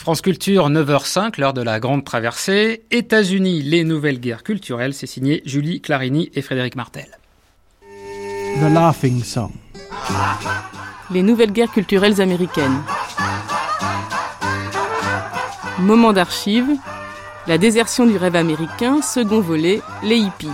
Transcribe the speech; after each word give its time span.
France 0.00 0.22
Culture, 0.22 0.70
9h05, 0.70 1.38
l'heure 1.38 1.52
de 1.52 1.60
la 1.60 1.78
grande 1.78 2.06
traversée. 2.06 2.84
États-Unis, 2.90 3.60
les 3.60 3.84
nouvelles 3.84 4.18
guerres 4.18 4.42
culturelles, 4.42 4.94
c'est 4.94 5.06
signé 5.06 5.42
Julie 5.44 5.82
Clarini 5.82 6.30
et 6.34 6.40
Frédéric 6.40 6.74
Martel. 6.74 7.18
The 7.82 8.72
Laughing 8.72 9.22
Song. 9.22 9.52
Les 11.10 11.20
nouvelles 11.22 11.52
guerres 11.52 11.70
culturelles 11.70 12.22
américaines. 12.22 12.80
Moment 15.80 16.14
d'archives. 16.14 16.78
La 17.46 17.58
désertion 17.58 18.06
du 18.06 18.16
rêve 18.16 18.36
américain, 18.36 19.02
second 19.02 19.42
volet, 19.42 19.82
les 20.02 20.16
hippies. 20.16 20.48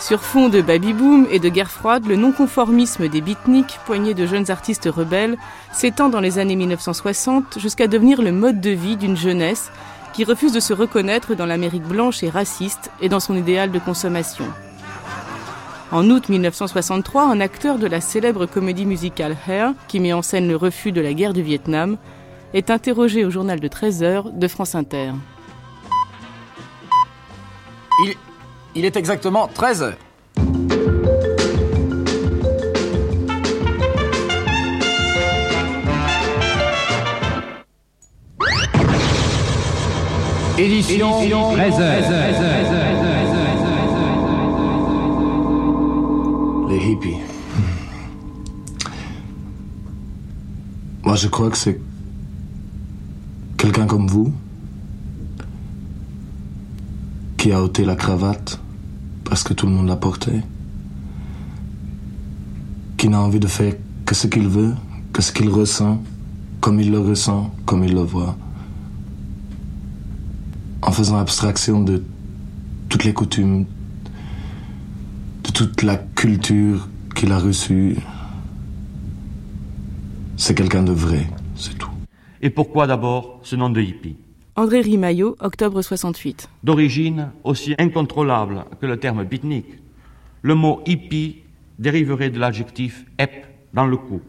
Sur 0.00 0.22
fond 0.22 0.48
de 0.48 0.62
baby-boom 0.62 1.26
et 1.30 1.38
de 1.38 1.50
guerre 1.50 1.70
froide, 1.70 2.06
le 2.06 2.16
non-conformisme 2.16 3.08
des 3.08 3.20
beatniks, 3.20 3.78
poignée 3.84 4.14
de 4.14 4.26
jeunes 4.26 4.50
artistes 4.50 4.88
rebelles, 4.90 5.36
s'étend 5.72 6.08
dans 6.08 6.20
les 6.20 6.38
années 6.38 6.56
1960 6.56 7.58
jusqu'à 7.58 7.86
devenir 7.86 8.22
le 8.22 8.32
mode 8.32 8.62
de 8.62 8.70
vie 8.70 8.96
d'une 8.96 9.16
jeunesse 9.16 9.70
qui 10.14 10.24
refuse 10.24 10.52
de 10.52 10.60
se 10.60 10.72
reconnaître 10.72 11.34
dans 11.34 11.44
l'Amérique 11.44 11.84
blanche 11.84 12.22
et 12.22 12.30
raciste 12.30 12.90
et 13.02 13.10
dans 13.10 13.20
son 13.20 13.36
idéal 13.36 13.70
de 13.70 13.78
consommation. 13.78 14.46
En 15.92 16.08
août 16.08 16.30
1963, 16.30 17.24
un 17.24 17.40
acteur 17.40 17.78
de 17.78 17.86
la 17.86 18.00
célèbre 18.00 18.46
comédie 18.46 18.86
musicale 18.86 19.36
Hair, 19.46 19.74
qui 19.86 20.00
met 20.00 20.14
en 20.14 20.22
scène 20.22 20.48
le 20.48 20.56
refus 20.56 20.92
de 20.92 21.00
la 21.02 21.12
guerre 21.12 21.34
du 21.34 21.42
Vietnam, 21.42 21.98
est 22.54 22.70
interrogé 22.70 23.24
au 23.26 23.30
journal 23.30 23.60
de 23.60 23.68
13 23.68 24.02
heures 24.02 24.30
de 24.32 24.48
France 24.48 24.74
Inter. 24.74 25.12
Il 28.74 28.84
est 28.84 28.96
exactement 28.96 29.48
13 29.48 29.82
heures. 29.82 29.96
Édition 40.58 41.52
13 41.52 41.74
Les 46.68 46.76
hippies. 46.76 47.16
Moi, 51.02 51.16
je 51.16 51.28
crois 51.28 51.48
que 51.50 51.56
c'est 51.56 51.80
quelqu'un 53.56 53.86
comme 53.86 54.06
vous 54.06 54.32
qui 57.40 57.52
a 57.52 57.62
ôté 57.62 57.86
la 57.86 57.96
cravate 57.96 58.60
parce 59.24 59.44
que 59.44 59.54
tout 59.54 59.64
le 59.64 59.72
monde 59.72 59.88
l'a 59.88 59.96
portée, 59.96 60.42
qui 62.98 63.08
n'a 63.08 63.18
envie 63.18 63.40
de 63.40 63.46
faire 63.46 63.72
que 64.04 64.14
ce 64.14 64.26
qu'il 64.26 64.46
veut, 64.46 64.74
que 65.14 65.22
ce 65.22 65.32
qu'il 65.32 65.48
ressent, 65.48 66.02
comme 66.60 66.78
il 66.80 66.90
le 66.90 66.98
ressent, 66.98 67.54
comme 67.64 67.82
il 67.82 67.94
le 67.94 68.02
voit, 68.02 68.36
en 70.82 70.92
faisant 70.92 71.16
abstraction 71.16 71.80
de 71.80 72.02
toutes 72.90 73.04
les 73.04 73.14
coutumes, 73.14 73.64
de 75.42 75.50
toute 75.50 75.82
la 75.82 75.96
culture 75.96 76.88
qu'il 77.14 77.32
a 77.32 77.38
reçue. 77.38 77.96
C'est 80.36 80.54
quelqu'un 80.54 80.82
de 80.82 80.92
vrai, 80.92 81.26
c'est 81.56 81.78
tout. 81.78 81.88
Et 82.42 82.50
pourquoi 82.50 82.86
d'abord 82.86 83.40
ce 83.44 83.56
nom 83.56 83.70
de 83.70 83.80
hippie? 83.80 84.16
André 84.60 84.82
Rimaillot, 84.82 85.36
octobre 85.40 85.80
68. 85.80 86.50
D'origine 86.62 87.30
aussi 87.44 87.74
incontrôlable 87.78 88.66
que 88.78 88.84
le 88.84 88.98
terme 88.98 89.24
beatnik, 89.24 89.64
le 90.42 90.54
mot 90.54 90.82
hippie 90.84 91.44
dériverait 91.78 92.28
de 92.28 92.38
l'adjectif 92.38 93.06
ep 93.18 93.46
dans 93.72 93.86
le 93.86 93.96
coup, 93.96 94.20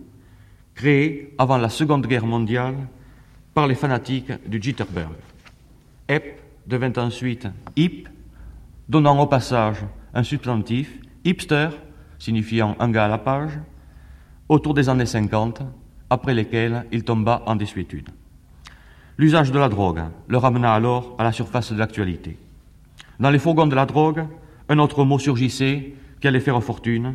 créé 0.73 1.35
avant 1.37 1.57
la 1.57 1.67
Seconde 1.67 2.07
Guerre 2.07 2.25
mondiale 2.25 2.75
par 3.53 3.67
les 3.67 3.75
fanatiques 3.75 4.31
du 4.47 4.61
Jitterbug. 4.61 5.09
Ep 6.07 6.39
devint 6.65 6.93
ensuite 6.95 7.49
hip, 7.75 8.07
donnant 8.87 9.19
au 9.19 9.27
passage 9.27 9.83
un 10.13 10.23
substantif, 10.23 10.97
hipster, 11.25 11.71
signifiant 12.19 12.77
un 12.79 12.89
gars 12.89 13.03
à 13.03 13.09
la 13.09 13.17
page, 13.17 13.59
autour 14.47 14.75
des 14.75 14.87
années 14.87 15.05
50, 15.05 15.61
après 16.09 16.33
lesquelles 16.33 16.85
il 16.93 17.03
tomba 17.03 17.43
en 17.47 17.57
désuétude. 17.57 18.11
L'usage 19.21 19.51
de 19.51 19.59
la 19.59 19.69
drogue 19.69 20.01
le 20.29 20.37
ramena 20.39 20.73
alors 20.73 21.13
à 21.19 21.23
la 21.23 21.31
surface 21.31 21.71
de 21.71 21.77
l'actualité. 21.77 22.39
Dans 23.19 23.29
les 23.29 23.37
fourgons 23.37 23.67
de 23.67 23.75
la 23.75 23.85
drogue, 23.85 24.25
un 24.67 24.79
autre 24.79 25.05
mot 25.05 25.19
surgissait 25.19 25.93
qui 26.19 26.27
allait 26.27 26.39
faire 26.39 26.63
fortune, 26.63 27.13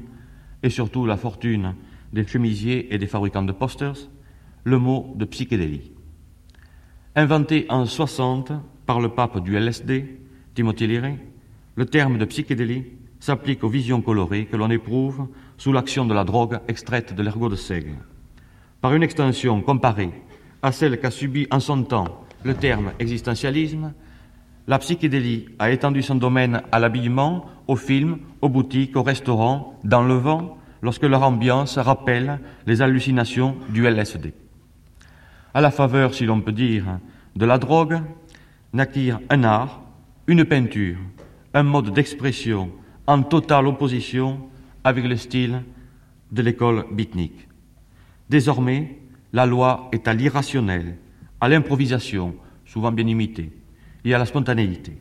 et 0.63 0.71
surtout 0.71 1.05
la 1.05 1.17
fortune 1.17 1.75
des 2.13 2.25
chemisiers 2.25 2.95
et 2.95 2.99
des 2.99 3.09
fabricants 3.09 3.43
de 3.43 3.51
posters, 3.51 4.09
le 4.63 4.79
mot 4.79 5.15
de 5.17 5.25
psychédélie. 5.25 5.91
Inventé 7.17 7.67
en 7.71 7.87
60 7.87 8.53
par 8.87 9.01
le 9.01 9.09
pape 9.09 9.43
du 9.43 9.57
LSD, 9.57 10.21
Timothy 10.55 10.87
Leary, 10.87 11.17
le 11.75 11.87
terme 11.87 12.19
de 12.19 12.25
psychédélie 12.25 12.85
s'applique 13.19 13.65
aux 13.65 13.69
visions 13.69 14.01
colorées 14.01 14.47
que 14.47 14.57
l'on 14.57 14.71
éprouve 14.71 15.27
sous 15.57 15.73
l'action 15.73 16.07
de 16.07 16.15
la 16.15 16.23
drogue 16.23 16.61
extraite 16.69 17.17
de 17.17 17.23
l'ergot 17.25 17.49
de 17.49 17.57
seigle. 17.57 17.97
Par 18.81 18.95
une 18.95 19.03
extension 19.03 19.61
comparée 19.61 20.13
à 20.67 20.73
celle 20.73 20.99
qu'a 20.99 21.13
subie 21.13 21.47
en 21.53 21.61
son 21.61 21.85
temps 21.85 22.25
le 22.43 22.55
terme 22.55 22.91
existentialisme, 22.99 23.93
la 24.67 24.81
psychédélie 24.81 25.47
a 25.61 25.71
étendu 25.71 26.03
son 26.03 26.17
domaine 26.17 26.61
à 26.73 26.81
l'habillement, 26.81 27.47
aux 27.69 27.77
films, 27.77 28.19
aux 28.43 28.49
boutiques, 28.49 28.97
aux 28.97 29.05
restaurants, 29.05 29.79
dans 29.85 30.03
le 30.03 30.15
vent, 30.15 30.59
lorsque 30.83 31.05
leur 31.05 31.23
ambiance 31.23 31.79
rappelle 31.79 32.41
les 32.67 32.83
hallucinations 32.83 33.55
du 33.69 33.87
LSD. 33.87 34.35
À 35.55 35.61
la 35.61 35.71
faveur, 35.71 36.15
si 36.15 36.27
l'on 36.27 36.41
peut 36.41 36.53
dire, 36.53 36.99
de 37.37 37.47
la 37.47 37.59
drogue, 37.59 38.01
naquirent 38.73 39.21
un 39.31 39.45
art, 39.45 39.83
une 40.27 40.45
peinture, 40.45 40.99
un 41.55 41.63
mode 41.63 41.93
d'expression 41.93 42.73
en 43.07 43.23
totale 43.23 43.69
opposition 43.69 44.41
avec 44.83 45.05
le 45.05 45.17
style 45.17 45.63
de 46.33 46.43
l'école 46.43 46.87
beatnik. 46.91 47.47
Désormais, 48.29 48.99
la 49.37 49.45
loi 49.45 49.91
est 49.93 50.09
à 50.09 50.15
l'irrationnel, 50.15 50.97
à 51.43 51.51
l'improvisation, 51.51 52.35
souvent 52.65 52.91
bien 52.91 53.07
imitée, 53.07 53.53
et 54.03 54.15
à 54.15 54.19
la 54.19 54.25
spontanéité. 54.25 54.97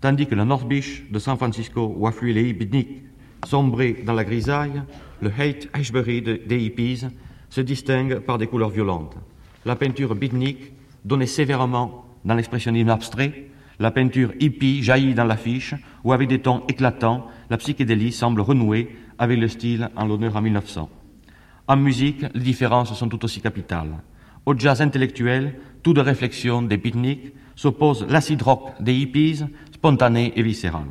Tandis 0.00 0.26
que 0.26 0.34
le 0.34 0.44
North 0.44 0.66
Beach 0.66 1.02
de 1.10 1.18
San 1.18 1.36
Francisco, 1.36 1.92
où 1.94 2.06
affluent 2.06 2.32
les 2.32 2.54
beatniks, 2.54 3.02
sombrés 3.44 4.02
dans 4.06 4.14
la 4.14 4.24
grisaille, 4.24 4.82
le 5.20 5.30
Hate 5.30 5.68
Ashbury 5.74 6.22
des 6.22 6.58
hippies 6.58 7.04
se 7.50 7.60
distingue 7.60 8.20
par 8.20 8.38
des 8.38 8.46
couleurs 8.46 8.70
violentes. 8.70 9.18
La 9.66 9.76
peinture 9.76 10.14
beatnik, 10.14 10.72
donnée 11.04 11.26
sévèrement 11.26 12.06
dans 12.24 12.34
l'expressionnisme 12.34 12.88
abstrait, 12.88 13.50
la 13.78 13.90
peinture 13.90 14.32
hippie 14.40 14.82
jaillit 14.82 15.12
dans 15.12 15.24
l'affiche, 15.24 15.74
où 16.02 16.14
avec 16.14 16.30
des 16.30 16.40
tons 16.40 16.62
éclatants, 16.66 17.26
la 17.50 17.58
psychédélie 17.58 18.12
semble 18.12 18.40
renouer 18.40 18.96
avec 19.18 19.38
le 19.38 19.48
style 19.48 19.90
en 19.96 20.06
l'honneur 20.06 20.34
en 20.34 20.40
1900. 20.40 20.88
En 21.68 21.76
musique, 21.76 22.24
les 22.32 22.44
différences 22.44 22.94
sont 22.94 23.08
tout 23.08 23.24
aussi 23.24 23.40
capitales. 23.40 23.98
Au 24.44 24.56
jazz 24.56 24.80
intellectuel, 24.80 25.58
tout 25.82 25.94
de 25.94 26.00
réflexion 26.00 26.62
des 26.62 26.76
beatniks 26.76 27.34
s'oppose 27.56 28.06
l'acid 28.08 28.40
rock 28.40 28.70
des 28.78 28.94
hippies, 28.94 29.42
spontané 29.74 30.32
et 30.36 30.42
viscéral. 30.42 30.84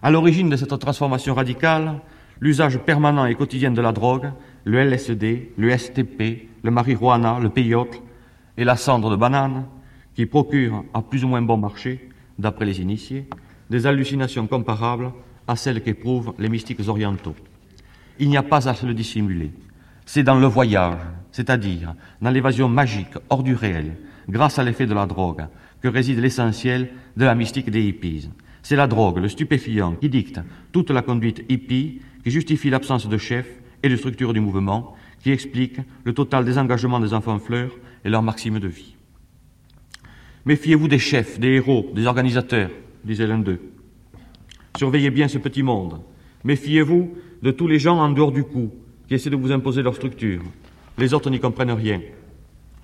À 0.00 0.10
l'origine 0.10 0.48
de 0.48 0.56
cette 0.56 0.78
transformation 0.78 1.34
radicale, 1.34 2.00
l'usage 2.40 2.78
permanent 2.78 3.26
et 3.26 3.34
quotidien 3.34 3.70
de 3.70 3.82
la 3.82 3.92
drogue, 3.92 4.32
le 4.64 4.78
LSD, 4.78 5.52
le 5.58 5.76
STP, 5.76 6.48
le 6.62 6.70
marijuana, 6.70 7.38
le 7.38 7.50
peyote 7.50 8.02
et 8.56 8.64
la 8.64 8.76
cendre 8.76 9.10
de 9.10 9.16
banane, 9.16 9.66
qui 10.14 10.24
procurent 10.24 10.84
à 10.94 11.02
plus 11.02 11.22
ou 11.22 11.28
moins 11.28 11.42
bon 11.42 11.58
marché, 11.58 12.08
d'après 12.38 12.64
les 12.64 12.80
initiés, 12.80 13.28
des 13.68 13.86
hallucinations 13.86 14.46
comparables 14.46 15.12
à 15.46 15.54
celles 15.54 15.82
qu'éprouvent 15.82 16.32
les 16.38 16.48
mystiques 16.48 16.88
orientaux. 16.88 17.36
Il 18.18 18.30
n'y 18.30 18.38
a 18.38 18.42
pas 18.42 18.68
à 18.70 18.74
se 18.74 18.86
le 18.86 18.94
dissimuler. 18.94 19.52
C'est 20.06 20.22
dans 20.22 20.38
le 20.38 20.46
voyage, 20.46 20.98
c'est-à-dire 21.30 21.94
dans 22.20 22.30
l'évasion 22.30 22.68
magique 22.68 23.14
hors 23.30 23.42
du 23.42 23.54
réel, 23.54 23.96
grâce 24.28 24.58
à 24.58 24.64
l'effet 24.64 24.86
de 24.86 24.94
la 24.94 25.06
drogue, 25.06 25.46
que 25.80 25.88
réside 25.88 26.18
l'essentiel 26.18 26.90
de 27.16 27.24
la 27.24 27.34
mystique 27.34 27.70
des 27.70 27.82
hippies. 27.82 28.30
C'est 28.62 28.76
la 28.76 28.86
drogue, 28.86 29.18
le 29.18 29.28
stupéfiant, 29.28 29.94
qui 29.94 30.08
dicte 30.08 30.40
toute 30.70 30.90
la 30.90 31.02
conduite 31.02 31.44
hippie, 31.48 32.00
qui 32.22 32.30
justifie 32.30 32.70
l'absence 32.70 33.08
de 33.08 33.18
chef 33.18 33.46
et 33.82 33.88
de 33.88 33.96
structure 33.96 34.32
du 34.32 34.40
mouvement, 34.40 34.94
qui 35.22 35.30
explique 35.30 35.78
le 36.04 36.12
total 36.14 36.44
désengagement 36.44 37.00
des 37.00 37.14
enfants 37.14 37.38
fleurs 37.38 37.72
et 38.04 38.10
leur 38.10 38.22
maxime 38.22 38.58
de 38.58 38.68
vie. 38.68 38.94
Méfiez-vous 40.44 40.88
des 40.88 40.98
chefs, 40.98 41.38
des 41.38 41.54
héros, 41.54 41.90
des 41.94 42.06
organisateurs, 42.06 42.70
disait 43.04 43.26
l'un 43.26 43.38
d'eux. 43.38 43.60
Surveillez 44.76 45.10
bien 45.10 45.28
ce 45.28 45.38
petit 45.38 45.62
monde. 45.62 46.00
Méfiez-vous 46.44 47.14
de 47.42 47.50
tous 47.50 47.68
les 47.68 47.78
gens 47.78 47.98
en 47.98 48.10
dehors 48.10 48.32
du 48.32 48.42
coup, 48.44 48.72
qui 49.18 49.30
de 49.30 49.36
vous 49.36 49.52
imposer 49.52 49.82
leur 49.82 49.94
structure. 49.94 50.42
Les 50.96 51.12
autres 51.12 51.30
n'y 51.30 51.40
comprennent 51.40 51.72
rien. 51.72 52.00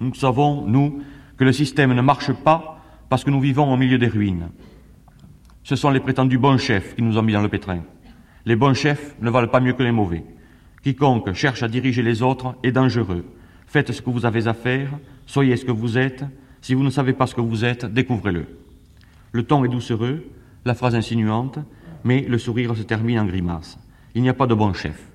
Nous 0.01 0.15
savons, 0.15 0.67
nous, 0.67 1.03
que 1.37 1.45
le 1.45 1.53
système 1.53 1.95
ne 1.95 2.03
marche 2.03 2.33
pas 2.33 2.83
parce 3.09 3.25
que 3.25 3.31
nous 3.31 3.41
vivons 3.41 3.73
au 3.73 3.77
milieu 3.77 3.99
des 3.99 4.09
ruines. 4.09 4.49
Ce 5.63 5.77
sont 5.77 5.91
les 5.91 6.01
prétendus 6.01 6.39
bons 6.39 6.59
chefs 6.59 6.95
qui 6.95 7.03
nous 7.03 7.17
ont 7.17 7.23
mis 7.23 7.33
dans 7.33 7.43
le 7.43 7.49
pétrin. 7.49 7.81
Les 8.45 8.57
bons 8.57 8.75
chefs 8.75 9.17
ne 9.21 9.31
valent 9.31 9.49
pas 9.49 9.61
mieux 9.61 9.73
que 9.73 9.83
les 9.83 9.93
mauvais. 9.93 10.25
Quiconque 10.83 11.33
cherche 11.33 11.63
à 11.63 11.69
diriger 11.69 12.03
les 12.03 12.23
autres 12.23 12.55
est 12.63 12.73
dangereux. 12.73 13.25
Faites 13.67 13.93
ce 13.93 14.03
que 14.03 14.11
vous 14.11 14.27
avez 14.27 14.47
à 14.49 14.55
faire, 14.55 14.91
soyez 15.27 15.57
ce 15.57 15.65
que 15.65 15.73
vous 15.73 15.99
êtes. 15.99 16.25
Si 16.61 16.75
vous 16.75 16.83
ne 16.83 16.91
savez 16.91 17.13
pas 17.13 17.27
ce 17.27 17.35
que 17.35 17.41
vous 17.41 17.65
êtes, 17.65 17.87
découvrez-le. 17.87 18.47
Le 19.33 19.43
ton 19.43 19.65
est 19.65 19.69
doucereux, 19.69 20.25
la 20.65 20.75
phrase 20.75 20.95
insinuante, 20.95 21.59
mais 22.05 22.23
le 22.23 22.39
sourire 22.39 22.77
se 22.77 22.83
termine 22.83 23.19
en 23.19 23.27
grimace. 23.27 23.79
Il 24.15 24.23
n'y 24.23 24.29
a 24.29 24.35
pas 24.35 24.47
de 24.47 24.55
bon 24.55 24.73
chef. 24.73 25.09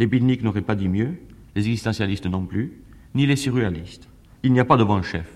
Les 0.00 0.06
beatniks 0.06 0.42
n'auraient 0.42 0.62
pas 0.62 0.74
dit 0.74 0.88
mieux, 0.88 1.20
les 1.54 1.68
existentialistes 1.68 2.24
non 2.24 2.46
plus, 2.46 2.72
ni 3.14 3.26
les 3.26 3.36
surréalistes. 3.36 4.08
Il 4.42 4.50
n'y 4.50 4.58
a 4.58 4.64
pas 4.64 4.78
de 4.78 4.82
bon 4.82 5.02
chef. 5.02 5.30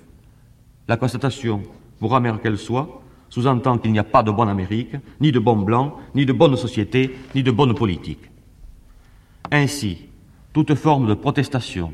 La 0.88 0.96
constatation, 0.96 1.62
pour 1.98 2.16
amère 2.16 2.40
qu'elle 2.40 2.56
soit, 2.56 3.02
sous-entend 3.28 3.76
qu'il 3.76 3.92
n'y 3.92 3.98
a 3.98 4.04
pas 4.04 4.22
de 4.22 4.30
bonne 4.30 4.48
Amérique, 4.48 4.96
ni 5.20 5.32
de 5.32 5.38
bon 5.38 5.56
blanc, 5.56 5.98
ni 6.14 6.24
de 6.24 6.32
bonne 6.32 6.56
société, 6.56 7.14
ni 7.34 7.42
de 7.42 7.50
bonne 7.50 7.74
politique. 7.74 8.30
Ainsi, 9.52 9.98
toute 10.54 10.74
forme 10.74 11.08
de 11.08 11.14
protestation 11.14 11.92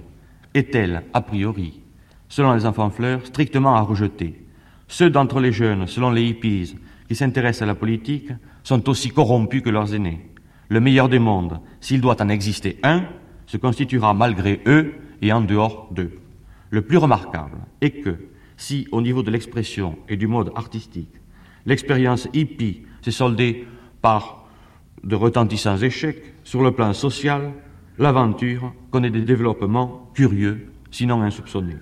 est-elle, 0.54 1.02
a 1.12 1.22
priori, 1.22 1.80
selon 2.28 2.52
les 2.52 2.66
enfants 2.66 2.90
fleurs, 2.90 3.26
strictement 3.26 3.74
à 3.74 3.80
rejeter. 3.80 4.46
Ceux 4.86 5.10
d'entre 5.10 5.40
les 5.40 5.50
jeunes, 5.50 5.88
selon 5.88 6.12
les 6.12 6.22
hippies, 6.22 6.76
qui 7.08 7.16
s'intéressent 7.16 7.62
à 7.62 7.66
la 7.66 7.74
politique, 7.74 8.30
sont 8.62 8.88
aussi 8.88 9.08
corrompus 9.08 9.62
que 9.62 9.70
leurs 9.70 9.92
aînés. 9.92 10.29
Le 10.70 10.78
meilleur 10.78 11.08
des 11.08 11.18
mondes, 11.18 11.60
s'il 11.80 12.00
doit 12.00 12.22
en 12.22 12.28
exister 12.28 12.78
un, 12.84 13.02
se 13.46 13.56
constituera 13.56 14.14
malgré 14.14 14.60
eux 14.66 14.94
et 15.20 15.32
en 15.32 15.40
dehors 15.40 15.88
d'eux. 15.90 16.12
Le 16.70 16.82
plus 16.82 16.96
remarquable 16.96 17.58
est 17.80 17.90
que, 17.90 18.16
si 18.56 18.86
au 18.92 19.02
niveau 19.02 19.24
de 19.24 19.32
l'expression 19.32 19.98
et 20.08 20.16
du 20.16 20.28
mode 20.28 20.52
artistique, 20.54 21.12
l'expérience 21.66 22.28
hippie 22.32 22.82
s'est 23.02 23.10
soldée 23.10 23.66
par 24.00 24.46
de 25.02 25.16
retentissants 25.16 25.78
échecs 25.78 26.34
sur 26.44 26.62
le 26.62 26.70
plan 26.70 26.92
social, 26.92 27.50
l'aventure 27.98 28.72
connaît 28.92 29.10
des 29.10 29.22
développements 29.22 30.08
curieux, 30.14 30.70
sinon 30.92 31.22
insoupçonnés. 31.22 31.78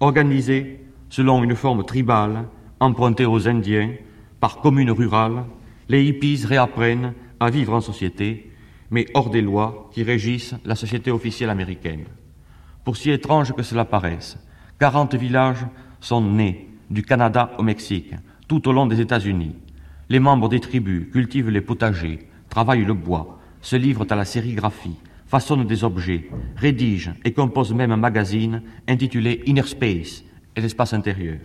Organisée 0.00 0.80
selon 1.10 1.44
une 1.44 1.56
forme 1.56 1.84
tribale, 1.84 2.48
empruntée 2.80 3.26
aux 3.26 3.46
Indiens, 3.46 3.92
par 4.40 4.62
communes 4.62 4.90
rurales, 4.92 5.44
les 5.90 6.06
hippies 6.06 6.46
réapprennent 6.46 7.12
à 7.44 7.50
vivre 7.50 7.74
en 7.74 7.80
société, 7.80 8.50
mais 8.90 9.06
hors 9.14 9.30
des 9.30 9.42
lois 9.42 9.90
qui 9.92 10.02
régissent 10.02 10.54
la 10.64 10.74
société 10.74 11.10
officielle 11.10 11.50
américaine. 11.50 12.04
Pour 12.84 12.96
si 12.96 13.10
étrange 13.10 13.52
que 13.52 13.62
cela 13.62 13.84
paraisse, 13.84 14.38
40 14.78 15.14
villages 15.14 15.66
sont 16.00 16.20
nés 16.20 16.68
du 16.90 17.02
Canada 17.02 17.52
au 17.58 17.62
Mexique, 17.62 18.14
tout 18.46 18.68
au 18.68 18.72
long 18.72 18.86
des 18.86 19.00
États-Unis. 19.00 19.56
Les 20.10 20.20
membres 20.20 20.48
des 20.48 20.60
tribus 20.60 21.10
cultivent 21.10 21.50
les 21.50 21.62
potagers, 21.62 22.28
travaillent 22.50 22.84
le 22.84 22.94
bois, 22.94 23.40
se 23.62 23.76
livrent 23.76 24.06
à 24.10 24.14
la 24.14 24.24
sérigraphie, 24.24 24.96
façonnent 25.26 25.66
des 25.66 25.82
objets, 25.82 26.28
rédigent 26.56 27.14
et 27.24 27.32
composent 27.32 27.72
même 27.72 27.92
un 27.92 27.96
magazine 27.96 28.62
intitulé 28.86 29.42
Inner 29.46 29.62
Space 29.62 30.22
et 30.54 30.60
l'espace 30.60 30.92
intérieur. 30.92 31.40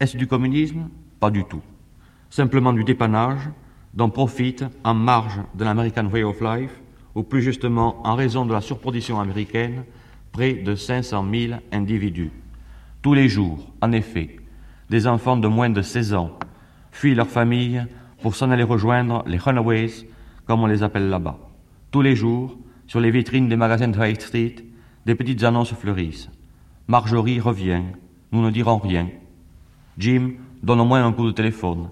Est-ce 0.00 0.16
du 0.16 0.26
communisme? 0.26 0.88
Pas 1.20 1.30
du 1.30 1.44
tout. 1.44 1.62
Simplement 2.30 2.72
du 2.72 2.84
dépannage 2.84 3.50
dont 3.96 4.10
profitent 4.10 4.64
en 4.84 4.94
marge 4.94 5.40
de 5.54 5.64
l'American 5.64 6.06
Way 6.06 6.22
of 6.22 6.40
Life, 6.40 6.80
ou 7.14 7.22
plus 7.22 7.42
justement 7.42 8.06
en 8.06 8.14
raison 8.14 8.44
de 8.44 8.52
la 8.52 8.60
surproduction 8.60 9.18
américaine, 9.18 9.84
près 10.32 10.52
de 10.52 10.74
500 10.74 11.24
000 11.32 11.54
individus. 11.72 12.30
Tous 13.00 13.14
les 13.14 13.28
jours, 13.28 13.72
en 13.80 13.92
effet, 13.92 14.36
des 14.90 15.06
enfants 15.06 15.38
de 15.38 15.48
moins 15.48 15.70
de 15.70 15.80
16 15.80 16.12
ans 16.14 16.38
fuient 16.92 17.14
leur 17.14 17.28
famille 17.28 17.86
pour 18.20 18.36
s'en 18.36 18.50
aller 18.50 18.62
rejoindre 18.62 19.24
les 19.26 19.38
runaways, 19.38 20.06
comme 20.46 20.62
on 20.62 20.66
les 20.66 20.82
appelle 20.82 21.08
là-bas. 21.08 21.38
Tous 21.90 22.02
les 22.02 22.14
jours, 22.14 22.56
sur 22.86 23.00
les 23.00 23.10
vitrines 23.10 23.48
des 23.48 23.56
magasins 23.56 23.88
de 23.88 23.98
High 23.98 24.20
Street, 24.20 24.56
des 25.06 25.14
petites 25.14 25.42
annonces 25.42 25.72
fleurissent. 25.72 26.28
Marjorie 26.86 27.40
revient, 27.40 27.82
nous 28.30 28.42
ne 28.42 28.50
dirons 28.50 28.78
rien. 28.78 29.08
Jim 29.98 30.32
donne 30.62 30.80
au 30.80 30.84
moins 30.84 31.04
un 31.04 31.12
coup 31.12 31.26
de 31.26 31.32
téléphone. 31.32 31.88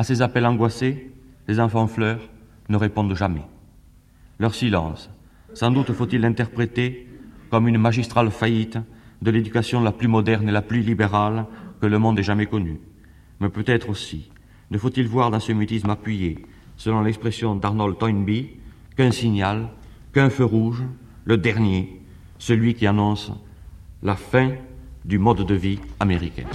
À 0.00 0.02
ces 0.02 0.22
appels 0.22 0.46
angoissés, 0.46 1.12
les 1.46 1.60
enfants 1.60 1.86
fleurs 1.86 2.22
ne 2.70 2.78
répondent 2.78 3.14
jamais. 3.14 3.44
Leur 4.38 4.54
silence, 4.54 5.10
sans 5.52 5.70
doute 5.70 5.92
faut-il 5.92 6.22
l'interpréter 6.22 7.06
comme 7.50 7.68
une 7.68 7.76
magistrale 7.76 8.30
faillite 8.30 8.78
de 9.20 9.30
l'éducation 9.30 9.82
la 9.82 9.92
plus 9.92 10.08
moderne 10.08 10.48
et 10.48 10.52
la 10.52 10.62
plus 10.62 10.80
libérale 10.80 11.44
que 11.82 11.86
le 11.86 11.98
monde 11.98 12.18
ait 12.18 12.22
jamais 12.22 12.46
connue. 12.46 12.80
Mais 13.40 13.50
peut-être 13.50 13.90
aussi 13.90 14.30
ne 14.70 14.78
faut-il 14.78 15.06
voir 15.06 15.30
dans 15.30 15.38
ce 15.38 15.52
mutisme 15.52 15.90
appuyé, 15.90 16.46
selon 16.78 17.02
l'expression 17.02 17.54
d'Arnold 17.54 17.98
Toynbee, 17.98 18.56
qu'un 18.96 19.10
signal, 19.10 19.68
qu'un 20.14 20.30
feu 20.30 20.46
rouge, 20.46 20.82
le 21.26 21.36
dernier, 21.36 22.00
celui 22.38 22.72
qui 22.72 22.86
annonce 22.86 23.32
la 24.02 24.16
fin 24.16 24.52
du 25.04 25.18
mode 25.18 25.44
de 25.44 25.54
vie 25.54 25.78
américain. 25.98 26.46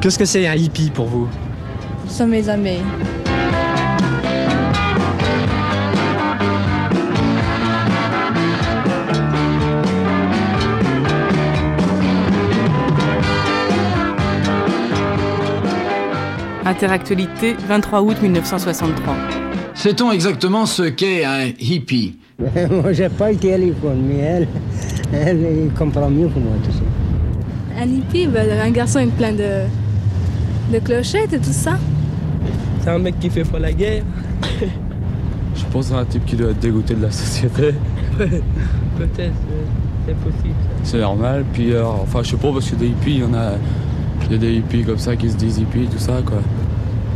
Qu'est-ce 0.00 0.18
que 0.18 0.24
c'est 0.24 0.46
un 0.46 0.54
hippie 0.54 0.88
pour 0.88 1.08
vous? 1.08 1.28
Sont 2.10 2.26
mes 2.26 2.48
amis. 2.48 2.78
Interactualité, 16.64 17.56
23 17.68 18.02
août 18.02 18.16
1963. 18.22 19.14
Sait-on 19.74 20.12
exactement 20.12 20.66
ce 20.66 20.82
qu'est 20.82 21.24
un 21.24 21.46
hippie? 21.58 22.18
Moi, 22.70 22.92
j'ai 22.92 23.08
pas 23.08 23.32
été 23.32 23.54
à 23.54 23.58
l'école, 23.58 23.96
mais 23.96 24.18
elle, 24.18 24.48
elle, 25.12 25.44
elle 25.44 25.70
comprend 25.76 26.08
mieux 26.08 26.28
que 26.28 26.38
moi 26.38 26.52
tout 26.64 26.72
ça. 26.72 27.82
Un 27.82 27.88
hippie, 27.88 28.26
ben, 28.26 28.46
un 28.62 28.70
garçon 28.70 28.98
avec 28.98 29.16
plein 29.16 29.32
de, 29.32 29.64
de 30.72 30.78
clochettes 30.78 31.32
et 31.32 31.38
tout 31.38 31.52
ça. 31.52 31.78
C'est 32.82 32.90
un 32.90 32.98
mec 32.98 33.18
qui 33.20 33.30
fait 33.30 33.44
pas 33.44 33.58
la 33.58 33.72
guerre. 33.72 34.02
Je 35.54 35.64
pense 35.72 35.92
à 35.92 35.98
un 35.98 36.04
type 36.04 36.24
qui 36.24 36.36
doit 36.36 36.50
être 36.50 36.60
dégoûté 36.60 36.94
de 36.94 37.02
la 37.02 37.10
société. 37.10 37.74
Peut-être, 38.18 39.34
c'est 40.06 40.16
possible. 40.16 40.54
C'est 40.84 41.00
normal, 41.00 41.44
puis 41.52 41.72
euh, 41.72 41.84
enfin 41.86 42.20
je 42.22 42.30
sais 42.30 42.36
pas 42.36 42.52
parce 42.52 42.70
que 42.70 42.76
des 42.76 42.88
hippies, 42.88 43.14
il 43.16 43.20
y 43.20 43.24
en 43.24 43.34
a, 43.34 43.52
y 44.30 44.34
a 44.34 44.38
des 44.38 44.54
hippies 44.54 44.84
comme 44.84 44.98
ça 44.98 45.16
qui 45.16 45.30
se 45.30 45.36
disent 45.36 45.58
hippies, 45.58 45.86
tout 45.86 45.98
ça 45.98 46.20
quoi. 46.24 46.38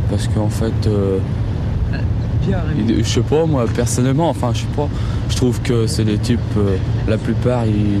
Parce 0.09 0.27
qu'en 0.27 0.49
fait, 0.49 0.87
euh, 0.87 1.17
je 2.47 3.03
sais 3.03 3.21
pas 3.21 3.45
moi 3.45 3.65
personnellement, 3.73 4.29
enfin 4.29 4.51
je 4.53 4.59
sais 4.59 4.75
pas, 4.75 4.87
je 5.29 5.35
trouve 5.35 5.61
que 5.61 5.87
c'est 5.87 6.05
des 6.05 6.17
types, 6.17 6.39
euh, 6.57 6.77
la 7.07 7.17
plupart 7.17 7.65
ils, 7.65 7.99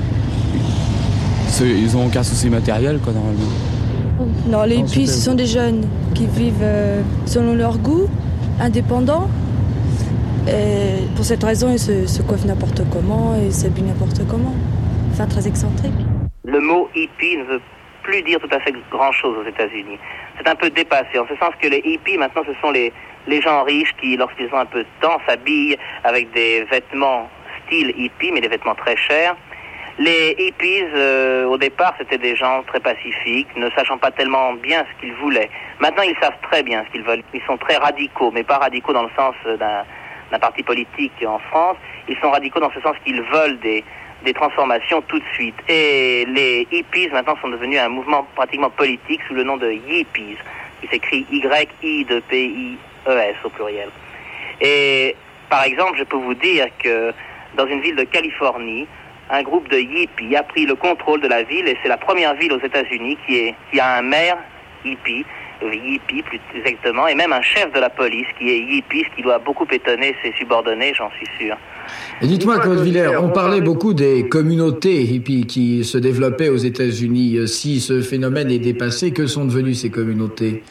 ils, 1.61 1.83
ils 1.83 1.97
ont 1.97 2.05
aucun 2.05 2.23
souci 2.23 2.49
matériel 2.49 2.99
quoi 2.99 3.13
normalement. 3.13 3.41
Non, 4.47 4.63
les 4.63 4.77
Non, 4.77 4.85
hippies, 4.85 5.07
ce 5.07 5.19
sont 5.19 5.35
des 5.35 5.45
jeunes 5.45 5.87
qui 6.13 6.25
vivent 6.27 6.61
euh, 6.61 7.01
selon 7.25 7.53
leur 7.53 7.77
goût, 7.77 8.07
indépendants. 8.59 9.27
Et 10.47 11.03
pour 11.15 11.25
cette 11.25 11.43
raison, 11.43 11.71
ils 11.71 11.79
se, 11.79 12.05
se 12.07 12.21
coiffent 12.21 12.45
n'importe 12.45 12.81
comment 12.91 13.35
et 13.35 13.51
s'habillent 13.51 13.83
n'importe 13.83 14.21
comment. 14.29 14.53
Enfin, 15.11 15.25
très 15.27 15.47
excentriques. 15.47 15.91
Le 16.43 16.59
mot 16.59 16.89
hippie 16.95 17.37
ne 17.37 17.43
veut 17.43 17.61
plus 18.03 18.21
dire 18.21 18.39
tout 18.39 18.53
à 18.55 18.59
fait 18.59 18.73
grand-chose 18.91 19.35
aux 19.37 19.49
États-Unis. 19.49 19.97
C'est 20.37 20.47
un 20.47 20.55
peu 20.55 20.69
dépassé, 20.69 21.17
en 21.19 21.27
ce 21.27 21.35
sens 21.37 21.51
que 21.61 21.67
les 21.67 21.81
hippies, 21.83 22.17
maintenant, 22.17 22.43
ce 22.45 22.53
sont 22.61 22.71
les, 22.71 22.93
les 23.27 23.41
gens 23.41 23.63
riches 23.63 23.93
qui, 23.99 24.15
lorsqu'ils 24.15 24.47
ont 24.53 24.59
un 24.59 24.65
peu 24.65 24.79
de 24.83 24.87
temps, 25.01 25.17
s'habillent 25.27 25.77
avec 26.03 26.31
des 26.33 26.63
vêtements 26.65 27.27
style 27.65 27.93
hippie, 27.97 28.31
mais 28.31 28.41
des 28.41 28.47
vêtements 28.47 28.75
très 28.75 28.95
chers. 28.95 29.35
Les 29.97 30.35
hippies, 30.37 30.83
euh, 30.93 31.45
au 31.45 31.57
départ, 31.57 31.93
c'était 31.97 32.17
des 32.17 32.35
gens 32.35 32.63
très 32.63 32.81
pacifiques, 32.81 33.47
ne 33.55 33.69
sachant 33.69 33.97
pas 33.97 34.11
tellement 34.11 34.51
bien 34.53 34.83
ce 34.83 34.99
qu'ils 34.99 35.13
voulaient. 35.13 35.49
Maintenant, 35.79 36.03
ils 36.03 36.17
savent 36.21 36.35
très 36.41 36.63
bien 36.63 36.83
ce 36.85 36.91
qu'ils 36.91 37.03
veulent. 37.03 37.23
Ils 37.33 37.41
sont 37.43 37.55
très 37.55 37.77
radicaux, 37.77 38.29
mais 38.31 38.43
pas 38.43 38.57
radicaux 38.57 38.91
dans 38.91 39.03
le 39.03 39.09
sens 39.15 39.35
euh, 39.45 39.55
d'un 39.55 40.39
parti 40.39 40.63
politique 40.63 41.13
en 41.25 41.39
France. 41.39 41.77
Ils 42.09 42.17
sont 42.17 42.29
radicaux 42.29 42.59
dans 42.59 42.71
ce 42.71 42.81
sens 42.81 42.97
qu'ils 43.05 43.21
veulent 43.21 43.57
des, 43.59 43.85
transformations 44.33 45.01
tout 45.03 45.19
de 45.19 45.25
suite. 45.33 45.55
Et 45.69 46.25
les 46.25 46.67
hippies, 46.71 47.07
maintenant, 47.13 47.37
sont 47.41 47.47
devenus 47.47 47.79
un 47.79 47.87
mouvement 47.87 48.27
pratiquement 48.35 48.71
politique 48.71 49.21
sous 49.29 49.33
le 49.33 49.43
nom 49.43 49.55
de 49.55 49.71
yippies, 49.71 50.35
qui 50.81 50.87
s'écrit 50.87 51.25
Y-I-D-P-I-E-S 51.31 52.75
au 53.45 53.49
pluriel. 53.49 53.89
Et 54.59 55.15
par 55.49 55.63
exemple, 55.63 55.97
je 55.99 56.03
peux 56.03 56.17
vous 56.17 56.33
dire 56.33 56.67
que 56.79 57.13
dans 57.55 57.67
une 57.67 57.79
ville 57.79 57.95
de 57.95 58.03
Californie, 58.03 58.87
un 59.29 59.43
groupe 59.43 59.69
de 59.69 59.77
hippies 59.77 60.35
a 60.35 60.43
pris 60.43 60.65
le 60.65 60.75
contrôle 60.75 61.21
de 61.21 61.27
la 61.27 61.43
ville 61.43 61.67
et 61.67 61.77
c'est 61.81 61.89
la 61.89 61.97
première 61.97 62.35
ville 62.35 62.53
aux 62.53 62.59
États-Unis 62.59 63.17
qui, 63.25 63.37
est, 63.37 63.55
qui 63.71 63.79
a 63.79 63.97
un 63.97 64.01
maire 64.01 64.37
hippie, 64.83 65.25
hippie 65.61 66.21
plus 66.21 66.39
exactement, 66.55 67.07
et 67.07 67.15
même 67.15 67.33
un 67.33 67.41
chef 67.41 67.71
de 67.73 67.79
la 67.79 67.89
police 67.89 68.27
qui 68.37 68.49
est 68.49 68.59
hippie, 68.59 69.03
ce 69.09 69.15
qui 69.15 69.23
doit 69.23 69.39
beaucoup 69.39 69.65
étonner 69.71 70.15
ses 70.21 70.31
subordonnés, 70.33 70.93
j'en 70.93 71.09
suis 71.11 71.27
sûr. 71.39 71.57
Et 72.21 72.27
dites-moi, 72.27 72.59
Claude 72.59 72.81
Villers, 72.81 73.17
on 73.19 73.29
parlait 73.29 73.61
beaucoup 73.61 73.93
des 73.93 74.27
communautés 74.27 75.01
hippies 75.01 75.47
qui 75.47 75.83
se 75.83 75.97
développaient 75.97 76.49
aux 76.49 76.57
États-Unis. 76.57 77.37
Euh, 77.37 77.47
Si 77.47 77.79
ce 77.79 78.01
phénomène 78.01 78.51
est 78.51 78.59
dépassé, 78.59 79.11
que 79.11 79.27
sont 79.27 79.45
devenues 79.45 79.73
ces 79.73 79.89
communautés? 79.89 80.63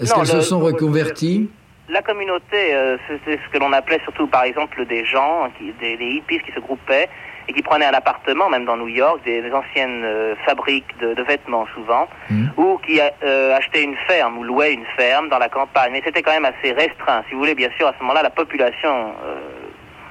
Est-ce 0.00 0.14
qu'elles 0.14 0.26
se 0.26 0.40
sont 0.42 0.60
reconverties? 0.60 1.48
La 1.88 2.02
communauté, 2.02 2.74
euh, 2.74 2.96
c'était 3.08 3.38
ce 3.44 3.52
que 3.52 3.58
l'on 3.58 3.72
appelait 3.72 4.00
surtout 4.02 4.26
par 4.26 4.42
exemple 4.42 4.84
des 4.86 5.04
gens, 5.04 5.48
qui, 5.56 5.72
des, 5.80 5.96
des 5.96 6.16
hippies 6.16 6.40
qui 6.40 6.52
se 6.52 6.60
groupaient 6.60 7.08
et 7.48 7.52
qui 7.52 7.62
prenaient 7.62 7.86
un 7.86 7.94
appartement, 7.94 8.48
même 8.48 8.64
dans 8.64 8.76
New 8.76 8.88
York, 8.88 9.20
des, 9.24 9.40
des 9.40 9.52
anciennes 9.52 10.02
euh, 10.04 10.34
fabriques 10.44 10.98
de, 11.00 11.14
de, 11.14 11.22
vêtements 11.22 11.66
souvent, 11.74 12.08
ou 12.56 12.78
qui 12.78 13.00
euh, 13.00 13.56
achetaient 13.56 13.84
une 13.84 13.96
ferme 14.08 14.38
ou 14.38 14.42
louaient 14.42 14.74
une 14.74 14.86
ferme 14.96 15.28
dans 15.28 15.38
la 15.38 15.48
campagne. 15.48 15.92
Mais 15.92 16.02
c'était 16.04 16.22
quand 16.22 16.32
même 16.32 16.44
assez 16.44 16.72
restreint. 16.72 17.22
Si 17.28 17.34
vous 17.34 17.40
voulez, 17.40 17.54
bien 17.54 17.70
sûr, 17.76 17.86
à 17.86 17.92
ce 17.92 18.00
moment-là, 18.00 18.22
la 18.22 18.30
population 18.30 19.12
euh, 19.24 19.38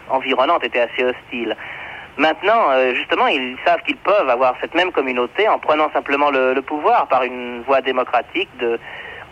environnante 0.10 0.64
était 0.64 0.82
assez 0.82 1.04
hostile. 1.04 1.56
Maintenant, 2.18 2.94
justement, 2.94 3.28
ils 3.28 3.58
savent 3.66 3.82
qu'ils 3.82 3.98
peuvent 3.98 4.30
avoir 4.30 4.56
cette 4.62 4.74
même 4.74 4.94
communauté 4.94 5.50
en 5.50 5.60
prenant 5.60 5.92
simplement 5.92 6.32
le, 6.32 6.54
le 6.54 6.62
pouvoir 6.62 7.08
par 7.08 7.24
une 7.24 7.62
voie 7.64 7.82
démocratique 7.82 8.48
de 8.58 8.80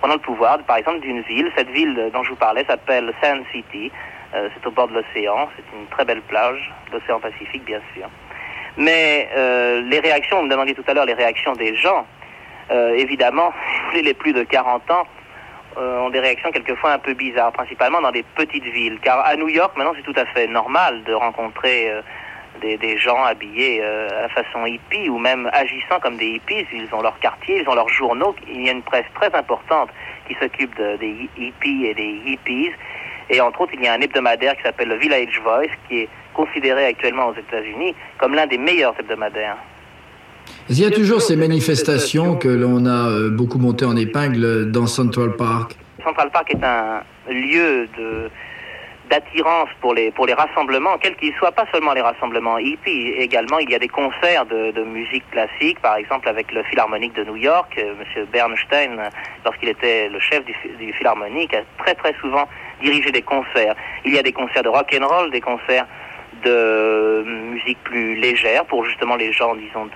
prenant 0.01 0.15
le 0.15 0.19
pouvoir, 0.19 0.59
par 0.63 0.75
exemple, 0.75 0.99
d'une 0.99 1.21
ville. 1.21 1.49
Cette 1.55 1.69
ville 1.69 2.09
dont 2.13 2.23
je 2.23 2.31
vous 2.31 2.35
parlais 2.35 2.65
s'appelle 2.65 3.13
Sand 3.23 3.45
City. 3.53 3.89
Euh, 4.35 4.49
c'est 4.53 4.67
au 4.67 4.71
bord 4.71 4.87
de 4.87 4.93
l'océan. 4.93 5.49
C'est 5.55 5.77
une 5.77 5.85
très 5.87 6.05
belle 6.05 6.21
plage, 6.21 6.71
l'océan 6.91 7.19
Pacifique, 7.19 7.63
bien 7.65 7.81
sûr. 7.93 8.09
Mais 8.77 9.29
euh, 9.35 9.81
les 9.81 9.99
réactions, 9.99 10.37
vous 10.37 10.45
me 10.45 10.49
demandiez 10.49 10.73
tout 10.73 10.83
à 10.87 10.93
l'heure 10.93 11.05
les 11.05 11.13
réactions 11.13 11.53
des 11.53 11.75
gens, 11.75 12.07
euh, 12.71 12.95
évidemment, 12.95 13.53
les 13.93 14.13
plus 14.13 14.33
de 14.33 14.43
40 14.43 14.89
ans 14.91 15.07
ont 15.75 16.11
des 16.11 16.19
réactions 16.19 16.51
quelquefois 16.51 16.91
un 16.91 16.99
peu 16.99 17.15
bizarres, 17.15 17.51
principalement 17.51 17.99
dans 17.99 18.11
des 18.11 18.21
petites 18.35 18.63
villes. 18.63 18.99
Car 19.01 19.25
à 19.25 19.35
New 19.35 19.49
York, 19.49 19.75
maintenant, 19.75 19.93
c'est 19.95 20.03
tout 20.03 20.19
à 20.19 20.25
fait 20.27 20.45
normal 20.45 21.03
de 21.03 21.15
rencontrer 21.15 21.91
des, 22.61 22.97
gens 22.99 23.23
habillés 23.23 23.83
à 23.83 24.29
façon 24.29 24.67
hippie 24.67 25.09
ou 25.09 25.17
même 25.17 25.49
agissant 25.51 25.99
comme 25.99 26.17
des 26.17 26.27
hippies. 26.27 26.67
Ils 26.73 26.93
ont 26.93 27.01
leur 27.01 27.17
quartier, 27.17 27.61
ils 27.63 27.67
ont 27.67 27.73
leurs 27.73 27.89
journaux. 27.89 28.35
Il 28.47 28.63
y 28.63 28.69
a 28.69 28.71
une 28.71 28.83
presse 28.83 29.07
très 29.15 29.33
importante 29.33 29.89
qui 30.27 30.35
s'occupe 30.35 30.75
de, 30.77 30.95
des 30.97 31.27
hippies 31.37 31.87
et 31.87 31.95
des 31.95 32.21
hippies. 32.23 32.69
Et 33.29 33.41
entre 33.41 33.61
autres, 33.61 33.73
il 33.75 33.83
y 33.83 33.87
a 33.87 33.93
un 33.93 34.01
hebdomadaire 34.01 34.55
qui 34.57 34.63
s'appelle 34.63 34.89
le 34.89 34.97
Village 34.97 35.39
Voice, 35.43 35.71
qui 35.87 36.01
est 36.01 36.09
considéré 36.33 36.85
actuellement 36.85 37.27
aux 37.27 37.35
États-Unis 37.35 37.95
comme 38.17 38.33
l'un 38.33 38.47
des 38.47 38.57
meilleurs 38.57 38.95
hebdomadaires. 38.99 39.57
Il 40.69 40.79
y 40.79 40.85
a 40.85 40.91
toujours 40.91 41.21
ces 41.21 41.35
manifestations 41.35 42.35
que 42.35 42.47
l'on 42.47 42.85
a 42.85 43.29
beaucoup 43.29 43.59
montées 43.59 43.85
en 43.85 43.95
épingle 43.95 44.71
dans 44.71 44.87
Central 44.87 45.35
Park. 45.35 45.75
Central 46.03 46.29
Park 46.31 46.53
est 46.53 46.63
un 46.63 47.01
lieu 47.29 47.87
de 47.97 48.29
d'attirance 49.09 49.69
pour 49.81 49.93
les 49.93 50.11
pour 50.11 50.25
les 50.25 50.33
rassemblements, 50.33 50.97
quels 50.97 51.15
qu'ils 51.15 51.33
soient, 51.35 51.51
pas 51.51 51.65
seulement 51.71 51.93
les 51.93 52.01
rassemblements 52.01 52.57
hippies, 52.57 53.13
également 53.17 53.59
il 53.59 53.69
y 53.69 53.75
a 53.75 53.79
des 53.79 53.87
concerts 53.87 54.45
de, 54.45 54.83
musique 54.83 55.29
classique, 55.31 55.79
par 55.81 55.95
exemple 55.95 56.29
avec 56.29 56.51
le 56.51 56.63
Philharmonique 56.63 57.13
de 57.13 57.23
New 57.23 57.37
York, 57.37 57.73
euh, 57.77 57.93
Monsieur 57.99 58.25
Bernstein, 58.25 59.09
lorsqu'il 59.45 59.69
était 59.69 60.09
le 60.09 60.19
chef 60.19 60.43
du, 60.45 60.55
du 60.79 60.93
Philharmonique, 60.93 61.53
a 61.53 61.61
très 61.77 61.95
très 61.95 62.13
souvent 62.21 62.47
dirigé 62.81 63.11
des 63.11 63.21
concerts. 63.21 63.75
Il 64.05 64.13
y 64.13 64.19
a 64.19 64.23
des 64.23 64.33
concerts 64.33 64.63
de 64.63 64.69
rock 64.69 64.95
and 64.99 65.07
roll, 65.07 65.31
des 65.31 65.41
concerts 65.41 65.87
de 66.43 67.23
musique 67.25 67.81
plus 67.83 68.15
légère 68.15 68.65
pour 68.65 68.85
justement 68.85 69.15
les 69.15 69.31
gens, 69.31 69.55
disons, 69.55 69.89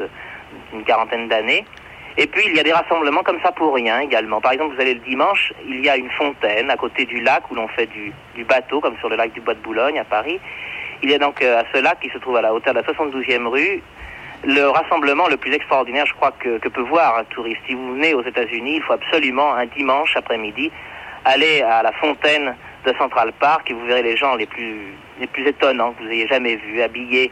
d'une 0.72 0.84
quarantaine 0.84 1.28
d'années. 1.28 1.66
Et 2.18 2.26
puis 2.26 2.44
il 2.48 2.56
y 2.56 2.60
a 2.60 2.64
des 2.64 2.74
rassemblements 2.74 3.22
comme 3.22 3.40
ça 3.44 3.52
pour 3.52 3.76
rien 3.76 4.00
également. 4.00 4.42
Par 4.42 4.52
exemple, 4.52 4.76
vous 4.76 4.82
allez 4.82 4.96
le 4.96 5.02
dimanche, 5.02 5.54
il 5.68 5.86
y 5.86 5.90
a 5.90 5.98
une 5.98 6.10
fontaine 6.12 6.70
à 6.72 6.76
côté 6.76 7.06
du 7.06 7.22
lac 7.22 7.50
où 7.52 7.56
l'on 7.56 7.68
fait 7.68 7.88
du, 7.88 8.14
bateau, 8.44 8.80
comme 8.80 8.98
sur 8.98 9.10
le 9.10 9.16
lac 9.16 9.32
du 9.34 9.42
Bois 9.42 9.54
de 9.54 9.60
Boulogne 9.60 10.00
à 10.00 10.04
Paris. 10.04 10.40
Il 11.04 11.12
y 11.12 11.14
a 11.14 11.20
donc 11.20 11.42
euh, 11.42 11.62
à 11.62 11.64
ce 11.72 11.80
lac 11.82 12.00
qui 12.00 12.10
se 12.10 12.18
trouve 12.18 12.38
à 12.38 12.42
la 12.42 12.54
hauteur 12.54 12.74
de 12.74 12.80
la 12.80 12.86
72e 12.86 13.46
rue 13.48 13.84
le 14.44 14.68
rassemblement 14.68 15.28
le 15.28 15.38
plus 15.38 15.52
extraordinaire, 15.52 16.06
je 16.06 16.14
crois, 16.14 16.32
que, 16.32 16.60
que 16.60 16.70
peut 16.70 16.82
voir 16.82 17.18
un 17.18 17.24
touriste. 17.24 17.62
Si 17.68 17.74
vous 17.74 17.94
venez 17.94 18.14
aux 18.14 18.24
États-Unis, 18.24 18.76
il 18.76 18.82
faut 18.84 18.94
absolument 18.94 19.54
un 19.54 19.66
dimanche 19.66 20.16
après-midi 20.16 20.72
aller 21.26 21.62
à 21.62 21.84
la 21.84 21.92
fontaine 21.94 22.56
de 22.86 22.94
Central 22.98 23.34
Park 23.40 23.70
et 23.70 23.74
vous 23.74 23.86
verrez 23.86 24.04
les 24.04 24.16
gens 24.16 24.36
les 24.36 24.46
plus 24.46 24.94
les 25.20 25.28
plus 25.28 25.48
étonnants 25.48 25.94
que 25.94 26.04
vous 26.04 26.10
ayez 26.10 26.28
jamais 26.28 26.56
vus, 26.56 26.82
habillés 26.82 27.32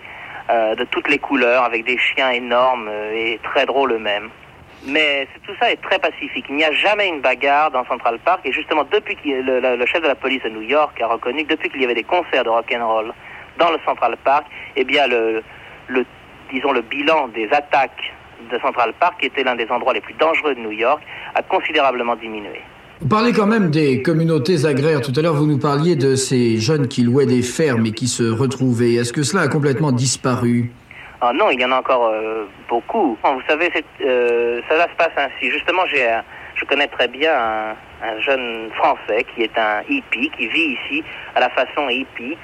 euh, 0.49 0.75
de 0.75 0.83
toutes 0.85 1.09
les 1.09 1.19
couleurs, 1.19 1.63
avec 1.63 1.85
des 1.85 1.97
chiens 1.97 2.31
énormes 2.31 2.87
euh, 2.89 3.13
et 3.13 3.39
très 3.43 3.65
drôles 3.65 3.93
eux-mêmes. 3.93 4.29
Mais 4.87 5.27
tout 5.45 5.53
ça 5.59 5.71
est 5.71 5.81
très 5.81 5.99
pacifique. 5.99 6.45
Il 6.49 6.55
n'y 6.55 6.63
a 6.63 6.71
jamais 6.71 7.07
une 7.07 7.21
bagarre 7.21 7.71
dans 7.71 7.85
Central 7.85 8.19
Park. 8.23 8.41
Et 8.45 8.51
justement, 8.51 8.85
depuis 8.91 9.15
que 9.15 9.29
le, 9.29 9.85
chef 9.85 10.01
de 10.01 10.07
la 10.07 10.15
police 10.15 10.43
de 10.43 10.49
New 10.49 10.61
York 10.61 10.99
a 11.01 11.07
reconnu 11.07 11.43
que 11.43 11.49
depuis 11.49 11.69
qu'il 11.69 11.81
y 11.81 11.85
avait 11.85 11.95
des 11.95 12.03
concerts 12.03 12.43
de 12.43 12.49
rock 12.49 12.71
and 12.75 12.87
roll 12.87 13.13
dans 13.57 13.71
le 13.71 13.77
Central 13.85 14.15
Park, 14.23 14.45
eh 14.75 14.83
bien, 14.83 15.05
disons 16.51 16.71
le 16.71 16.81
bilan 16.81 17.29
des 17.29 17.47
attaques 17.51 18.13
de 18.51 18.59
Central 18.59 18.93
Park, 18.99 19.19
qui 19.19 19.27
était 19.27 19.43
l'un 19.43 19.55
des 19.55 19.67
endroits 19.69 19.93
les 19.93 20.01
plus 20.01 20.13
dangereux 20.13 20.53
de 20.53 20.59
New 20.59 20.71
York, 20.71 21.01
a 21.33 21.41
considérablement 21.41 22.15
diminué. 22.15 22.61
Vous 23.01 23.07
parlez 23.07 23.33
quand 23.33 23.47
même 23.47 23.71
des 23.71 24.01
communautés 24.01 24.65
agraires. 24.65 25.01
Tout 25.01 25.11
à 25.17 25.21
l'heure, 25.21 25.33
vous 25.33 25.47
nous 25.47 25.57
parliez 25.57 25.95
de 25.95 26.15
ces 26.15 26.57
jeunes 26.57 26.87
qui 26.87 27.01
louaient 27.01 27.25
des 27.25 27.41
fermes 27.41 27.85
et 27.85 27.91
qui 27.91 28.07
se 28.07 28.23
retrouvaient. 28.23 28.93
Est-ce 28.93 29.11
que 29.11 29.23
cela 29.23 29.43
a 29.43 29.47
complètement 29.47 29.91
disparu? 29.91 30.71
Ah 31.21 31.31
non, 31.33 31.49
il 31.49 31.59
y 31.59 31.65
en 31.65 31.71
a 31.71 31.77
encore 31.77 32.07
euh, 32.07 32.45
beaucoup. 32.67 33.17
Vous 33.23 33.41
savez, 33.47 33.71
euh, 34.01 34.61
cela 34.69 34.83
se 34.83 34.95
passe 34.97 35.13
ainsi. 35.15 35.49
Justement, 35.49 35.85
j'ai, 35.87 36.07
je 36.55 36.65
connais 36.65 36.87
très 36.87 37.07
bien 37.07 37.31
un, 37.33 37.69
un, 38.05 38.19
jeune 38.19 38.69
Français 38.75 39.25
qui 39.33 39.43
est 39.43 39.57
un 39.57 39.81
hippie, 39.89 40.29
qui 40.37 40.47
vit 40.47 40.77
ici 40.77 41.03
à 41.35 41.39
la 41.39 41.49
façon 41.49 41.87
hippie. 41.87 42.37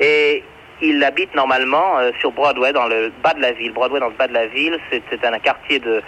Et 0.00 0.42
il 0.82 1.02
habite 1.04 1.34
normalement 1.36 1.98
euh, 1.98 2.10
sur 2.18 2.32
Broadway, 2.32 2.72
dans 2.72 2.88
le 2.88 3.12
bas 3.22 3.32
de 3.34 3.40
la 3.40 3.52
ville. 3.52 3.72
Broadway, 3.72 4.00
dans 4.00 4.08
le 4.08 4.14
bas 4.14 4.26
de 4.26 4.34
la 4.34 4.46
ville, 4.46 4.76
c'est, 4.90 5.24
un 5.24 5.38
quartier 5.38 5.78
de, 5.78 6.02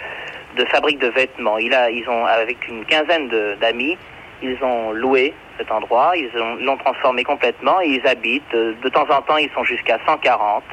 de 0.57 0.65
fabrique 0.65 0.99
de 0.99 1.07
vêtements. 1.07 1.57
Il 1.57 1.73
a, 1.73 1.89
ils 1.89 2.07
ont, 2.09 2.25
avec 2.25 2.67
une 2.67 2.83
quinzaine 2.85 3.29
d'amis, 3.61 3.97
ils 4.41 4.57
ont 4.61 4.91
loué 4.91 5.33
cet 5.57 5.71
endroit, 5.71 6.11
ils 6.17 6.29
ont, 6.37 6.55
l'ont 6.55 6.77
transformé 6.77 7.23
complètement 7.23 7.79
et 7.81 7.87
ils 7.87 8.07
habitent. 8.07 8.51
De 8.51 8.89
temps 8.89 9.07
en 9.09 9.21
temps, 9.21 9.37
ils 9.37 9.49
sont 9.51 9.63
jusqu'à 9.63 9.99
140 10.05 10.63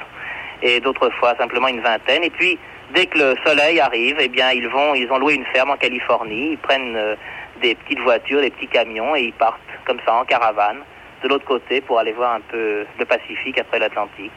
et 0.63 0.81
d'autres 0.81 1.11
fois 1.11 1.35
simplement 1.37 1.69
une 1.69 1.81
vingtaine. 1.81 2.25
Et 2.25 2.31
puis, 2.31 2.59
dès 2.95 3.07
que 3.07 3.19
le 3.19 3.35
soleil 3.45 3.81
arrive, 3.81 4.17
eh 4.21 4.29
bien, 4.29 4.51
ils 4.53 4.69
vont, 4.69 4.95
ils 4.95 5.11
ont 5.11 5.19
loué 5.19 5.35
une 5.35 5.45
ferme 5.47 5.71
en 5.71 5.77
Californie, 5.77 6.53
ils 6.53 6.59
prennent 6.59 6.97
euh, 6.97 7.15
des 7.61 7.75
petites 7.75 8.01
voitures, 8.01 8.41
des 8.41 8.51
petits 8.51 8.69
camions 8.69 9.15
et 9.17 9.23
ils 9.23 9.33
partent 9.33 9.61
comme 9.85 9.99
ça 10.05 10.15
en 10.15 10.25
caravane 10.25 10.83
de 11.23 11.29
l'autre 11.29 11.45
côté 11.45 11.81
pour 11.81 11.99
aller 11.99 12.13
voir 12.13 12.35
un 12.35 12.41
peu 12.41 12.85
le 12.99 13.05
Pacifique 13.05 13.59
après 13.59 13.79
l'Atlantique. 13.79 14.33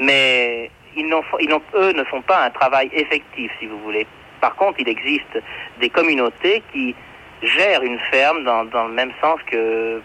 Mais 0.00 0.70
ils 0.94 1.08
n'ont, 1.08 1.22
ils 1.40 1.50
eux 1.74 1.92
ne 1.92 2.04
font 2.04 2.22
pas 2.22 2.44
un 2.44 2.50
travail 2.50 2.90
effectif, 2.92 3.50
si 3.58 3.66
vous 3.66 3.78
voulez. 3.80 4.06
Par 4.40 4.54
contre, 4.56 4.80
il 4.80 4.88
existe 4.88 5.42
des 5.80 5.88
communautés 5.88 6.62
qui 6.72 6.94
gèrent 7.42 7.82
une 7.82 7.98
ferme 8.10 8.44
dans, 8.44 8.64
dans 8.64 8.86
le 8.86 8.92
même 8.92 9.12
sens 9.20 9.40
que 9.46 10.00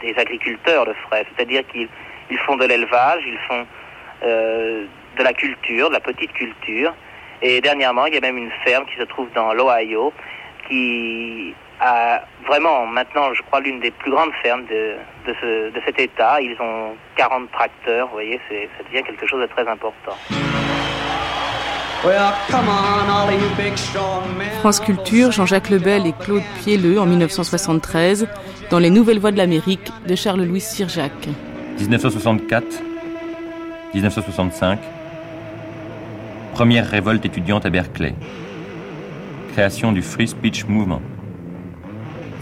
des 0.00 0.14
agriculteurs 0.18 0.86
le 0.86 0.94
feraient. 0.94 1.26
C'est-à-dire 1.34 1.66
qu'ils 1.68 1.88
ils 2.30 2.38
font 2.38 2.56
de 2.56 2.64
l'élevage, 2.64 3.22
ils 3.26 3.38
font 3.48 3.66
de 4.22 5.22
la 5.22 5.32
culture, 5.32 5.88
de 5.88 5.94
la 5.94 6.00
petite 6.00 6.32
culture. 6.32 6.94
Et 7.42 7.60
dernièrement, 7.60 8.06
il 8.06 8.14
y 8.14 8.18
a 8.18 8.20
même 8.20 8.38
une 8.38 8.50
ferme 8.64 8.86
qui 8.86 8.96
se 8.96 9.04
trouve 9.04 9.28
dans 9.34 9.52
l'Ohio 9.52 10.12
qui 10.68 11.54
a 11.80 12.22
vraiment 12.46 12.86
maintenant, 12.86 13.32
je 13.34 13.42
crois, 13.42 13.60
l'une 13.60 13.80
des 13.80 13.90
plus 13.90 14.10
grandes 14.10 14.32
fermes 14.42 14.64
de, 14.64 14.94
de, 15.26 15.34
ce, 15.40 15.70
de 15.70 15.80
cet 15.84 15.98
État. 15.98 16.40
Ils 16.40 16.56
ont 16.60 16.96
40 17.16 17.50
tracteurs, 17.52 18.06
vous 18.08 18.14
voyez, 18.14 18.40
c'est, 18.48 18.68
ça 18.76 18.84
devient 18.84 19.02
quelque 19.04 19.26
chose 19.26 19.42
de 19.42 19.46
très 19.46 19.68
important. 19.68 20.16
France 24.60 24.80
Culture, 24.80 25.32
Jean-Jacques 25.32 25.70
Lebel 25.70 26.06
et 26.06 26.12
Claude 26.12 26.42
Pielleux 26.62 27.00
en 27.00 27.06
1973, 27.06 28.28
dans 28.70 28.78
Les 28.78 28.90
Nouvelles 28.90 29.18
Voix 29.18 29.32
de 29.32 29.38
l'Amérique 29.38 29.90
de 30.06 30.14
Charles-Louis 30.14 30.60
Sirjac. 30.60 31.12
1964, 31.78 32.64
1965, 33.96 34.78
première 36.52 36.86
révolte 36.86 37.24
étudiante 37.24 37.64
à 37.64 37.70
Berkeley, 37.70 38.14
création 39.52 39.90
du 39.90 40.02
Free 40.02 40.28
Speech 40.28 40.66
Movement, 40.66 41.00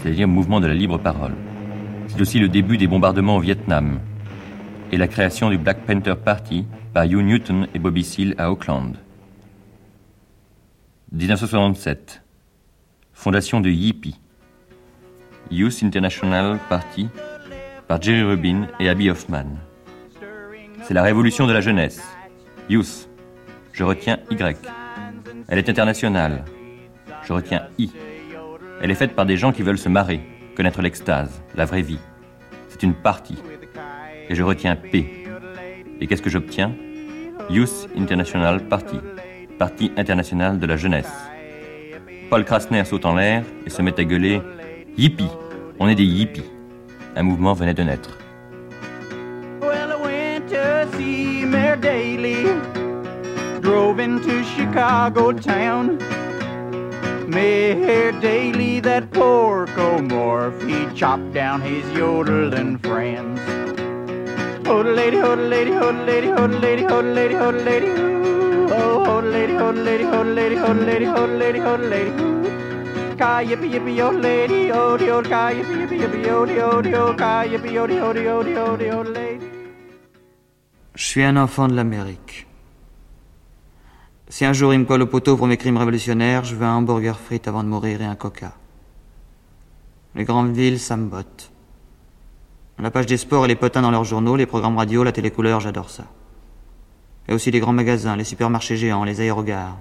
c'est-à-dire 0.01 0.27
mouvement 0.27 0.59
de 0.59 0.67
la 0.67 0.73
libre 0.73 0.97
parole. 0.97 1.33
C'est 2.07 2.19
aussi 2.19 2.39
le 2.39 2.49
début 2.49 2.77
des 2.77 2.87
bombardements 2.87 3.37
au 3.37 3.39
Vietnam 3.39 4.01
et 4.91 4.97
la 4.97 5.07
création 5.07 5.49
du 5.49 5.57
Black 5.57 5.85
Panther 5.85 6.15
Party 6.15 6.65
par 6.93 7.05
Hugh 7.05 7.23
Newton 7.23 7.69
et 7.73 7.79
Bobby 7.79 8.03
Seale 8.03 8.35
à 8.37 8.51
Auckland. 8.51 8.97
1967, 11.13 12.21
fondation 13.13 13.61
de 13.61 13.69
Yippie, 13.69 14.19
Youth 15.51 15.83
International 15.83 16.59
Party 16.67 17.07
par 17.87 18.01
Jerry 18.01 18.23
Rubin 18.23 18.67
et 18.81 18.89
Abby 18.89 19.09
Hoffman. 19.09 19.55
C'est 20.87 20.93
la 20.93 21.01
révolution 21.01 21.47
de 21.47 21.53
la 21.53 21.61
jeunesse. 21.61 21.99
Youth. 22.69 23.09
Je 23.73 23.83
retiens 23.83 24.19
Y. 24.29 24.55
Elle 25.47 25.57
est 25.57 25.67
internationale. 25.67 26.45
Je 27.23 27.33
retiens 27.33 27.63
I. 27.79 27.89
Elle 28.83 28.91
est 28.91 28.95
faite 28.95 29.15
par 29.15 29.25
des 29.25 29.35
gens 29.35 29.51
qui 29.51 29.63
veulent 29.63 29.79
se 29.79 29.89
marrer, 29.89 30.21
connaître 30.55 30.83
l'extase, 30.83 31.41
la 31.55 31.65
vraie 31.65 31.81
vie. 31.81 31.97
C'est 32.69 32.83
une 32.83 32.93
partie. 32.93 33.39
Et 34.29 34.35
je 34.35 34.43
retiens 34.43 34.75
P. 34.75 35.25
Et 36.01 36.05
qu'est-ce 36.05 36.21
que 36.21 36.29
j'obtiens? 36.29 36.71
Youth 37.49 37.89
International 37.97 38.63
Party. 38.67 38.99
Parti 39.57 39.91
international 39.97 40.59
de 40.59 40.67
la 40.67 40.77
jeunesse. 40.77 41.11
Paul 42.29 42.45
Krasner 42.45 42.85
saute 42.85 43.05
en 43.05 43.15
l'air 43.15 43.43
et 43.65 43.71
se 43.71 43.81
met 43.81 43.99
à 43.99 44.03
gueuler 44.03 44.39
Yippie 44.97 45.31
On 45.79 45.87
est 45.87 45.95
des 45.95 46.05
hippies. 46.05 46.51
Un 47.15 47.23
mouvement 47.23 47.53
venait 47.53 47.73
de 47.73 47.81
naître. 47.81 48.19
Mayor 51.65 51.77
Daly 51.77 52.43
drove 53.59 53.97
into 53.99 54.43
Chicago 54.43 55.31
town. 55.33 55.97
Mayor 57.27 58.11
Daly, 58.21 58.79
that 58.81 59.09
porco 59.11 59.97
morph, 59.97 60.61
he 60.69 60.95
chopped 60.95 61.33
down 61.33 61.61
his 61.61 61.83
yodeling 61.97 62.77
friends. 62.77 63.39
Oh, 64.67 64.81
lady, 64.81 65.17
oh, 65.17 65.33
lady, 65.33 65.71
oh, 65.71 65.89
lady, 65.89 66.29
oh, 66.29 66.45
lady, 66.45 66.85
oh, 66.85 66.99
lady, 67.01 67.35
oh, 67.35 67.49
lady, 67.49 67.87
oh, 67.87 69.03
oh, 69.07 69.19
lady, 69.21 69.55
oh, 69.57 69.71
lady, 69.71 70.03
oh, 70.03 70.21
lady, 70.21 70.57
oh, 70.57 70.71
lady, 70.71 71.07
oh, 71.07 71.25
lady, 71.25 71.61
oh, 71.61 71.75
lady, 71.77 72.11
Ka 73.17 73.39
yippee 73.39 73.71
yippee 73.73 73.95
yo 73.95 74.11
lady, 74.11 74.71
oh, 74.71 74.97
the 74.97 75.09
old 75.09 75.25
ka 75.25 75.49
yippee 75.49 75.81
yippee 75.81 75.99
yippee 76.03 76.25
yo, 76.27 76.45
the 76.45 76.61
old, 76.63 76.85
the 76.85 77.01
old 77.01 77.17
ka 77.17 77.43
yippee 77.43 77.71
yo, 77.73 77.87
the 77.87 77.99
old, 78.05 78.15
the 78.17 78.29
old, 78.29 78.79
the 78.79 78.89
old 78.97 79.07
lady. 79.07 79.34
Je 80.95 81.03
suis 81.03 81.23
un 81.23 81.35
enfant 81.35 81.67
de 81.67 81.75
l'Amérique. 81.75 82.47
Si 84.29 84.45
un 84.45 84.53
jour 84.53 84.73
il 84.73 84.79
me 84.79 84.85
colle 84.85 85.01
au 85.01 85.07
poteau 85.07 85.35
pour 85.35 85.45
mes 85.45 85.57
crimes 85.57 85.75
révolutionnaires, 85.75 86.45
je 86.45 86.55
veux 86.55 86.65
un 86.65 86.75
hamburger 86.75 87.19
frites 87.19 87.49
avant 87.49 87.63
de 87.63 87.67
mourir 87.67 88.01
et 88.01 88.05
un 88.05 88.15
coca. 88.15 88.53
Les 90.15 90.23
grandes 90.23 90.55
villes, 90.55 90.79
ça 90.79 90.95
me 90.95 91.07
botte. 91.07 91.51
La 92.79 92.91
page 92.91 93.07
des 93.07 93.17
sports 93.17 93.43
et 93.43 93.49
les 93.49 93.57
potins 93.57 93.81
dans 93.81 93.91
leurs 93.91 94.05
journaux, 94.05 94.37
les 94.37 94.45
programmes 94.45 94.77
radio, 94.77 95.03
la 95.03 95.11
télécouleur, 95.11 95.59
j'adore 95.59 95.89
ça. 95.89 96.05
Et 97.27 97.33
aussi 97.33 97.51
les 97.51 97.59
grands 97.59 97.73
magasins, 97.73 98.15
les 98.15 98.23
supermarchés 98.23 98.77
géants, 98.77 99.03
les 99.03 99.19
aérogares. 99.19 99.77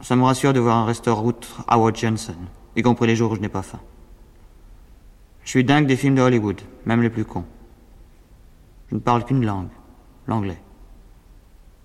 Ça 0.00 0.16
me 0.16 0.24
rassure 0.24 0.52
de 0.52 0.58
voir 0.58 0.76
un 0.76 0.86
restaurant 0.86 1.22
route 1.22 1.48
Howard 1.68 1.96
Johnson, 1.96 2.34
y 2.74 2.82
compris 2.82 3.06
les 3.06 3.14
jours 3.14 3.30
où 3.30 3.36
je 3.36 3.40
n'ai 3.40 3.48
pas 3.48 3.62
faim. 3.62 3.80
Je 5.44 5.50
suis 5.50 5.62
dingue 5.62 5.86
des 5.86 5.96
films 5.96 6.16
de 6.16 6.22
Hollywood, 6.22 6.60
même 6.84 7.02
les 7.02 7.10
plus 7.10 7.24
cons. 7.24 7.44
Je 8.92 8.96
ne 8.96 9.00
parle 9.00 9.24
qu'une 9.24 9.42
langue, 9.46 9.70
l'anglais. 10.28 10.62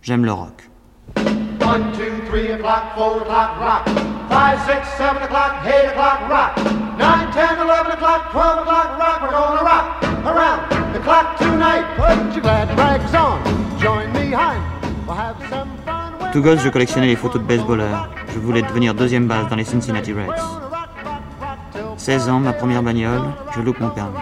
J'aime 0.01 0.25
le 0.25 0.33
rock. 0.33 0.69
1, 1.15 1.21
2, 1.21 2.25
3 2.27 2.39
o'clock, 2.55 2.83
4 2.97 3.21
o'clock, 3.21 3.49
rock. 3.61 3.83
5, 4.29 4.59
6, 4.59 4.97
7 4.97 5.23
o'clock, 5.23 5.53
8 5.63 5.71
o'clock, 5.91 6.19
rock. 6.29 6.51
9, 6.99 7.31
10, 7.31 7.59
11 7.63 7.91
o'clock, 7.93 8.31
12 8.33 8.59
o'clock, 8.59 8.99
rock. 8.99 9.21
We're 9.21 9.31
gonna 9.31 9.63
rock 9.63 10.03
around 10.25 10.93
the 10.93 10.99
clock 10.99 11.37
tonight. 11.37 11.85
Put 11.95 12.35
your 12.35 12.41
glad 12.41 12.77
rags 12.77 13.15
on. 13.15 13.39
Join 13.79 14.11
me 14.11 14.31
behind. 14.31 14.61
We'll 15.07 15.15
have 15.15 15.37
some 15.49 15.69
fun. 15.85 16.11
Tout 16.33 16.41
gosse, 16.41 16.59
je 16.59 16.67
collectionnais 16.67 17.07
les 17.07 17.15
photos 17.15 17.41
de 17.41 17.47
baseballeurs. 17.47 18.09
Je 18.33 18.39
voulais 18.39 18.63
devenir 18.63 18.93
deuxième 18.93 19.27
base 19.27 19.47
dans 19.47 19.55
les 19.55 19.63
Cincinnati 19.63 20.11
Reds. 20.11 20.35
16 21.95 22.27
ans, 22.27 22.41
ma 22.41 22.51
première 22.51 22.83
bagnole, 22.83 23.21
je 23.55 23.61
loupe 23.61 23.79
mon 23.79 23.91
permis. 23.91 24.17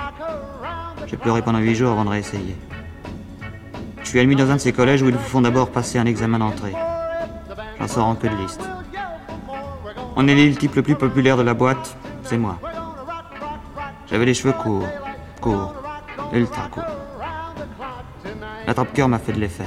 J'ai 1.07 1.17
pleuré 1.17 1.41
pendant 1.41 1.59
8 1.59 1.73
jours 1.73 1.91
avant 1.91 2.05
de 2.05 2.09
réessayer. 2.09 2.55
Je 4.05 4.11
suis 4.11 4.19
admis 4.19 4.35
dans 4.35 4.51
un 4.51 4.57
de 4.57 4.61
ces 4.61 4.71
collèges 4.71 5.01
où 5.01 5.09
ils 5.09 5.15
vous 5.15 5.19
font 5.19 5.41
d'abord 5.41 5.71
passer 5.71 5.97
un 5.97 6.05
examen 6.05 6.37
d'entrée. 6.37 6.75
J'en 7.79 7.87
sors 7.87 8.05
en 8.05 8.15
queue 8.15 8.29
de 8.29 8.35
liste. 8.35 8.61
On 10.15 10.27
est 10.27 10.35
le 10.35 10.55
type 10.55 10.75
le 10.75 10.83
plus 10.83 10.95
populaire 10.95 11.37
de 11.37 11.41
la 11.41 11.55
boîte, 11.55 11.97
c'est 12.23 12.37
moi. 12.37 12.59
J'avais 14.05 14.25
les 14.25 14.35
cheveux 14.35 14.53
courts, 14.53 14.87
courts, 15.41 15.73
ultra 16.31 16.67
courts. 16.67 16.83
L'attrape-cœur 18.67 19.09
m'a 19.09 19.17
fait 19.17 19.33
de 19.33 19.39
l'effet. 19.39 19.65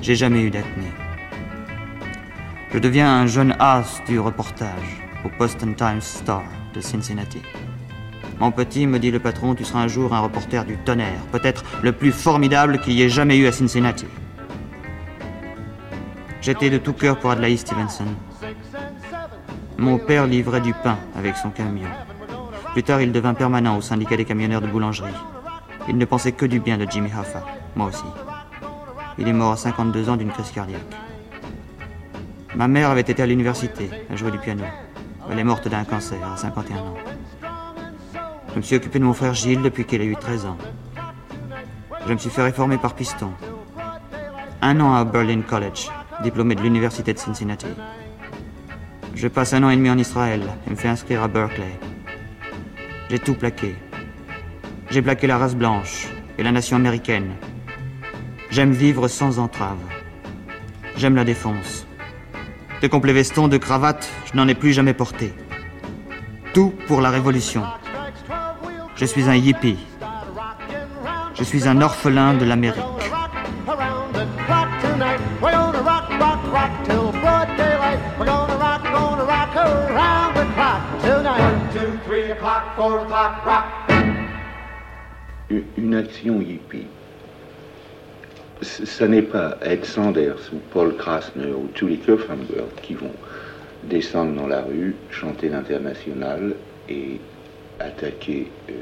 J'ai 0.00 0.14
jamais 0.14 0.40
eu 0.40 0.50
d'acné. 0.50 0.90
Je 2.72 2.78
deviens 2.78 3.12
un 3.12 3.26
jeune 3.26 3.54
as 3.58 4.00
du 4.08 4.18
reportage 4.18 5.02
au 5.22 5.28
Boston 5.38 5.74
Times 5.74 6.00
Star 6.00 6.44
de 6.74 6.80
Cincinnati. 6.80 7.42
Mon 8.38 8.50
petit, 8.50 8.86
me 8.86 8.98
dit 8.98 9.10
le 9.10 9.18
patron, 9.18 9.54
tu 9.54 9.64
seras 9.64 9.80
un 9.80 9.88
jour 9.88 10.14
un 10.14 10.20
reporter 10.20 10.64
du 10.64 10.76
tonnerre, 10.76 11.20
peut-être 11.32 11.64
le 11.82 11.92
plus 11.92 12.12
formidable 12.12 12.80
qu'il 12.80 12.92
y 12.92 13.02
ait 13.02 13.08
jamais 13.08 13.38
eu 13.38 13.46
à 13.46 13.52
Cincinnati. 13.52 14.06
J'étais 16.42 16.68
de 16.68 16.78
tout 16.78 16.92
cœur 16.92 17.18
pour 17.18 17.30
Adlai 17.30 17.56
Stevenson. 17.56 18.04
Mon 19.78 19.98
père 19.98 20.26
livrait 20.26 20.60
du 20.60 20.74
pain 20.74 20.98
avec 21.16 21.36
son 21.36 21.50
camion. 21.50 21.88
Plus 22.72 22.82
tard, 22.82 23.00
il 23.00 23.10
devint 23.10 23.34
permanent 23.34 23.78
au 23.78 23.80
syndicat 23.80 24.16
des 24.16 24.26
camionneurs 24.26 24.60
de 24.60 24.66
boulangerie. 24.66 25.14
Il 25.88 25.96
ne 25.96 26.04
pensait 26.04 26.32
que 26.32 26.44
du 26.46 26.60
bien 26.60 26.76
de 26.76 26.86
Jimmy 26.88 27.10
Hoffa, 27.18 27.42
moi 27.74 27.88
aussi. 27.88 28.04
Il 29.18 29.26
est 29.28 29.32
mort 29.32 29.52
à 29.52 29.56
52 29.56 30.10
ans 30.10 30.16
d'une 30.16 30.30
crise 30.30 30.50
cardiaque. 30.50 30.80
Ma 32.54 32.68
mère 32.68 32.90
avait 32.90 33.00
été 33.00 33.22
à 33.22 33.26
l'université, 33.26 33.90
à 34.10 34.16
jouer 34.16 34.30
du 34.30 34.38
piano. 34.38 34.64
Elle 35.30 35.38
est 35.38 35.44
morte 35.44 35.68
d'un 35.68 35.84
cancer 35.84 36.18
à 36.22 36.36
51 36.36 36.76
ans. 36.76 36.94
Je 38.56 38.60
me 38.60 38.64
suis 38.64 38.76
occupé 38.76 38.98
de 38.98 39.04
mon 39.04 39.12
frère 39.12 39.34
Gilles 39.34 39.60
depuis 39.60 39.84
qu'il 39.84 40.00
a 40.00 40.04
eu 40.04 40.16
13 40.16 40.46
ans. 40.46 40.56
Je 42.06 42.12
me 42.14 42.16
suis 42.16 42.30
fait 42.30 42.40
réformer 42.40 42.78
par 42.78 42.94
piston. 42.94 43.30
Un 44.62 44.80
an 44.80 44.94
à 44.94 45.04
Berlin 45.04 45.42
College, 45.42 45.90
diplômé 46.22 46.54
de 46.54 46.62
l'université 46.62 47.12
de 47.12 47.18
Cincinnati. 47.18 47.66
Je 49.14 49.28
passe 49.28 49.52
un 49.52 49.62
an 49.62 49.68
et 49.68 49.76
demi 49.76 49.90
en 49.90 49.98
Israël 49.98 50.40
et 50.66 50.70
me 50.70 50.74
fais 50.74 50.88
inscrire 50.88 51.22
à 51.22 51.28
Berkeley. 51.28 51.78
J'ai 53.10 53.18
tout 53.18 53.34
plaqué. 53.34 53.74
J'ai 54.88 55.02
plaqué 55.02 55.26
la 55.26 55.36
race 55.36 55.54
blanche 55.54 56.08
et 56.38 56.42
la 56.42 56.50
nation 56.50 56.78
américaine. 56.78 57.34
J'aime 58.48 58.72
vivre 58.72 59.06
sans 59.06 59.38
entrave. 59.38 59.84
J'aime 60.96 61.16
la 61.16 61.24
défense. 61.24 61.86
De 62.80 62.88
complet 62.88 63.12
veston, 63.12 63.48
de 63.48 63.58
cravate, 63.58 64.08
je 64.24 64.34
n'en 64.34 64.48
ai 64.48 64.54
plus 64.54 64.72
jamais 64.72 64.94
porté. 64.94 65.34
Tout 66.54 66.72
pour 66.86 67.02
la 67.02 67.10
révolution. 67.10 67.62
Je 68.96 69.04
suis 69.04 69.28
un 69.28 69.34
hippie. 69.34 69.76
Je 71.34 71.44
suis 71.44 71.68
un 71.68 71.82
orphelin 71.82 72.32
de 72.32 72.46
l'Amérique. 72.46 72.82
Around 73.68 74.14
the 74.14 74.26
clock 74.46 74.68
tonight. 74.80 75.20
We're 75.42 75.50
gonna 75.50 75.82
rock, 75.82 76.08
rock, 76.18 76.40
rock 76.50 76.70
till 76.84 77.12
broad 77.20 77.48
daylight. 77.58 77.98
We're 78.18 78.24
gonna 78.24 78.56
rock, 78.56 78.82
gonna 78.84 79.24
rock 79.24 79.54
around 79.54 80.34
the 80.34 80.46
clock 80.54 80.80
tonight. 81.02 81.74
1, 81.74 81.92
2, 81.92 81.98
3 82.06 82.30
o'clock, 82.30 82.74
4 82.76 83.00
o'clock, 83.00 83.44
rock. 83.44 83.64
Une 85.76 85.94
action 85.94 86.40
hippie. 86.40 86.86
Ce 88.62 89.04
n'est 89.04 89.20
pas 89.20 89.58
Ed 89.60 89.84
Sanders 89.84 90.50
ou 90.54 90.56
Paul 90.72 90.96
Krasner 90.96 91.52
ou 91.52 91.68
tous 91.74 91.86
les 91.86 91.98
Köpfenberg 91.98 92.74
qui 92.80 92.94
vont 92.94 93.12
descendre 93.84 94.34
dans 94.34 94.46
la 94.46 94.62
rue, 94.62 94.96
chanter 95.10 95.50
l'international 95.50 96.54
et 96.88 97.20
attaquer 97.80 98.48
euh, 98.70 98.72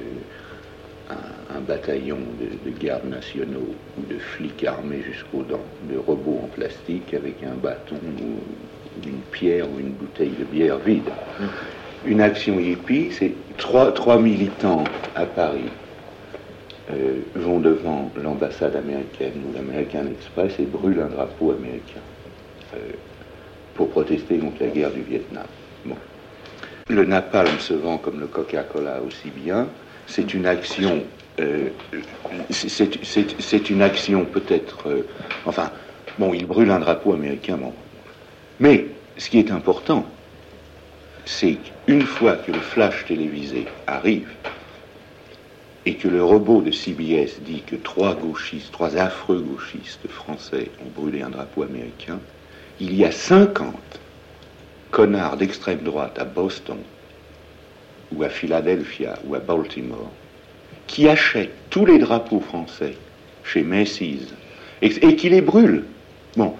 un, 1.11 1.57
un, 1.57 1.61
bataillon 1.61 2.19
de, 2.41 2.71
de, 2.71 2.77
gardes 2.79 3.09
nationaux 3.09 3.75
ou 3.99 4.13
de 4.13 4.19
flics 4.19 4.65
armés 4.65 5.03
jusqu'aux 5.03 5.43
dents, 5.43 5.65
de 5.91 5.99
robots 5.99 6.41
en 6.45 6.49
plastique 6.49 7.15
avec 7.15 7.43
un 7.43 7.55
bâton 7.55 7.97
ou 7.97 9.07
une 9.07 9.21
pierre 9.33 9.67
ou 9.71 9.81
une 9.81 9.91
bouteille 9.91 10.35
de 10.39 10.45
bière 10.45 10.79
vide. 10.79 11.11
Une 12.07 12.21
action 12.21 12.59
hippie, 12.59 13.11
c'est 13.13 13.33
trois, 13.57 13.93
trois 13.93 14.21
militants 14.21 14.85
à 15.15 15.27
Paris 15.27 15.71
euh, 16.91 17.21
vont 17.35 17.61
devant 17.61 18.11
l'ambassade 18.23 18.77
américaine 18.77 19.43
ou 19.49 19.55
l'American 19.55 20.07
Express 20.11 20.53
et 20.59 20.65
brûlent 20.65 21.01
un 21.01 21.09
drapeau 21.09 21.53
américain 21.53 22.01
euh, 22.75 22.79
pour 23.75 23.89
protester 23.89 24.39
contre 24.39 24.63
la 24.63 24.69
guerre 24.69 24.91
du 24.91 25.01
Vietnam. 25.01 25.47
Bon. 25.87 25.97
Le 26.91 27.07
napalm 27.07 27.59
se 27.61 27.73
vend 27.73 27.97
comme 27.97 28.21
le 28.21 28.27
Coca-Cola 28.27 29.01
aussi 29.01 29.31
bien. 29.31 29.67
C'est 30.07 30.35
une 30.35 30.45
action, 30.45 31.03
euh, 31.41 31.71
c'est 32.51 33.71
une 33.71 33.81
action 33.81 34.27
peut-être, 34.27 34.91
euh, 34.91 35.07
enfin, 35.47 35.71
bon, 36.19 36.35
il 36.35 36.45
brûle 36.45 36.71
un 36.71 36.81
drapeau 36.81 37.15
américain, 37.15 37.57
bon. 37.57 37.73
Mais 38.61 38.87
ce 39.17 39.31
qui 39.31 39.39
est 39.39 39.51
important, 39.51 40.05
c'est 41.25 41.57
qu'une 41.87 42.03
fois 42.03 42.37
que 42.37 42.53
le 42.53 42.61
flash 42.61 43.07
télévisé 43.07 43.67
arrive 43.87 44.29
et 45.87 45.95
que 45.95 46.09
le 46.09 46.23
robot 46.23 46.61
de 46.61 46.71
CBS 46.71 47.41
dit 47.41 47.63
que 47.67 47.77
trois 47.77 48.15
gauchistes, 48.15 48.73
trois 48.73 48.95
affreux 48.99 49.41
gauchistes 49.41 50.07
français 50.09 50.71
ont 50.85 51.01
brûlé 51.01 51.23
un 51.23 51.31
drapeau 51.31 51.63
américain, 51.63 52.19
il 52.79 52.95
y 52.95 53.07
a 53.07 53.11
50 53.11 53.75
connards 54.95 55.37
d'extrême 55.37 55.81
droite 55.81 56.17
à 56.21 56.25
Boston, 56.25 56.79
ou 58.15 58.23
à 58.23 58.29
Philadelphia, 58.29 59.19
ou 59.27 59.35
à 59.35 59.41
Baltimore, 59.41 60.11
qui 60.87 61.09
achètent 61.09 61.69
tous 61.69 61.85
les 61.85 61.99
drapeaux 61.99 62.39
français 62.39 62.95
chez 63.43 63.63
Macy's 63.63 64.33
et, 64.83 65.17
qui 65.17 65.29
les 65.29 65.41
brûlent. 65.41 65.85
Bon. 66.37 66.55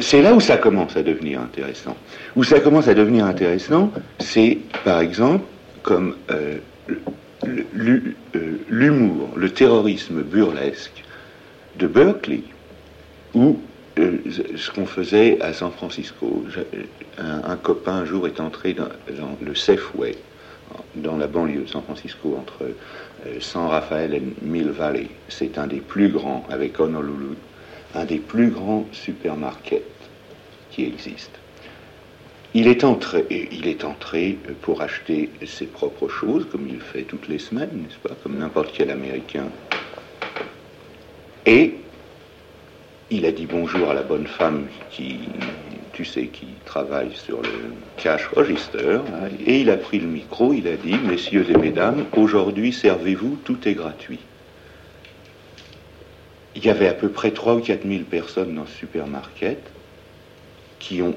C'est 0.00 0.22
là 0.22 0.32
où 0.32 0.40
ça 0.40 0.56
commence 0.56 0.96
à 0.96 1.02
devenir 1.02 1.40
intéressant. 1.40 1.96
Où 2.34 2.44
ça 2.44 2.60
commence 2.60 2.88
à 2.88 2.94
devenir 2.94 3.26
intéressant, 3.26 3.92
c'est 4.20 4.58
par 4.84 5.00
exemple 5.00 5.44
comme 5.82 6.16
euh, 6.30 6.58
l'humour, 8.70 9.28
le 9.36 9.50
terrorisme 9.50 10.22
burlesque 10.22 11.04
de 11.78 11.86
Berkeley, 11.86 12.42
où 13.34 13.50
euh, 13.50 13.71
ce 13.96 14.70
qu'on 14.70 14.86
faisait 14.86 15.40
à 15.40 15.52
San 15.52 15.70
Francisco. 15.70 16.44
Un, 17.18 17.56
copain 17.56 17.92
un 17.92 18.04
jour 18.04 18.26
est 18.26 18.40
entré 18.40 18.72
dans, 18.72 18.88
dans, 19.18 19.36
le 19.40 19.54
Safeway, 19.54 20.16
dans 20.94 21.16
la 21.16 21.26
banlieue 21.26 21.62
de 21.62 21.68
San 21.68 21.82
Francisco, 21.82 22.36
entre 22.38 22.64
euh, 22.64 23.40
San 23.40 23.66
Rafael 23.66 24.14
et 24.14 24.22
Mill 24.42 24.70
Valley. 24.70 25.08
C'est 25.28 25.58
un 25.58 25.66
des 25.66 25.80
plus 25.80 26.08
grands, 26.08 26.44
avec 26.50 26.80
Honolulu. 26.80 27.36
un 27.94 28.04
des 28.04 28.18
plus 28.18 28.48
grands 28.48 28.86
supermarkets 28.92 29.82
qui 30.70 30.84
existent. 30.84 31.38
Il 32.54 32.66
est, 32.66 32.84
entré, 32.84 33.24
il 33.30 33.66
est 33.66 33.82
entré 33.82 34.38
pour 34.60 34.82
acheter 34.82 35.30
ses 35.46 35.64
propres 35.64 36.08
choses, 36.08 36.46
comme 36.52 36.68
il 36.68 36.80
fait 36.80 37.02
toutes 37.02 37.28
les 37.28 37.38
semaines, 37.38 37.70
n'est-ce 37.72 37.96
pas, 38.06 38.14
comme 38.22 38.36
n'importe 38.38 38.72
quel 38.74 38.90
Américain. 38.90 39.46
Et 41.46 41.76
il 43.12 43.26
a 43.26 43.32
dit 43.32 43.46
bonjour 43.46 43.90
à 43.90 43.94
la 43.94 44.02
bonne 44.02 44.26
femme 44.26 44.66
qui, 44.90 45.18
tu 45.92 46.04
sais, 46.04 46.28
qui 46.28 46.46
travaille 46.64 47.12
sur 47.12 47.42
le 47.42 47.50
cash 47.98 48.26
register, 48.34 48.94
hein, 48.94 49.28
et 49.46 49.60
il 49.60 49.70
a 49.70 49.76
pris 49.76 49.98
le 49.98 50.06
micro, 50.08 50.54
il 50.54 50.66
a 50.66 50.76
dit, 50.76 50.94
messieurs 50.94 51.44
et 51.50 51.58
mesdames, 51.58 52.06
aujourd'hui 52.16 52.72
servez-vous, 52.72 53.38
tout 53.44 53.68
est 53.68 53.74
gratuit. 53.74 54.20
Il 56.56 56.64
y 56.64 56.70
avait 56.70 56.88
à 56.88 56.94
peu 56.94 57.10
près 57.10 57.32
3 57.32 57.56
ou 57.56 57.60
4 57.60 57.86
000 57.86 58.04
personnes 58.04 58.54
dans 58.54 58.66
ce 58.66 58.78
supermarket 58.78 59.62
qui 60.78 61.02
ont 61.02 61.14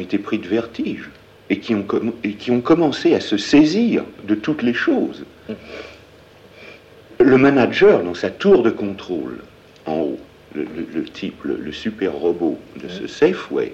été 0.00 0.18
pris 0.18 0.38
de 0.38 0.48
vertige 0.48 1.10
et 1.48 1.58
qui 1.58 1.74
ont 1.74 2.60
commencé 2.60 3.14
à 3.14 3.20
se 3.20 3.36
saisir 3.38 4.04
de 4.24 4.34
toutes 4.34 4.62
les 4.62 4.74
choses. 4.74 5.24
Le 7.18 7.38
manager, 7.38 8.02
dans 8.02 8.14
sa 8.14 8.30
tour 8.30 8.62
de 8.62 8.70
contrôle, 8.70 9.38
en 9.86 9.96
haut, 9.96 10.18
le, 10.54 11.04
type, 11.04 11.44
le, 11.44 11.72
super 11.72 12.12
robot 12.12 12.58
de 12.82 12.88
ce 12.88 13.06
Safeway, 13.06 13.72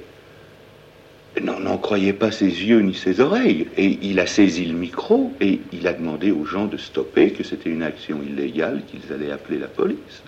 n'en 1.41 1.79
croyait 1.79 2.13
pas 2.13 2.31
ses 2.31 2.47
yeux 2.47 2.81
ni 2.81 2.95
ses 2.95 3.21
oreilles. 3.21 3.69
Et 3.77 3.99
il 4.03 4.19
a 4.21 4.27
saisi 4.27 4.65
le 4.65 4.75
micro 4.75 5.33
et 5.41 5.61
il 5.73 5.87
a 5.87 5.93
demandé 5.93 6.31
aux 6.31 6.45
gens 6.45 6.67
de 6.67 6.77
stopper, 6.77 7.31
que 7.31 7.45
c'était 7.45 7.71
une 7.71 7.83
action 7.83 8.21
illégale, 8.23 8.83
qu'ils 8.87 9.13
allaient 9.13 9.31
appeler 9.31 9.59
la 9.59 9.69
police. 9.69 10.23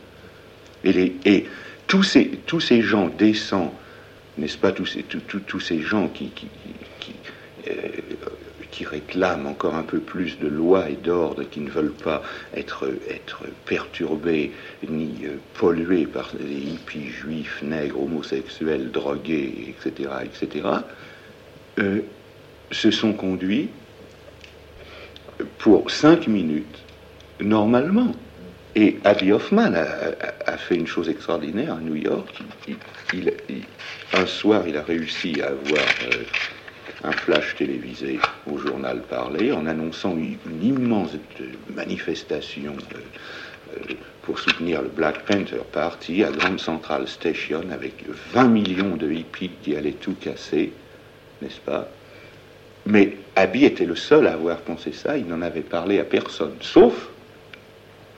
Et, 0.84 0.92
les, 0.92 1.16
et 1.24 1.46
tous, 1.86 2.02
ces, 2.02 2.26
tous 2.46 2.60
ces 2.60 2.82
gens 2.82 3.08
décents 3.08 3.74
n'est-ce 4.38 4.58
pas, 4.58 4.72
tous 4.72 4.86
ces, 4.86 5.02
tous 5.02 5.60
ces 5.60 5.80
gens 5.80 6.08
qui, 6.08 6.28
qui, 6.28 6.46
euh, 7.68 7.72
qui, 8.70 8.84
réclament 8.84 9.46
encore 9.46 9.74
un 9.74 9.82
peu 9.82 9.98
plus 9.98 10.38
de 10.38 10.48
loi 10.48 10.88
et 10.88 10.96
d'ordre, 10.96 11.42
qui 11.44 11.60
ne 11.60 11.70
veulent 11.70 11.92
pas 11.92 12.22
être, 12.54 12.88
être 13.08 13.42
perturbés 13.66 14.52
ni 14.88 15.24
euh, 15.24 15.36
pollués 15.54 16.06
par 16.06 16.30
les 16.38 16.54
hippies 16.54 17.08
juifs, 17.08 17.62
nègres, 17.62 18.02
homosexuels, 18.02 18.90
drogués, 18.90 19.74
etc., 19.76 20.10
etc., 20.24 20.68
euh, 21.78 22.00
se 22.70 22.90
sont 22.90 23.12
conduits 23.12 23.68
pour 25.58 25.90
cinq 25.90 26.26
minutes, 26.26 26.78
normalement. 27.40 28.12
Et 28.76 28.98
Abby 29.04 29.32
Hoffman 29.32 29.72
a, 29.74 30.56
fait 30.56 30.76
une 30.76 30.86
chose 30.86 31.08
extraordinaire 31.08 31.74
à 31.74 31.80
New 31.80 31.96
York. 31.96 32.40
Un 34.12 34.26
soir, 34.26 34.62
il 34.68 34.76
a 34.76 34.82
réussi 34.82 35.40
à 35.42 35.48
avoir 35.48 35.84
euh, 36.12 36.22
un 37.04 37.12
flash 37.12 37.56
télévisé 37.56 38.18
au 38.50 38.58
journal 38.58 39.00
Parlé 39.02 39.52
en 39.52 39.66
annonçant 39.66 40.16
une, 40.16 40.36
immense 40.62 41.12
manifestation 41.74 42.74
euh, 42.94 43.94
pour 44.22 44.38
soutenir 44.38 44.82
le 44.82 44.88
Black 44.88 45.24
Panther 45.24 45.62
Party 45.72 46.24
à 46.24 46.30
Grand 46.30 46.58
Central 46.58 47.08
Station 47.08 47.62
avec 47.72 48.04
20 48.32 48.48
millions 48.48 48.96
de 48.96 49.10
hippies 49.10 49.50
qui 49.62 49.76
allaient 49.76 49.92
tout 49.92 50.14
casser, 50.20 50.72
n'est-ce 51.40 51.60
pas? 51.60 51.88
Mais 52.86 53.16
Abby 53.36 53.64
était 53.64 53.86
le 53.86 53.96
seul 53.96 54.26
à 54.26 54.34
avoir 54.34 54.58
pensé 54.58 54.92
ça, 54.92 55.16
il 55.16 55.26
n'en 55.26 55.42
avait 55.42 55.60
parlé 55.60 55.98
à 55.98 56.04
personne, 56.04 56.54
sauf 56.60 57.08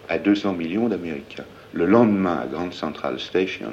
à 0.09 0.19
200 0.19 0.55
millions 0.55 0.89
d'Américains. 0.89 1.45
Le 1.73 1.87
lendemain, 1.87 2.41
à 2.43 2.47
Grand 2.47 2.73
Central 2.73 3.19
Station, 3.19 3.73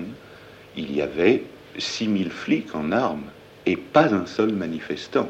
il 0.77 0.95
y 0.95 1.01
avait 1.01 1.43
6000 1.77 2.29
flics 2.29 2.75
en 2.75 2.91
armes 2.91 3.25
et 3.69 3.77
pas 3.77 4.13
un 4.13 4.25
seul 4.25 4.51
manifestant. 4.51 5.29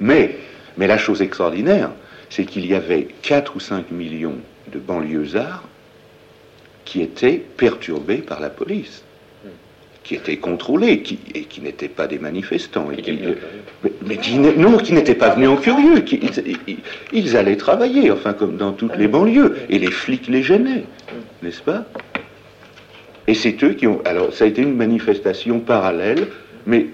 Mais, 0.00 0.36
mais 0.76 0.86
la 0.86 0.98
chose 0.98 1.22
extraordinaire, 1.22 1.90
c'est 2.28 2.44
qu'il 2.44 2.66
y 2.66 2.74
avait 2.74 3.08
4 3.22 3.56
ou 3.56 3.60
5 3.60 3.90
millions 3.90 4.38
de 4.72 4.78
banlieusards 4.78 5.64
qui 6.84 7.02
étaient 7.02 7.42
perturbés 7.56 8.18
par 8.18 8.40
la 8.40 8.50
police 8.50 9.04
qui 10.04 10.16
étaient 10.16 10.36
contrôlés 10.36 11.02
qui, 11.02 11.18
et 11.34 11.42
qui 11.42 11.60
n'étaient 11.60 11.88
pas 11.88 12.06
des 12.06 12.18
manifestants. 12.18 12.90
Et 12.90 13.00
qui, 13.02 13.18
mais, 14.04 14.16
qui, 14.16 14.36
non, 14.38 14.76
qui 14.78 14.94
n'étaient 14.94 15.14
pas 15.14 15.30
venus 15.30 15.48
en 15.48 15.56
curieux. 15.56 16.00
Qui, 16.00 16.20
ils, 17.12 17.36
allaient 17.36 17.56
travailler, 17.56 18.10
enfin, 18.10 18.32
comme 18.32 18.56
dans 18.56 18.72
toutes 18.72 18.96
les 18.96 19.08
banlieues. 19.08 19.56
Et 19.68 19.78
les 19.78 19.90
flics 19.90 20.26
les 20.28 20.42
gênaient, 20.42 20.84
n'est-ce 21.42 21.62
pas? 21.62 21.84
Et 23.28 23.34
c'est 23.34 23.62
eux 23.62 23.74
qui 23.74 23.86
ont. 23.86 24.00
Alors, 24.04 24.32
ça 24.32 24.44
a 24.44 24.48
été 24.48 24.62
une 24.62 24.74
manifestation 24.74 25.60
parallèle, 25.60 26.26
mais 26.66 26.86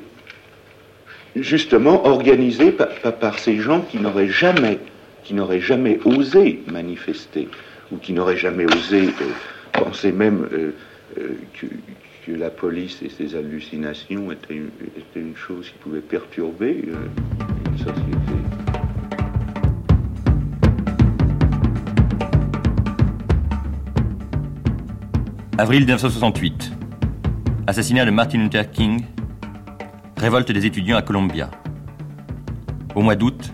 justement 1.43 2.07
organisée 2.07 2.73
par, 2.73 3.39
ces 3.39 3.59
gens 3.59 3.81
qui 3.81 3.99
n'auraient 3.99 4.29
jamais, 4.29 4.79
qui 5.25 5.35
n'auraient 5.35 5.61
jamais 5.61 5.99
osé 6.05 6.61
manifester, 6.71 7.49
ou 7.93 7.97
qui 7.97 8.13
n'auraient 8.13 8.37
jamais 8.37 8.65
osé 8.65 9.07
euh, 9.07 9.25
penser 9.73 10.13
même 10.13 10.49
euh, 10.53 10.71
euh, 11.19 11.29
que 12.27 12.33
la 12.33 12.51
police 12.51 13.01
et 13.03 13.09
ses 13.09 13.35
hallucinations 13.35 14.31
étaient 14.31 14.55
une, 14.55 14.71
une 15.17 15.37
chose 15.37 15.69
qui 15.69 15.79
pouvait 15.79 16.01
perturber 16.01 16.85
une 17.67 17.79
société. 17.79 18.39
Avril 25.61 25.81
1968. 25.81 26.71
Assassinat 27.67 28.05
de 28.05 28.13
Martin 28.13 28.39
Luther 28.39 28.71
King. 28.71 29.03
Révolte 30.19 30.51
des 30.51 30.67
étudiants 30.67 30.97
à 30.97 31.03
Columbia. 31.03 31.49
Au 32.97 33.03
mois 33.03 33.15
d'août, 33.15 33.53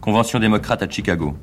convention 0.00 0.40
démocrate 0.40 0.82
à 0.82 0.90
Chicago. 0.90 1.36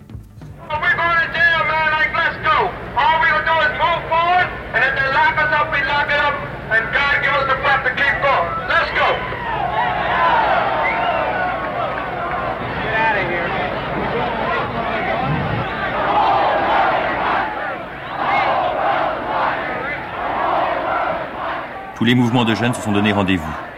Tous 21.95 22.03
les 22.03 22.15
mouvements 22.15 22.43
de 22.43 22.53
jeunes 22.53 22.73
se 22.73 22.81
sont 22.81 22.91
donné 22.91 23.13
rendez-vous. 23.13 23.74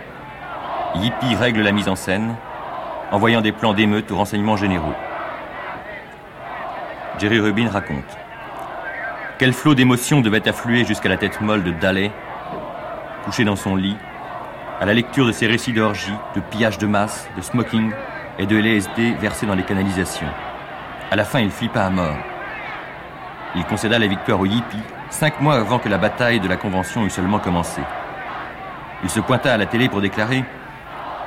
Yippie 0.97 1.35
règle 1.35 1.61
la 1.61 1.71
mise 1.71 1.89
en 1.89 1.95
scène, 1.95 2.35
envoyant 3.11 3.41
des 3.41 3.51
plans 3.51 3.73
d'émeute 3.73 4.11
aux 4.11 4.17
renseignements 4.17 4.57
généraux. 4.57 4.93
Jerry 7.19 7.39
Rubin 7.39 7.69
raconte. 7.69 8.17
Quel 9.37 9.53
flot 9.53 9.75
d'émotions 9.75 10.21
devait 10.21 10.47
affluer 10.47 10.85
jusqu'à 10.85 11.09
la 11.09 11.17
tête 11.17 11.41
molle 11.41 11.63
de 11.63 11.71
Daley, 11.71 12.11
couché 13.25 13.43
dans 13.43 13.55
son 13.55 13.75
lit, 13.75 13.97
à 14.79 14.85
la 14.85 14.93
lecture 14.93 15.25
de 15.25 15.31
ses 15.31 15.47
récits 15.47 15.73
d'orgie, 15.73 16.13
de 16.35 16.41
pillage 16.41 16.77
de 16.77 16.87
masse, 16.87 17.27
de 17.37 17.41
smoking 17.41 17.91
et 18.39 18.45
de 18.45 18.57
LSD 18.57 19.13
versés 19.19 19.45
dans 19.45 19.55
les 19.55 19.63
canalisations. 19.63 20.27
À 21.11 21.15
la 21.15 21.25
fin, 21.25 21.39
il 21.39 21.51
flippa 21.51 21.83
à 21.83 21.89
mort. 21.89 22.17
Il 23.55 23.63
concéda 23.65 23.97
la 23.97 24.07
victoire 24.07 24.39
aux 24.39 24.45
hippies 24.45 24.77
cinq 25.09 25.39
mois 25.41 25.55
avant 25.55 25.79
que 25.79 25.89
la 25.89 25.97
bataille 25.97 26.39
de 26.39 26.47
la 26.47 26.57
Convention 26.57 27.05
eût 27.05 27.09
seulement 27.09 27.39
commencé. 27.39 27.81
Il 29.03 29.09
se 29.09 29.19
pointa 29.19 29.53
à 29.53 29.57
la 29.57 29.65
télé 29.65 29.89
pour 29.89 30.01
déclarer 30.01 30.43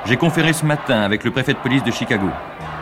J'ai 0.05 0.17
conféré 0.17 0.51
ce 0.51 0.65
matin 0.65 1.01
avec 1.01 1.23
le 1.23 1.29
préfet 1.29 1.53
de 1.53 1.59
police 1.59 1.83
de 1.83 1.91
Chicago. 1.91 2.27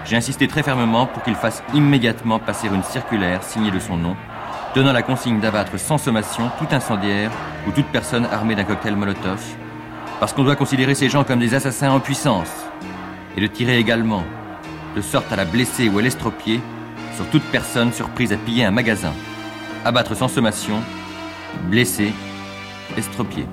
J'ai 0.05 0.15
insisté 0.15 0.47
très 0.47 0.63
fermement 0.63 1.05
pour 1.05 1.21
qu'il 1.21 1.35
fasse 1.35 1.61
immédiatement 1.73 2.39
passer 2.39 2.67
une 2.67 2.81
circulaire 2.81 3.43
signée 3.43 3.71
de 3.71 3.79
son 3.79 3.97
nom, 3.97 4.15
donnant 4.73 4.93
la 4.93 5.01
consigne 5.01 5.41
d'abattre 5.41 5.77
sans 5.77 5.97
sommation 5.97 6.49
tout 6.57 6.73
incendiaire 6.73 7.29
ou 7.67 7.71
toute 7.71 7.87
personne 7.87 8.25
armée 8.31 8.55
d'un 8.55 8.63
cocktail 8.63 8.95
Molotov, 8.95 9.43
parce 10.21 10.31
qu'on 10.31 10.45
doit 10.45 10.55
considérer 10.55 10.95
ces 10.95 11.09
gens 11.09 11.25
comme 11.25 11.39
des 11.39 11.53
assassins 11.53 11.91
en 11.91 11.99
puissance, 11.99 12.51
et 13.35 13.41
de 13.41 13.47
tirer 13.47 13.79
également, 13.79 14.23
de 14.95 15.01
sorte 15.01 15.31
à 15.33 15.35
la 15.35 15.45
blesser 15.45 15.89
ou 15.89 15.99
à 15.99 16.01
l'estropier, 16.01 16.61
sur 17.17 17.27
toute 17.27 17.43
personne 17.51 17.91
surprise 17.91 18.31
à 18.31 18.37
piller 18.37 18.63
un 18.63 18.71
magasin. 18.71 19.13
Abattre 19.83 20.15
sans 20.15 20.29
sommation, 20.29 20.81
blesser, 21.63 22.13
estropier. 22.97 23.45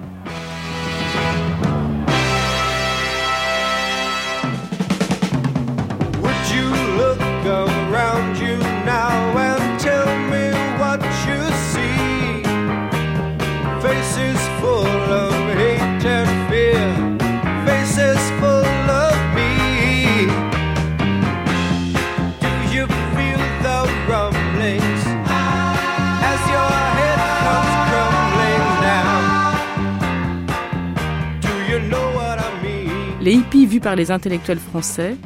Par 33.82 33.96
les 33.96 34.10
intellectuels 34.10 34.58
français, 34.58 35.16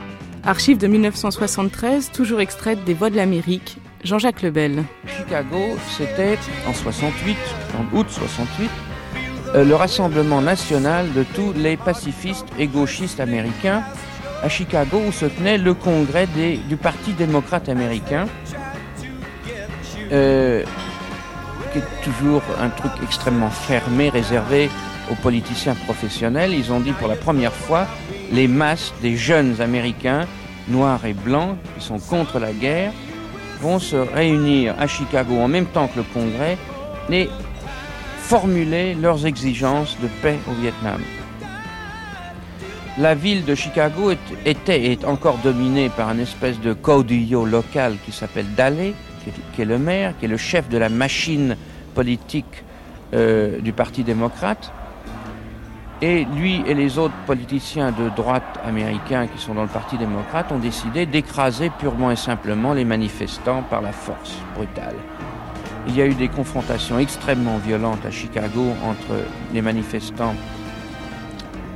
archives 0.44 0.78
de 0.78 0.86
1973, 0.86 2.10
toujours 2.10 2.40
extraites 2.40 2.82
des 2.84 2.94
Voix 2.94 3.10
de 3.10 3.16
l'Amérique, 3.16 3.78
Jean-Jacques 4.02 4.42
Lebel. 4.42 4.82
Chicago, 5.06 5.76
c'était 5.96 6.36
en 6.66 6.72
68, 6.72 7.36
en 7.78 7.96
août 7.96 8.06
68, 8.08 8.70
euh, 9.54 9.64
le 9.64 9.74
rassemblement 9.74 10.40
national 10.40 11.12
de 11.12 11.22
tous 11.22 11.52
les 11.52 11.76
pacifistes 11.76 12.46
et 12.58 12.66
gauchistes 12.66 13.20
américains 13.20 13.84
à 14.42 14.48
Chicago 14.48 15.00
où 15.06 15.12
se 15.12 15.26
tenait 15.26 15.58
le 15.58 15.74
congrès 15.74 16.26
du 16.26 16.76
Parti 16.76 17.12
démocrate 17.12 17.68
américain, 17.68 18.26
euh, 20.12 20.64
qui 21.72 21.78
est 21.78 22.02
toujours 22.02 22.42
un 22.60 22.70
truc 22.70 22.92
extrêmement 23.04 23.50
fermé, 23.50 24.08
réservé 24.08 24.70
aux 25.10 25.16
politiciens 25.16 25.74
professionnels. 25.74 26.52
Ils 26.52 26.72
ont 26.72 26.80
dit 26.80 26.92
pour 26.92 27.06
la 27.06 27.16
première 27.16 27.52
fois, 27.52 27.86
les 28.33 28.49
masses 28.49 28.93
des 29.03 29.16
jeunes 29.16 29.61
Américains, 29.61 30.27
noirs 30.69 31.05
et 31.05 31.14
blancs, 31.14 31.57
qui 31.77 31.85
sont 31.85 31.99
contre 31.99 32.38
la 32.38 32.53
guerre, 32.53 32.93
vont 33.61 33.79
se 33.79 33.97
réunir 33.97 34.75
à 34.79 34.87
Chicago 34.87 35.37
en 35.38 35.49
même 35.49 35.66
temps 35.66 35.88
que 35.88 35.99
le 35.99 36.05
Congrès 36.14 36.57
et 37.11 37.29
formuler 38.19 38.95
leurs 38.95 39.27
exigences 39.27 39.97
de 40.01 40.09
paix 40.23 40.38
au 40.49 40.53
Vietnam. 40.61 41.01
La 42.99 43.14
ville 43.14 43.45
de 43.45 43.55
Chicago 43.55 44.12
était 44.45 44.81
et 44.81 44.93
est 44.93 45.05
encore 45.05 45.38
dominée 45.38 45.88
par 45.88 46.09
un 46.09 46.19
espèce 46.19 46.61
de 46.61 46.73
caudillo 46.73 47.45
local 47.45 47.97
qui 48.05 48.12
s'appelle 48.12 48.47
Daley, 48.57 48.95
qui 49.55 49.62
est, 49.62 49.64
le 49.64 49.79
maire, 49.79 50.14
qui 50.19 50.27
est 50.27 50.29
le 50.29 50.37
chef 50.37 50.69
de 50.69 50.79
la 50.79 50.88
machine 50.88 51.57
politique 51.95 52.64
euh, 53.14 53.61
du 53.61 53.73
Parti 53.73 54.05
démocrate. 54.05 54.73
Et 56.02 56.24
lui 56.24 56.62
et 56.66 56.72
les 56.72 56.98
autres 56.98 57.14
politiciens 57.26 57.92
de 57.92 58.08
droite 58.08 58.58
américains 58.64 59.26
qui 59.26 59.38
sont 59.38 59.54
dans 59.54 59.62
le 59.62 59.68
Parti 59.68 59.98
démocrate 59.98 60.50
ont 60.50 60.58
décidé 60.58 61.04
d'écraser 61.04 61.70
purement 61.78 62.10
et 62.10 62.16
simplement 62.16 62.72
les 62.72 62.86
manifestants 62.86 63.62
par 63.62 63.82
la 63.82 63.92
force 63.92 64.38
brutale. 64.54 64.96
Il 65.86 65.94
y 65.94 66.00
a 66.00 66.06
eu 66.06 66.14
des 66.14 66.28
confrontations 66.28 66.98
extrêmement 66.98 67.58
violentes 67.58 68.04
à 68.06 68.10
Chicago 68.10 68.68
entre 68.82 69.22
les 69.52 69.60
manifestants 69.60 70.34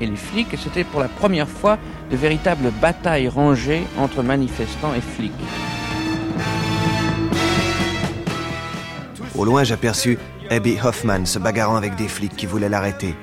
et 0.00 0.06
les 0.06 0.16
flics, 0.16 0.52
et 0.54 0.56
c'était 0.56 0.84
pour 0.84 1.00
la 1.00 1.08
première 1.08 1.48
fois 1.48 1.78
de 2.10 2.16
véritables 2.16 2.70
batailles 2.80 3.28
rangées 3.28 3.84
entre 3.98 4.22
manifestants 4.22 4.94
et 4.94 5.00
flics. 5.02 5.32
Au 9.36 9.44
loin, 9.44 9.64
j'aperçus 9.64 10.18
Abby 10.50 10.78
Hoffman 10.82 11.26
se 11.26 11.38
bagarrant 11.38 11.76
avec 11.76 11.96
des 11.96 12.08
flics 12.08 12.36
qui 12.36 12.46
voulaient 12.46 12.68
l'arrêter. 12.68 13.14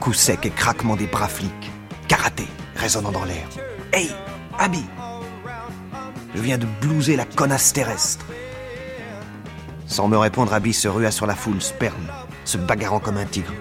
Coup 0.00 0.12
sec 0.12 0.44
et 0.46 0.50
craquement 0.50 0.96
des 0.96 1.06
bras 1.06 1.28
flics. 1.28 1.70
Karaté, 2.08 2.46
résonnant 2.76 3.12
dans 3.12 3.24
l'air. 3.24 3.46
Hey, 3.92 4.10
Abby 4.58 4.84
Je 6.34 6.40
viens 6.40 6.58
de 6.58 6.66
blouser 6.80 7.16
la 7.16 7.24
connasse 7.24 7.72
terrestre. 7.72 8.24
Sans 9.86 10.08
me 10.08 10.16
répondre, 10.16 10.52
Abby 10.52 10.72
se 10.72 10.88
rua 10.88 11.10
sur 11.10 11.26
la 11.26 11.34
foule, 11.34 11.62
sperme, 11.62 12.08
se 12.44 12.58
bagarrant 12.58 13.00
comme 13.00 13.16
un 13.16 13.24
tigre. 13.24 13.52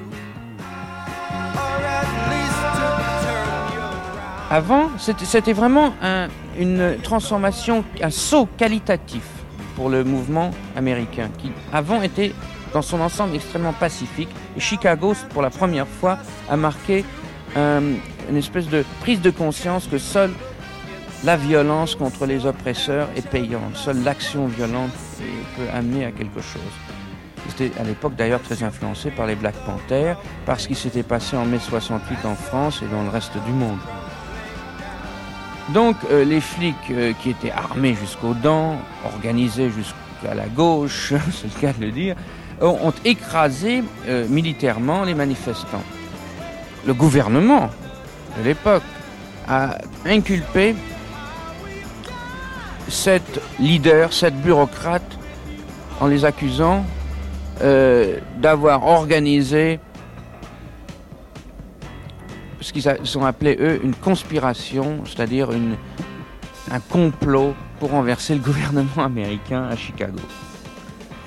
Avant, 4.50 4.90
c'était 4.98 5.54
vraiment 5.54 5.94
une 6.60 6.98
transformation, 7.02 7.84
un 8.02 8.10
saut 8.12 8.48
qualitatif 8.58 9.24
pour 9.76 9.90
le 9.90 10.04
mouvement 10.04 10.52
américain, 10.76 11.30
qui 11.38 11.52
avant 11.74 12.02
était 12.02 12.34
dans 12.76 12.82
son 12.82 13.00
ensemble 13.00 13.36
extrêmement 13.36 13.72
pacifique. 13.72 14.28
Et 14.58 14.60
Chicago, 14.60 15.14
pour 15.30 15.42
la 15.42 15.50
première 15.50 15.88
fois, 15.88 16.20
a 16.50 16.58
marqué 16.58 17.06
une 17.56 18.38
espèce 18.38 18.68
de 18.68 18.84
prise 19.00 19.22
de 19.22 19.30
conscience 19.32 19.88
que 19.88 19.98
seule 19.98 20.34
la 21.24 21.38
violence 21.38 21.96
contre 21.96 22.26
les 22.26 22.46
oppresseurs 22.46 23.08
est 23.16 23.28
payante, 23.28 23.78
seule 23.78 24.04
l'action 24.04 24.48
violente 24.48 24.92
peut 25.56 25.70
amener 25.74 26.04
à 26.04 26.12
quelque 26.12 26.42
chose. 26.42 26.76
C'était 27.48 27.72
à 27.80 27.84
l'époque 27.84 28.16
d'ailleurs 28.18 28.42
très 28.42 28.62
influencé 28.62 29.10
par 29.10 29.26
les 29.26 29.36
Black 29.36 29.56
Panthers, 29.66 30.18
par 30.46 30.60
ce 30.60 30.68
qui 30.68 30.76
s'était 30.76 31.04
passé 31.04 31.38
en 31.38 31.46
mai 31.46 31.60
68 31.60 32.26
en 32.26 32.36
France 32.36 32.82
et 32.84 32.94
dans 32.94 33.04
le 33.04 33.10
reste 33.10 33.38
du 33.46 33.54
monde. 33.54 33.80
Donc 35.70 35.96
euh, 36.12 36.26
les 36.26 36.42
flics 36.42 36.76
euh, 36.92 37.14
qui 37.24 37.30
étaient 37.30 37.52
armés 37.52 37.96
jusqu'aux 37.96 38.34
dents, 38.34 38.78
organisés 39.06 39.70
jusqu'à 39.70 40.34
la 40.36 40.48
gauche, 40.48 41.14
c'est 41.32 41.56
le 41.56 41.62
cas 41.62 41.72
de 41.72 41.86
le 41.86 41.92
dire, 41.92 42.16
ont, 42.62 42.94
écrasé 43.04 43.84
euh, 44.08 44.28
militairement 44.28 45.04
les 45.04 45.14
manifestants. 45.14 45.84
Le 46.86 46.94
gouvernement 46.94 47.70
de 48.38 48.44
l'époque 48.44 48.84
a 49.48 49.78
inculpé 50.06 50.76
cette 52.88 53.42
leader, 53.60 54.14
cette 54.14 54.40
bureaucrate, 54.42 55.18
en 56.00 56.08
les 56.08 56.26
accusant 56.26 56.86
d'avoir 58.38 58.86
organisé 58.86 59.80
ce 62.66 62.74
qu'ils 62.74 63.18
ont 63.18 63.26
appelé, 63.26 63.56
eux, 63.60 63.80
une 63.84 63.94
conspiration, 63.94 65.04
c'est-à-dire 65.06 65.50
un 66.72 66.80
complot 66.80 67.54
pour 67.80 67.92
renverser 67.92 68.34
le 68.34 68.42
gouvernement 68.44 69.04
américain 69.06 69.68
à 69.70 69.76
Chicago. 69.76 70.20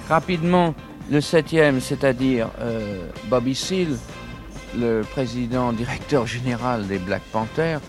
Rapidement, 0.09 0.75
le 1.11 1.21
septième, 1.21 1.81
c'est-à-dire 1.81 2.51
euh, 2.61 3.09
Bobby 3.29 3.55
Seale, 3.55 3.97
le 4.77 5.03
président 5.03 5.73
directeur 5.73 6.27
général 6.27 6.87
des 6.87 6.99
Black 6.99 7.23
Panthers, 7.33 7.81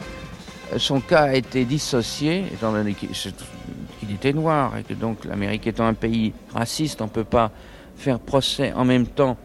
euh, 0.73 0.77
son 0.77 1.01
cas 1.01 1.23
a 1.23 1.33
été 1.33 1.65
dissocié, 1.65 2.45
étant 2.53 2.71
donné 2.71 2.93
qu'il 2.93 3.09
était 4.11 4.33
noir, 4.33 4.77
et 4.77 4.83
que 4.83 4.93
donc 4.93 5.25
l'Amérique 5.25 5.67
étant 5.67 5.85
un 5.85 5.93
pays 5.93 6.33
raciste, 6.53 7.01
on 7.01 7.05
ne 7.05 7.09
peut 7.09 7.23
pas 7.23 7.51
faire 7.97 8.19
procès 8.19 8.71
en 8.73 8.85
même 8.85 9.07
temps 9.07 9.37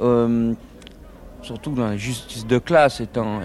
euh, 0.00 0.54
surtout 1.42 1.72
dans 1.72 1.86
la 1.86 1.96
justice 1.96 2.46
de 2.46 2.58
classe 2.58 3.00
étant, 3.00 3.40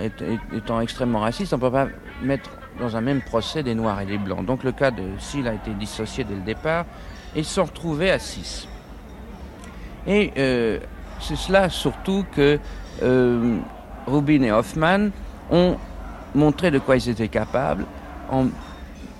extrêmement 0.81 1.19
raciste, 1.19 1.53
on 1.53 1.57
ne 1.57 1.61
peut 1.61 1.71
pas 1.71 1.87
mettre 2.21 2.49
dans 2.79 2.95
un 2.95 3.01
même 3.01 3.21
procès 3.21 3.63
des 3.63 3.75
noirs 3.75 4.01
et 4.01 4.05
des 4.05 4.17
blancs. 4.17 4.45
Donc 4.45 4.63
le 4.63 4.71
cas 4.71 4.91
de 4.91 5.03
Seal 5.19 5.47
a 5.47 5.53
été 5.53 5.71
dissocié 5.71 6.23
dès 6.23 6.35
le 6.35 6.41
départ 6.41 6.85
et 7.35 7.39
ils 7.39 7.45
sont 7.45 7.63
retrouvés 7.63 8.11
à 8.11 8.19
6. 8.19 8.67
Et 10.07 10.31
euh, 10.37 10.79
c'est 11.19 11.35
cela 11.35 11.69
surtout 11.69 12.25
que 12.35 12.59
euh, 13.03 13.57
Rubin 14.07 14.43
et 14.43 14.51
Hoffman 14.51 15.09
ont 15.51 15.77
montré 16.33 16.71
de 16.71 16.79
quoi 16.79 16.97
ils 16.97 17.09
étaient 17.09 17.27
capables 17.27 17.85
en 18.31 18.45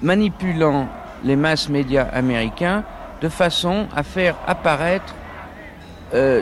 manipulant 0.02 0.88
les 1.24 1.36
masses 1.36 1.69
médias 1.69 2.08
américains 2.13 2.84
de 3.21 3.30
façon 3.30 3.88
à 3.95 4.04
faire 4.04 4.36
apparaître 4.45 5.15
euh, 6.13 6.41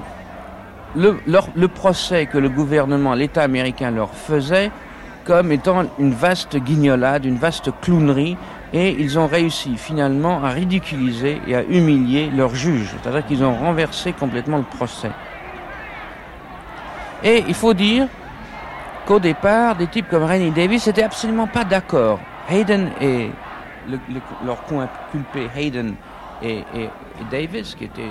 le, 0.95 1.67
procès 1.67 2.25
que 2.25 2.37
le 2.37 2.49
gouvernement, 2.49 3.13
l'État 3.13 3.43
américain 3.43 3.91
leur 3.91 4.13
faisait 4.13 4.71
comme 5.25 5.51
étant 5.51 5.85
une 5.99 6.13
vaste 6.13 6.57
guignolade, 6.57 7.25
une 7.25 7.37
vaste 7.37 7.69
clownerie, 7.81 8.37
et 8.73 8.89
ils 8.99 9.19
ont 9.19 9.27
réussi 9.27 9.77
finalement 9.77 10.43
à 10.43 10.49
ridiculiser 10.49 11.39
et 11.47 11.55
à 11.55 11.63
humilier 11.63 12.31
leurs 12.35 12.55
juges, 12.55 12.89
c'est-à-dire 13.01 13.25
qu'ils 13.25 13.43
ont 13.43 13.55
renversé 13.55 14.13
complètement 14.13 14.57
le 14.57 14.63
procès. 14.63 15.11
Et 17.23 17.43
il 17.47 17.53
faut 17.53 17.75
dire 17.75 18.07
qu'au 19.05 19.19
départ, 19.19 19.75
des 19.75 19.87
types 19.87 20.09
comme 20.09 20.23
Rainy 20.23 20.49
Davis 20.49 20.87
n'étaient 20.87 21.03
absolument 21.03 21.47
pas 21.47 21.63
d'accord. 21.63 22.19
Hayden 22.49 22.89
et 22.99 23.29
leur 24.43 24.57
culpé 25.11 25.49
Hayden 25.55 25.93
et, 26.41 26.63
et 26.75 26.89
Davis, 27.31 27.75
qui 27.75 27.85
étaient 27.85 28.01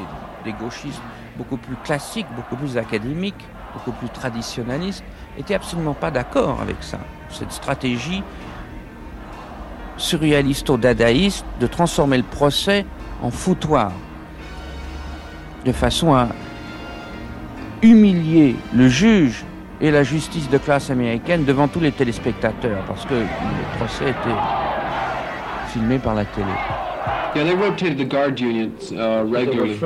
des 0.44 0.52
gauchistes 0.52 1.02
beaucoup 1.36 1.56
plus 1.56 1.76
classique, 1.76 2.26
beaucoup 2.36 2.56
plus 2.56 2.78
académique, 2.78 3.46
beaucoup 3.74 3.92
plus 3.92 4.08
traditionnaliste, 4.08 5.04
n'était 5.36 5.54
absolument 5.54 5.94
pas 5.94 6.10
d'accord 6.10 6.60
avec 6.60 6.76
ça. 6.80 6.98
Cette 7.30 7.52
stratégie 7.52 8.22
surréalisto-dadaïste 10.02 11.44
de 11.60 11.66
transformer 11.66 12.18
le 12.18 12.24
procès 12.24 12.84
en 13.22 13.30
foutoir, 13.30 13.92
de 15.64 15.72
façon 15.72 16.12
à 16.12 16.28
humilier 17.82 18.56
le 18.74 18.88
juge 18.88 19.44
et 19.80 19.90
la 19.90 20.02
justice 20.02 20.48
de 20.50 20.58
classe 20.58 20.90
américaine 20.90 21.44
devant 21.44 21.68
tous 21.68 21.80
les 21.80 21.92
téléspectateurs, 21.92 22.84
parce 22.86 23.04
que 23.06 23.14
le 23.14 23.78
procès 23.78 24.10
était 24.10 24.38
filmé 25.68 25.98
par 25.98 26.14
la 26.14 26.24
télé. 26.24 26.46
Yeah, 27.34 27.44
they 27.44 27.54
rotated 27.54 27.96
the 27.96 28.04
guard 28.04 28.38
unions 28.40 28.92
uh, 28.92 29.24
regularly. 29.24 29.78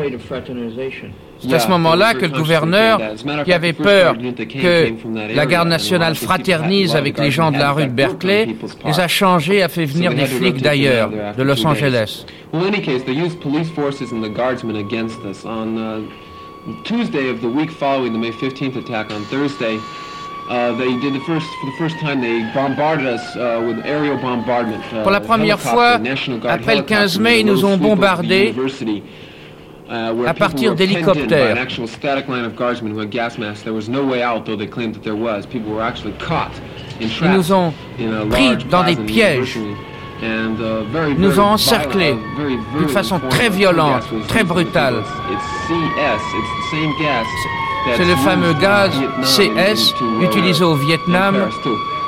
C'est 1.38 1.55
à 1.55 1.59
ce 1.59 1.68
moment-là 1.68 2.14
que 2.14 2.27
le 2.27 2.33
gouverneur, 2.33 3.01
qui 3.44 3.53
avait 3.53 3.72
peur 3.72 4.16
que 4.16 5.35
la 5.35 5.46
garde 5.46 5.68
nationale 5.68 6.14
fraternise 6.14 6.96
avec 6.96 7.18
les 7.18 7.31
gens 7.31 7.51
de 7.51 7.59
la 7.59 7.72
rue 7.72 7.87
de 7.87 7.90
Berkeley, 7.90 8.49
les 8.85 9.01
a 9.01 9.09
changés, 9.09 9.62
a 9.62 9.68
fait 9.68 9.85
venir 9.85 10.14
des 10.14 10.27
flics 10.27 10.62
d'ailleurs, 10.62 11.11
de 11.37 11.42
Los 11.42 11.64
Angeles. 11.66 12.25
Well, 12.53 12.64
in 12.64 12.68
any 12.68 12.81
case, 12.81 13.05
they 13.05 13.12
used 13.12 13.40
police 13.40 13.68
forces 13.70 14.12
and 14.12 14.22
the 14.22 14.29
guardsmen 14.29 14.77
against 14.77 15.18
us. 15.25 15.44
On 15.44 15.77
uh, 15.77 16.01
Tuesday 16.85 17.29
of 17.29 17.40
the 17.40 17.49
week 17.49 17.70
following 17.70 18.12
the 18.12 18.18
May 18.18 18.31
15th 18.31 18.77
attack, 18.77 19.11
on 19.11 19.25
Thursday, 19.25 19.79
Uh, 20.49 20.72
they 20.79 20.96
did 21.01 21.12
the 21.12 21.20
first, 21.27 21.46
for 21.61 21.66
the 21.66 21.77
first 21.77 21.99
time, 21.99 22.20
they 22.20 22.40
bombarded 22.55 23.05
us 23.05 23.37
uh, 23.37 23.61
with 23.66 23.85
aerial 23.85 24.16
bombardment. 24.16 24.81
Uh, 24.92 25.03
Pour 25.03 25.11
la 25.11 25.20
première 25.20 25.59
helicopter, 25.59 26.38
fois, 26.38 26.53
après 26.53 26.77
le 26.77 26.83
15 26.83 27.16
helicopter 27.16 27.20
mai, 27.20 27.40
ils 27.40 27.46
nous 27.46 27.64
ont 27.64 27.77
bombardés 27.77 28.55
uh, 28.57 29.03
à 29.88 30.12
people 30.12 30.35
partir 30.38 30.75
d'hélicoptères. 30.75 31.57
an 31.57 31.61
actual 31.61 31.87
static 31.88 32.29
line 32.29 32.44
of 32.44 32.57
guardsmen 32.57 32.92
who 32.92 33.01
had 33.01 33.11
gas 33.11 33.38
masks. 33.38 33.62
There 33.62 33.72
was 33.75 33.88
no 33.88 34.05
way 34.05 34.22
out, 34.22 34.44
though 34.44 34.57
they 34.57 34.66
claimed 34.66 34.94
that 34.94 35.03
there 35.03 35.16
was. 35.16 35.46
People 35.46 35.72
were 35.72 35.83
actually 35.83 36.14
caught, 36.18 36.53
Ils 37.01 37.09
nous 37.31 37.53
ont 37.53 37.72
pris 38.31 38.57
dans 38.70 38.85
des 38.85 38.96
pièges. 38.96 39.57
uh, 39.57 40.27
Ils 41.11 41.18
nous 41.20 41.38
ont 41.38 41.53
encerclés 41.53 42.14
uh, 42.14 42.79
d'une 42.79 42.88
façon 42.88 43.20
très 43.29 43.51
violente, 43.51 44.03
très 44.29 44.44
brutale. 44.44 45.03
C'est 47.96 48.05
le 48.05 48.16
fameux 48.16 48.55
gaz 48.55 48.90
CS 49.22 49.94
uh, 50.01 50.25
utilisé 50.25 50.64
au 50.64 50.75
Vietnam 50.75 51.49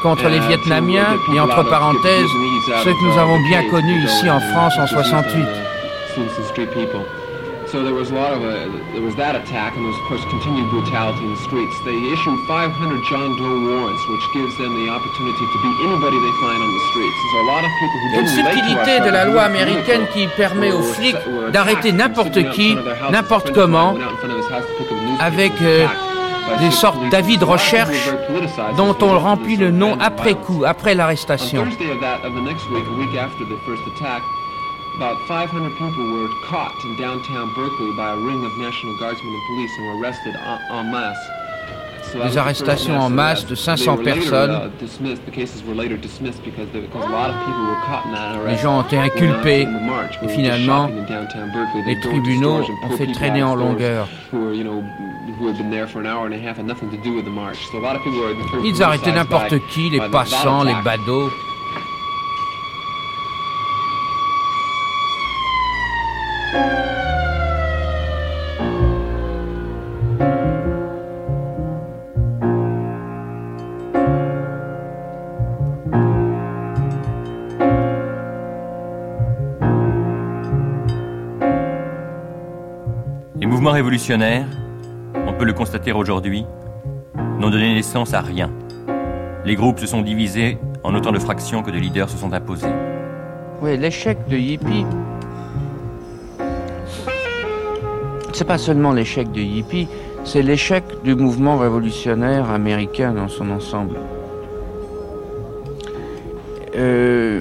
contre 0.02 0.28
les 0.28 0.40
Vietnamiens 0.40 1.16
et 1.34 1.40
entre 1.40 1.62
parenthèses 1.68 2.30
ceux 2.84 2.92
que 2.92 3.04
nous 3.04 3.16
uh, 3.16 3.20
avons 3.20 3.38
bien 3.48 3.62
connus 3.70 4.04
ici 4.04 4.28
en 4.30 4.40
France 4.40 4.74
en 4.78 4.86
just 4.86 5.34
use, 5.34 5.46
uh, 6.16 6.24
68. 6.44 7.17
So 7.70 7.84
there 7.84 7.92
was 7.92 8.10
a 8.10 8.14
lot 8.14 8.32
of 8.32 8.40
a, 8.42 8.72
there 8.96 9.02
was 9.02 9.14
that 9.16 9.36
attack, 9.36 9.76
and 9.76 9.84
there 9.84 9.92
was 9.92 10.00
of 10.00 10.06
course 10.08 10.24
continued 10.32 10.70
brutality 10.70 11.20
in 11.20 11.36
the 11.36 11.42
streets. 11.44 11.76
They 11.84 12.00
issued 12.16 12.38
500 12.48 13.04
John 13.10 13.36
Doe 13.36 13.60
warrants, 13.60 14.00
which 14.08 14.24
gives 14.32 14.56
them 14.56 14.72
the 14.72 14.88
opportunity 14.88 15.44
to 15.52 15.58
beat 15.60 15.78
anybody 15.84 16.16
they 16.16 16.34
find 16.40 16.58
on 16.64 16.70
the 16.72 16.84
streets. 16.88 17.18
There's 17.20 17.44
a 17.44 17.48
lot 17.52 17.62
of 17.68 17.70
people 17.76 17.98
who 18.00 18.08
une 18.08 18.24
didn't 18.24 18.32
to 18.32 18.40
subtilité 18.40 19.00
de 19.04 19.10
la 19.10 19.24
loi 19.26 19.42
américaine 19.42 20.06
qui 20.14 20.26
permet 20.34 20.72
aux 20.72 20.80
flics 20.80 21.16
d'arrêter 21.52 21.92
n'importe 21.92 22.50
qui, 22.52 22.74
n'importe 23.12 23.52
comment, 23.52 23.94
avec 25.20 25.52
euh, 25.60 25.86
des 26.60 26.70
sortes 26.70 27.06
d'avis 27.10 27.36
de 27.36 27.44
recherche 27.44 28.08
dont 28.78 28.96
on 29.02 29.18
remplit 29.18 29.56
le 29.56 29.70
nom 29.70 29.98
après 30.00 30.34
coup, 30.34 30.64
après 30.64 30.94
On 30.94 30.96
l'arrestation. 30.96 31.66
About 34.98 35.16
500 35.28 35.70
people 35.78 36.12
were 36.12 36.28
caught 36.42 36.74
in 36.84 36.96
downtown 36.96 37.54
Berkeley 37.54 37.92
by 37.96 38.10
a 38.10 38.16
ring 38.16 38.44
of 38.44 38.50
National 38.58 38.98
Guardsmen 38.98 39.32
and 39.32 39.42
police 39.46 39.70
and 39.78 39.86
were 39.86 40.02
arrested 40.02 40.34
en, 40.34 40.58
en 40.72 40.90
masse. 40.90 41.16
So 42.02 42.18
that 42.18 42.24
was 42.24 42.34
Des 42.34 42.40
the 42.40 42.40
arrestations 42.42 42.88
en 43.04 43.14
mass 43.14 43.44
masse 43.44 43.44
de 43.44 43.54
arrest. 43.54 43.84
500 43.84 43.84
They 43.84 43.94
were 43.94 44.02
later, 44.02 44.30
personnes. 44.30 44.80
dismissed. 44.80 45.24
The 45.24 45.30
cases 45.30 45.62
were 45.62 45.74
later 45.74 45.96
dismissed 45.96 46.42
because, 46.42 46.68
the, 46.72 46.80
because 46.80 47.04
a 47.04 47.12
lot 47.12 47.30
of 47.30 47.36
people 47.46 47.64
were 47.70 47.80
caught 47.86 48.06
in 48.06 48.12
that 48.12 48.44
Les 48.44 48.56
gens 48.56 48.78
ont 48.78 48.82
été 48.82 48.98
inculpés 48.98 49.68
et 50.22 50.28
finalement, 50.28 50.90
les 51.86 52.00
tribunaux 52.00 52.62
ont 52.82 52.96
fait 52.96 53.12
traîner 53.12 53.44
en 53.44 53.54
longueur. 53.54 54.08
Ils 58.64 58.82
arrêtaient 58.82 59.12
n'importe 59.12 59.54
qui, 59.70 59.90
les 59.90 60.00
passants, 60.10 60.64
les 60.64 60.74
badauds. 60.82 61.30
Les 83.40 83.46
mouvements 83.46 83.70
révolutionnaires, 83.70 84.46
on 85.26 85.32
peut 85.32 85.44
le 85.44 85.52
constater 85.52 85.92
aujourd'hui, 85.92 86.44
n'ont 87.38 87.50
donné 87.50 87.74
naissance 87.74 88.14
à 88.14 88.20
rien. 88.20 88.50
Les 89.44 89.54
groupes 89.54 89.78
se 89.78 89.86
sont 89.86 90.02
divisés 90.02 90.58
en 90.82 90.94
autant 90.94 91.12
de 91.12 91.18
fractions 91.18 91.62
que 91.62 91.70
de 91.70 91.78
leaders 91.78 92.10
se 92.10 92.16
sont 92.16 92.32
imposés. 92.32 92.72
Oui, 93.62 93.76
l'échec 93.76 94.18
de 94.28 94.36
Yippie. 94.36 94.84
C'est 98.32 98.44
pas 98.46 98.58
seulement 98.58 98.92
l'échec 98.92 99.32
de 99.32 99.40
Yippie, 99.40 99.88
c'est 100.24 100.42
l'échec 100.42 100.84
du 101.02 101.14
mouvement 101.14 101.56
révolutionnaire 101.56 102.50
américain 102.50 103.12
dans 103.12 103.28
son 103.28 103.50
ensemble. 103.50 103.96
Euh, 106.76 107.40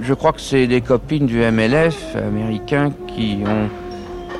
je 0.00 0.14
crois 0.14 0.32
que 0.32 0.40
c'est 0.40 0.66
des 0.66 0.80
copines 0.80 1.26
du 1.26 1.38
MLF 1.40 2.16
américain 2.16 2.90
qui 3.06 3.38
ont 3.46 3.68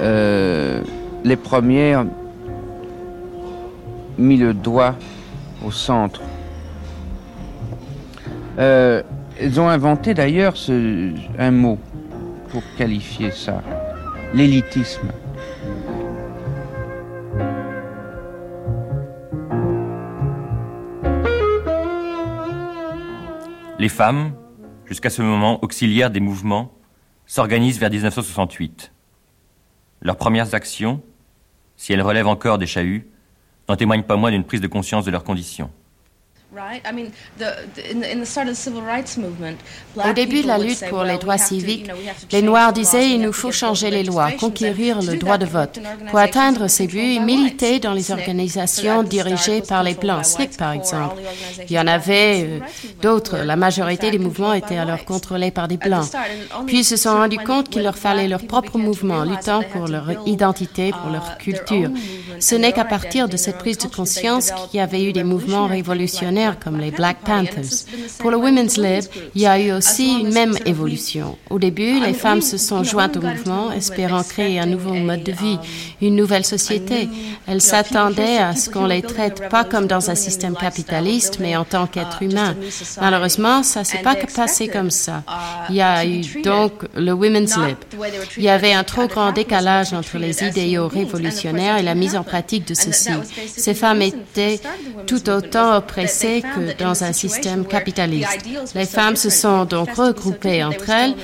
euh, 0.01 0.81
les 1.25 1.37
premières 1.37 2.05
mis 4.19 4.39
le 4.39 4.55
doigt 4.55 4.95
au 5.65 5.71
centre. 5.71 6.21
Euh, 8.59 9.03
elles 9.41 9.61
ont 9.61 9.69
inventé 9.69 10.15
d'ailleurs 10.15 10.57
ce- 10.57 11.13
un 11.39 11.51
mot 11.51 11.79
pour 12.51 12.63
qualifier 12.77 13.31
ça, 13.31 13.63
l'élitisme. 14.35 15.09
Les 23.81 23.89
femmes, 23.89 24.35
jusqu'à 24.85 25.09
ce 25.09 25.23
moment 25.23 25.65
auxiliaires 25.65 26.11
des 26.11 26.21
mouvements, 26.21 26.71
s'organisent 27.25 27.79
vers 27.79 27.89
1968. 27.89 28.93
Leurs 30.03 30.19
premières 30.19 30.55
actions, 30.55 31.03
si 31.79 31.95
elles 31.95 32.03
relèvent 32.03 32.27
encore 32.27 32.59
des 32.59 32.67
chahuts, 32.67 33.09
n'en 33.71 33.77
témoignent 33.77 34.03
pas 34.03 34.17
moins 34.17 34.33
d'une 34.33 34.45
prise 34.45 34.61
de 34.61 34.67
conscience 34.67 35.07
de 35.07 35.11
leurs 35.11 35.25
conditions. 35.25 35.71
Au 39.97 40.13
début 40.13 40.43
de 40.43 40.49
la 40.49 40.59
lutte 40.59 40.85
pour 40.89 41.05
les 41.05 41.17
droits 41.17 41.39
civiques, 41.39 41.89
les 42.33 42.43
Noirs 42.43 42.73
disaient 42.73 43.09
il 43.09 43.21
nous 43.21 43.33
faut 43.33 43.53
changer 43.53 43.91
les 43.91 44.03
lois, 44.03 44.33
conquérir 44.33 45.01
le 45.01 45.17
droit 45.17 45.39
de 45.39 45.47
vote. 45.47 45.79
Pour 46.11 46.19
atteindre 46.19 46.67
ces 46.67 46.89
buts, 46.89 47.15
ils 47.15 47.23
militaient 47.23 47.79
dans 47.79 47.93
les 47.93 48.11
organisations 48.11 49.05
dirigées 49.05 49.63
par 49.63 49.85
les 49.85 49.95
Blancs, 49.95 50.25
SNCC 50.25 50.57
par 50.57 50.73
exemple. 50.73 51.23
Il 51.69 51.73
y 51.73 51.79
en 51.79 51.87
avait 51.87 52.45
euh, 52.45 52.59
d'autres. 53.01 53.39
La 53.39 53.55
majorité 53.55 54.11
des 54.11 54.19
mouvements 54.19 54.53
étaient 54.53 54.79
alors 54.79 55.05
contrôlés 55.05 55.53
par 55.53 55.69
des 55.69 55.77
Blancs. 55.77 56.11
Puis 56.67 56.79
ils 56.81 56.85
se 56.85 56.97
sont 56.97 57.13
rendus 57.13 57.39
compte 57.39 57.69
qu'il 57.69 57.83
leur 57.83 57.97
fallait 57.97 58.27
leur 58.27 58.45
propre 58.45 58.77
mouvement, 58.77 59.23
luttant 59.23 59.63
pour 59.73 59.87
leur 59.87 60.27
identité, 60.27 60.91
pour 60.91 61.11
leur 61.11 61.39
culture. 61.39 61.91
Ce 62.41 62.57
n'est 62.57 62.73
qu'à 62.73 62.85
partir 62.85 63.29
de 63.29 63.37
cette 63.37 63.59
prise 63.59 63.79
de 63.79 63.87
conscience 63.87 64.51
qu'il 64.51 64.79
y 64.79 64.83
avait 64.83 65.05
eu 65.05 65.13
des 65.13 65.25
mouvements 65.25 65.67
révolutionnaires 65.67 66.40
comme 66.63 66.79
les 66.79 66.91
Black 66.91 67.19
Panthers. 67.25 67.87
Pour 68.19 68.31
le 68.31 68.37
Women's 68.37 68.77
Lib, 68.77 69.05
il 69.35 69.43
y 69.43 69.47
a 69.47 69.59
eu 69.59 69.73
aussi 69.73 70.21
une 70.21 70.33
même 70.33 70.57
évolution. 70.67 71.37
Au 71.49 71.59
début, 71.59 72.01
les 72.01 72.15
femmes 72.15 72.43
se 72.43 72.59
sont 72.59 72.83
jointes 72.85 73.17
au 73.17 73.21
mouvement, 73.23 73.73
espérant 73.73 74.23
créer 74.23 74.59
un 74.59 74.67
nouveau 74.67 74.95
mode 74.95 75.23
de 75.23 75.33
vie, 75.33 75.59
une 76.01 76.17
nouvelle 76.17 76.45
société. 76.45 77.09
Elles 77.47 77.61
s'attendaient 77.61 78.39
à 78.39 78.55
ce 78.55 78.71
qu'on 78.71 78.87
les 78.87 79.03
traite 79.03 79.49
pas 79.49 79.65
comme 79.65 79.87
dans 79.87 80.11
un 80.11 80.15
système 80.15 80.57
capitaliste, 80.57 81.39
mais 81.41 81.57
en 81.57 81.65
tant 81.65 81.87
qu'êtres 81.87 82.23
humains. 82.23 82.55
Malheureusement, 83.01 83.63
ça 83.63 83.85
s'est 83.85 83.99
pas 83.99 84.15
passé 84.15 84.69
comme 84.69 84.91
ça. 84.91 85.23
Il 85.69 85.77
y 85.77 85.83
a 85.83 86.05
eu 86.05 86.23
donc 86.43 86.73
le 86.95 87.13
Women's 87.13 87.57
Lib. 87.57 87.77
Il 88.37 88.45
y 88.45 88.49
avait 88.49 88.73
un 88.73 88.85
trop 88.85 89.07
grand 89.07 89.33
décalage 89.33 89.93
entre 89.93 90.19
les 90.19 90.43
idéaux 90.45 90.89
révolutionnaires 90.89 91.79
et 91.79 91.83
la 91.83 91.95
mise 91.95 92.17
en 92.17 92.23
pratique 92.23 92.67
de 92.67 92.75
ceux-ci. 92.75 93.11
Ces 93.47 93.75
femmes 93.75 94.03
étaient 94.03 94.61
tout 95.07 95.29
autant 95.29 95.77
oppressées 95.77 96.30
que 96.41 96.83
dans 96.83 97.05
un 97.05 97.13
système 97.13 97.67
capitaliste. 97.67 98.47
Les 98.75 98.87
femmes 98.87 99.17
se 99.17 99.31
sont 99.31 99.65
donc 99.65 99.91
regroupées 99.95 100.63
entre 100.65 100.89
elles 100.91 101.15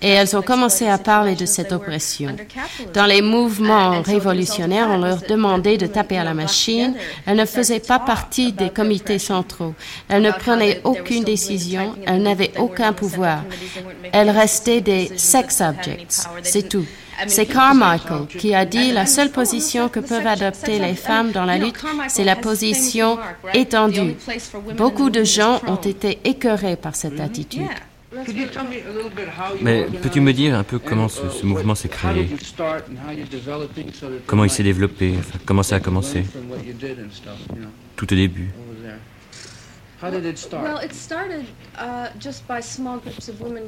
et 0.00 0.08
elles 0.08 0.36
ont 0.36 0.42
commencé 0.42 0.86
à 0.88 0.98
parler 0.98 1.34
de 1.34 1.46
cette 1.46 1.72
oppression. 1.72 2.34
Dans 2.92 3.06
les 3.06 3.22
mouvements 3.22 4.00
révolutionnaires, 4.02 4.88
on 4.90 4.98
leur 4.98 5.20
demandait 5.28 5.76
de 5.76 5.86
taper 5.86 6.18
à 6.18 6.24
la 6.24 6.34
machine. 6.34 6.94
Elles 7.26 7.36
ne 7.36 7.44
faisaient 7.44 7.80
pas 7.80 7.98
partie 7.98 8.52
des 8.52 8.70
comités 8.70 9.18
centraux. 9.18 9.74
Elles 10.08 10.22
ne 10.22 10.32
prenaient 10.32 10.80
aucune 10.84 11.24
décision. 11.24 11.94
Elles 12.06 12.22
n'avaient 12.22 12.52
aucun 12.58 12.92
pouvoir. 12.92 13.42
Elles 14.12 14.30
restaient 14.30 14.80
des 14.80 15.10
sex 15.16 15.60
objects. 15.60 16.26
C'est 16.42 16.68
tout. 16.68 16.86
C'est 17.26 17.46
Carmichael 17.46 18.26
qui 18.26 18.54
a 18.54 18.64
dit 18.64 18.92
la 18.92 19.06
seule 19.06 19.30
position 19.30 19.88
que 19.88 20.00
peuvent 20.00 20.26
adopter 20.26 20.78
les 20.78 20.94
femmes 20.94 21.30
dans 21.32 21.44
la 21.44 21.58
lutte, 21.58 21.82
c'est 22.08 22.24
la 22.24 22.36
position 22.36 23.18
étendue. 23.52 24.16
Beaucoup 24.76 25.10
de 25.10 25.24
gens 25.24 25.60
ont 25.66 25.76
été 25.76 26.18
écœurés 26.24 26.76
par 26.76 26.94
cette 26.94 27.20
attitude. 27.20 27.68
Mais 29.60 29.86
peux-tu 30.02 30.20
me 30.20 30.32
dire 30.32 30.54
un 30.56 30.62
peu 30.62 30.78
comment 30.78 31.08
ce, 31.08 31.28
ce 31.30 31.44
mouvement 31.44 31.74
s'est 31.74 31.88
créé? 31.88 32.28
Comment 34.26 34.44
il 34.44 34.50
s'est 34.50 34.62
développé? 34.62 35.14
Enfin, 35.18 35.38
Comment 35.44 35.62
ça 35.62 35.76
a 35.76 35.80
commencé? 35.80 36.24
Tout 37.96 38.12
au 38.12 38.16
début. 38.16 38.50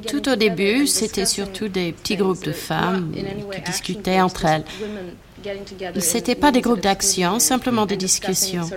Tout 0.07 0.29
au 0.29 0.35
début, 0.35 0.87
c'était 0.87 1.25
surtout 1.25 1.67
des 1.67 1.91
petits 1.91 2.15
groupes 2.15 2.43
de 2.43 2.51
femmes 2.51 3.11
qui 3.13 3.61
discutaient 3.61 4.21
entre 4.21 4.45
elles. 4.45 4.63
Ce 5.99 6.13
n'étaient 6.13 6.35
pas 6.35 6.51
des 6.51 6.61
groupes 6.61 6.81
d'action, 6.81 7.39
simplement 7.39 7.85
des 7.85 7.97
discussions. 7.97 8.69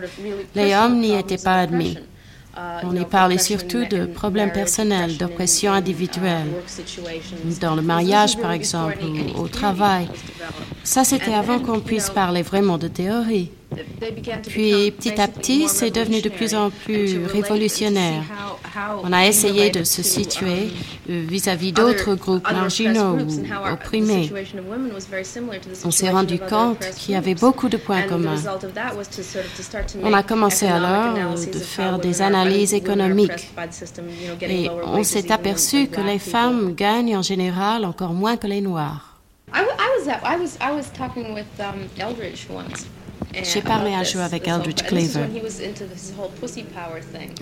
Les 0.54 0.74
hommes 0.74 1.00
n'y 1.00 1.14
étaient 1.14 1.38
pas 1.38 1.60
admis. 1.60 1.98
On 2.82 2.94
y 2.96 3.04
parlait 3.04 3.38
surtout 3.38 3.84
de 3.84 4.06
problèmes 4.06 4.52
personnels, 4.52 5.16
d'oppression 5.16 5.72
individuelle, 5.72 6.48
dans 7.60 7.74
le 7.74 7.82
mariage 7.82 8.36
par 8.38 8.52
exemple, 8.52 8.98
ou 9.04 9.42
au 9.42 9.48
travail. 9.48 10.08
Ça, 10.82 11.04
c'était 11.04 11.34
avant 11.34 11.60
qu'on 11.60 11.80
puisse 11.80 12.10
parler 12.10 12.42
vraiment 12.42 12.78
de 12.78 12.88
théorie. 12.88 13.50
Puis 14.46 14.90
petit 14.90 15.20
à 15.20 15.28
petit, 15.28 15.68
c'est 15.68 15.90
devenu 15.90 16.20
de 16.20 16.28
plus 16.28 16.54
en 16.54 16.70
plus 16.70 17.24
révolutionnaire. 17.26 18.22
On 19.04 19.12
a 19.12 19.26
essayé 19.26 19.70
de 19.70 19.84
se 19.84 20.02
situer 20.02 20.70
euh, 21.08 21.24
vis-à-vis 21.28 21.72
d'autres 21.72 22.14
groupes 22.14 22.50
marginaux 22.50 23.18
ou 23.18 23.44
opprimés. 23.72 24.30
On 25.84 25.90
s'est 25.90 26.10
rendu 26.10 26.38
compte 26.38 26.78
qu'il 26.96 27.14
y 27.14 27.16
avait 27.16 27.34
beaucoup 27.34 27.68
de 27.68 27.76
points 27.76 28.02
communs. 28.02 28.36
On 30.02 30.12
a 30.12 30.22
commencé 30.22 30.66
alors 30.66 31.14
de 31.14 31.58
faire 31.58 31.98
des 31.98 32.22
analyses 32.22 32.74
économiques 32.74 33.50
et 34.42 34.68
on 34.84 35.02
s'est 35.04 35.30
aperçu 35.32 35.88
que 35.88 36.00
les 36.00 36.18
femmes 36.18 36.74
gagnent 36.74 37.16
en 37.16 37.22
général 37.22 37.84
encore 37.84 38.14
moins 38.14 38.36
que 38.36 38.46
les 38.46 38.60
Noirs. 38.60 39.18
J'ai 43.42 43.62
parlé 43.62 43.94
un 43.94 44.02
jour 44.02 44.20
avec 44.22 44.48
Eldridge 44.48 44.82
Cleaver. 44.82 45.26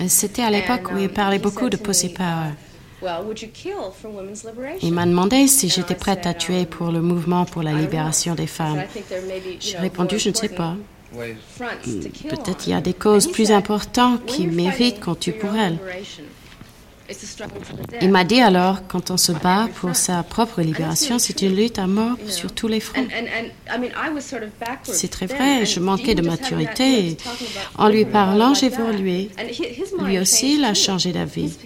C'était 0.08 0.42
à 0.42 0.50
l'époque 0.50 0.92
où 0.92 0.98
il 0.98 1.08
parlait 1.08 1.38
beaucoup 1.38 1.68
de 1.68 1.76
Pussy 1.76 2.10
Power. 2.10 2.52
Il 4.82 4.92
m'a 4.92 5.06
demandé 5.06 5.46
si 5.46 5.68
j'étais 5.68 5.94
prête 5.94 6.26
à 6.26 6.34
tuer 6.34 6.66
pour 6.66 6.90
le 6.90 7.00
mouvement 7.00 7.44
pour 7.44 7.62
la 7.62 7.72
libération 7.72 8.34
des 8.34 8.46
femmes. 8.46 8.82
J'ai 9.60 9.78
répondu, 9.78 10.18
je 10.18 10.30
ne 10.30 10.34
sais 10.34 10.48
pas. 10.48 10.74
Peut-être 11.12 12.66
il 12.66 12.70
y 12.70 12.74
a 12.74 12.80
des 12.80 12.92
causes 12.92 13.30
plus 13.30 13.50
importantes 13.50 14.26
qui 14.26 14.46
méritent 14.46 15.00
qu'on 15.00 15.14
tue 15.14 15.32
pour 15.32 15.54
elles. 15.54 15.78
Il 18.02 18.10
m'a 18.10 18.24
dit 18.24 18.40
alors, 18.40 18.86
quand 18.86 19.10
on 19.10 19.16
se 19.16 19.32
bat 19.32 19.68
pour 19.76 19.96
sa 19.96 20.22
propre 20.22 20.60
libération, 20.60 21.18
c'est 21.18 21.40
une 21.42 21.56
lutte 21.56 21.78
à 21.78 21.86
mort 21.86 22.16
sur 22.26 22.52
tous 22.52 22.68
les 22.68 22.80
fronts. 22.80 23.06
C'est 24.82 25.08
très 25.08 25.26
vrai, 25.26 25.64
je 25.64 25.80
manquais 25.80 26.14
de 26.14 26.22
maturité. 26.22 27.16
En 27.76 27.88
lui 27.88 28.04
parlant, 28.04 28.52
évolué. 28.54 29.30
Lui 30.00 30.18
aussi, 30.18 30.56
il 30.56 30.64
a 30.64 30.74
changé 30.74 31.12
d'avis. 31.12 31.56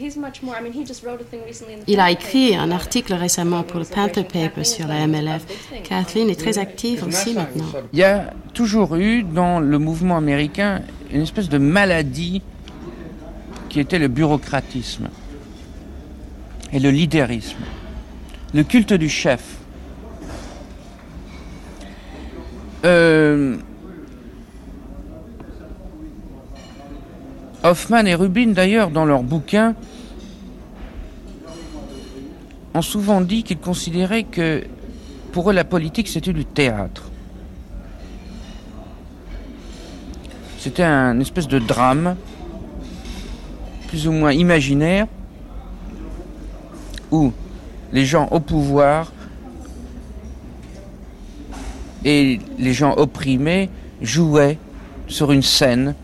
Il 1.87 2.01
a 2.01 2.11
écrit 2.11 2.55
un 2.57 2.71
article 2.71 3.15
récemment 3.15 3.63
pour 3.63 3.81
le 3.81 3.85
Panther 3.85 4.25
Paper 4.25 4.65
sur 4.65 4.87
la 4.87 5.07
MLF. 5.07 5.43
Kathleen 5.85 6.31
est 6.31 6.39
très 6.39 6.59
active 6.59 7.05
aussi 7.05 7.35
maintenant. 7.35 7.67
Il 7.93 7.99
y 7.99 8.05
a 8.05 8.33
toujours 8.55 8.97
eu 8.97 9.23
dans 9.23 9.59
le 9.61 9.79
mouvement 9.79 10.17
américain 10.17 10.83
une 11.13 11.23
espèce 11.23 11.49
de 11.49 11.59
maladie 11.59 12.43
qui 13.69 13.81
était 13.81 13.99
le 13.99 14.09
bureaucratisme 14.09 15.09
et 16.73 16.79
le 16.79 16.91
leaderisme, 16.91 17.59
le 18.55 18.65
culte 18.65 18.93
du 18.93 19.09
chef. 19.09 19.59
Euh, 22.85 23.57
Hoffman 27.63 28.07
et 28.07 28.15
Rubin, 28.15 28.49
d'ailleurs, 28.49 28.91
dans 28.91 29.05
leur 29.05 29.23
bouquin, 29.23 29.75
ont 32.75 32.83
souvent 32.83 33.21
dit 33.21 33.43
qu'ils 33.43 33.59
considéraient 33.59 34.25
que 34.25 34.65
pour 35.33 35.51
eux 35.51 35.53
la 35.53 35.65
politique 35.65 36.09
c'était 36.09 36.33
du 36.33 36.45
théâtre. 36.45 37.11
C'était 40.59 40.85
un 40.85 41.19
espèce 41.21 41.49
de 41.49 41.59
drame, 41.59 42.17
plus 43.89 44.07
ou 44.07 44.13
moins 44.13 44.33
imaginaire, 44.33 45.07
où 47.13 47.33
les 47.93 48.05
gens 48.05 48.27
au 48.31 48.41
pouvoir 48.41 49.13
et 52.05 52.41
les 52.59 52.73
gens 52.73 52.95
opprimés 52.97 53.71
jouaient 54.01 54.59
sur 55.07 55.31
une 55.31 55.43
scène, 55.43 55.95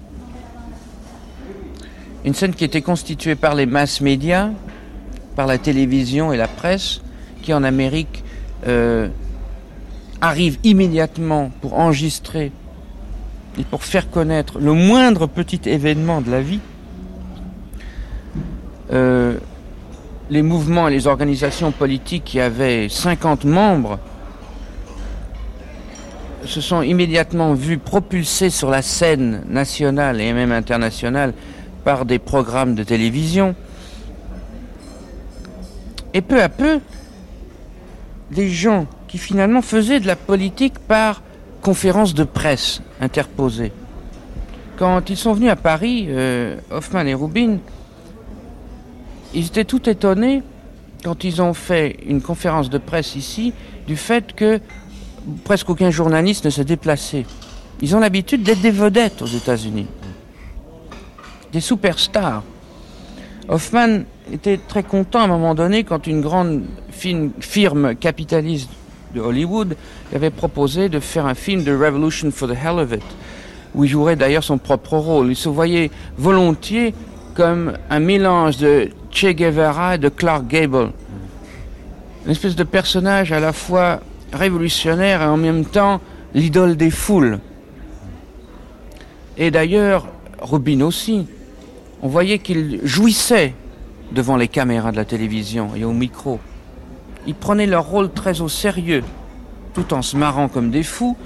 une 2.25 2.35
scène 2.35 2.55
qui 2.55 2.65
était 2.65 2.83
constituée 2.83 3.35
par 3.35 3.55
les 3.55 3.67
masses 3.67 4.01
médias, 4.01 4.51
par 5.35 5.47
la 5.47 5.59
télévision 5.59 6.33
et 6.33 6.37
la 6.37 6.47
presse, 6.47 7.01
qui 7.43 7.53
en 7.53 7.65
Amérique 7.65 8.23
euh, 8.67 9.09
arrivent 10.21 10.59
immédiatement 10.63 11.51
pour 11.61 11.79
enregistrer 11.79 12.53
et 13.59 13.65
pour 13.65 13.83
faire 13.83 14.11
connaître 14.11 14.59
le 14.59 14.73
moindre 14.73 15.27
petit 15.27 15.61
événement 15.65 16.21
de 16.21 16.31
la 16.31 16.41
vie. 16.43 16.61
Euh, 18.93 19.39
les 20.31 20.43
mouvements 20.43 20.89
et 20.89 20.91
les 20.91 21.07
organisations 21.07 21.73
politiques 21.73 22.25
qui 22.25 22.41
avaient 22.41 22.89
50 22.89 23.45
membres 23.45 23.99
se 26.45 26.61
sont 26.61 26.83
immédiatement 26.83 27.55
vus 27.55 27.79
propulsés 27.79 28.51
sur 28.51 28.71
la 28.71 28.83
scène 28.83 29.43
nationale 29.49 30.21
et 30.21 30.33
même 30.33 30.53
internationale 30.53 31.35
par 31.85 32.05
des 32.05 32.19
programmes 32.19 32.75
de 32.75 32.85
télévision. 32.85 33.55
Et 36.15 36.21
peu 36.21 36.43
à 36.43 36.49
peu, 36.49 36.81
des 38.31 38.49
gens 38.49 38.87
qui 39.09 39.19
finalement 39.19 39.63
faisaient 39.63 40.01
de 40.01 40.07
la 40.07 40.17
politique 40.17 40.79
par 40.79 41.23
conférence 41.63 42.15
de 42.15 42.25
presse 42.25 42.83
interposée. 43.01 43.73
Quand 44.79 45.11
ils 45.11 45.17
sont 45.17 45.33
venus 45.33 45.51
à 45.51 45.57
Paris, 45.57 46.07
euh, 46.09 46.57
Hoffman 46.71 47.07
et 47.07 47.15
Rubin, 47.15 47.59
ils 49.35 49.47
étaient 49.47 49.65
tout 49.65 49.89
étonnés 49.89 50.43
quand 51.05 51.25
ils 51.25 51.41
ont 51.43 51.55
fait 51.55 51.97
une 52.07 52.21
conférence 52.21 52.71
de 52.71 52.79
presse 52.79 53.17
ici 53.17 53.53
du 53.87 53.97
fait 53.97 54.35
que 54.35 54.61
presque 55.45 55.71
aucun 55.71 55.91
journaliste 55.91 56.45
ne 56.45 56.51
se 56.51 56.63
déplaçait. 56.63 57.27
Ils 57.81 57.95
ont 57.95 58.01
l'habitude 58.01 58.43
d'être 58.43 58.61
des 58.61 58.71
vedettes 58.71 59.23
aux 59.23 59.27
États-Unis, 59.27 59.87
des 61.53 61.61
superstars. 61.61 62.43
Hoffman 63.49 64.01
était 64.33 64.59
très 64.59 64.83
content 64.83 65.21
à 65.21 65.25
un 65.25 65.29
moment 65.29 65.55
donné 65.55 65.85
quand 65.85 66.07
une 66.07 66.21
grande 66.21 66.65
firme 66.91 67.95
capitaliste 67.95 68.69
de 69.15 69.21
Hollywood 69.21 69.77
avait 70.15 70.31
proposé 70.31 70.89
de 70.89 71.01
faire 71.01 71.27
un 71.27 71.35
film 71.35 71.65
de 71.65 71.73
Revolution 71.73 72.31
for 72.31 72.49
the 72.49 72.53
Hell 72.53 72.79
of 72.79 72.93
It, 72.93 73.03
où 73.75 73.85
il 73.85 73.91
jouerait 73.91 74.17
d'ailleurs 74.17 74.45
son 74.45 74.59
propre 74.59 74.97
rôle. 74.97 75.29
Il 75.31 75.37
se 75.37 75.49
voyait 75.49 75.91
volontiers 76.19 76.95
comme 77.35 77.75
un 77.89 78.01
mélange 78.01 78.59
de 78.59 78.91
Che 79.19 79.35
Guevara 79.35 79.97
et 79.97 79.99
de 79.99 80.11
Clark 80.11 80.47
Gable. 80.47 80.93
Une 82.25 82.31
espèce 82.31 82.55
de 82.55 82.63
personnage 82.63 83.33
à 83.33 83.41
la 83.41 83.53
fois 83.53 83.99
révolutionnaire 84.33 85.23
et 85.23 85.27
en 85.27 85.37
même 85.37 85.65
temps 85.65 86.01
l'idole 86.35 86.77
des 86.77 86.93
foules. 86.93 87.41
Et 89.37 89.51
d'ailleurs, 89.51 90.07
Rubin 90.41 90.83
aussi. 90.83 91.27
On 92.01 92.07
voyait 92.07 92.39
qu'il 92.39 92.79
jouissait 92.85 93.55
devant 94.13 94.37
les 94.37 94.47
caméras 94.47 94.93
de 94.93 94.97
la 94.97 95.05
télévision 95.05 95.71
et 95.75 95.85
au 95.85 95.93
micro. 95.93 96.39
Ils 97.27 97.35
prenaient 97.35 97.67
leur 97.67 97.87
rôle 97.89 98.13
très 98.13 98.41
au 98.41 98.49
sérieux, 98.49 99.03
tout 99.75 99.95
en 99.95 100.03
se 100.03 100.17
marrant 100.17 100.47
comme 100.47 100.71
des 100.71 100.85
fous. 100.85 101.17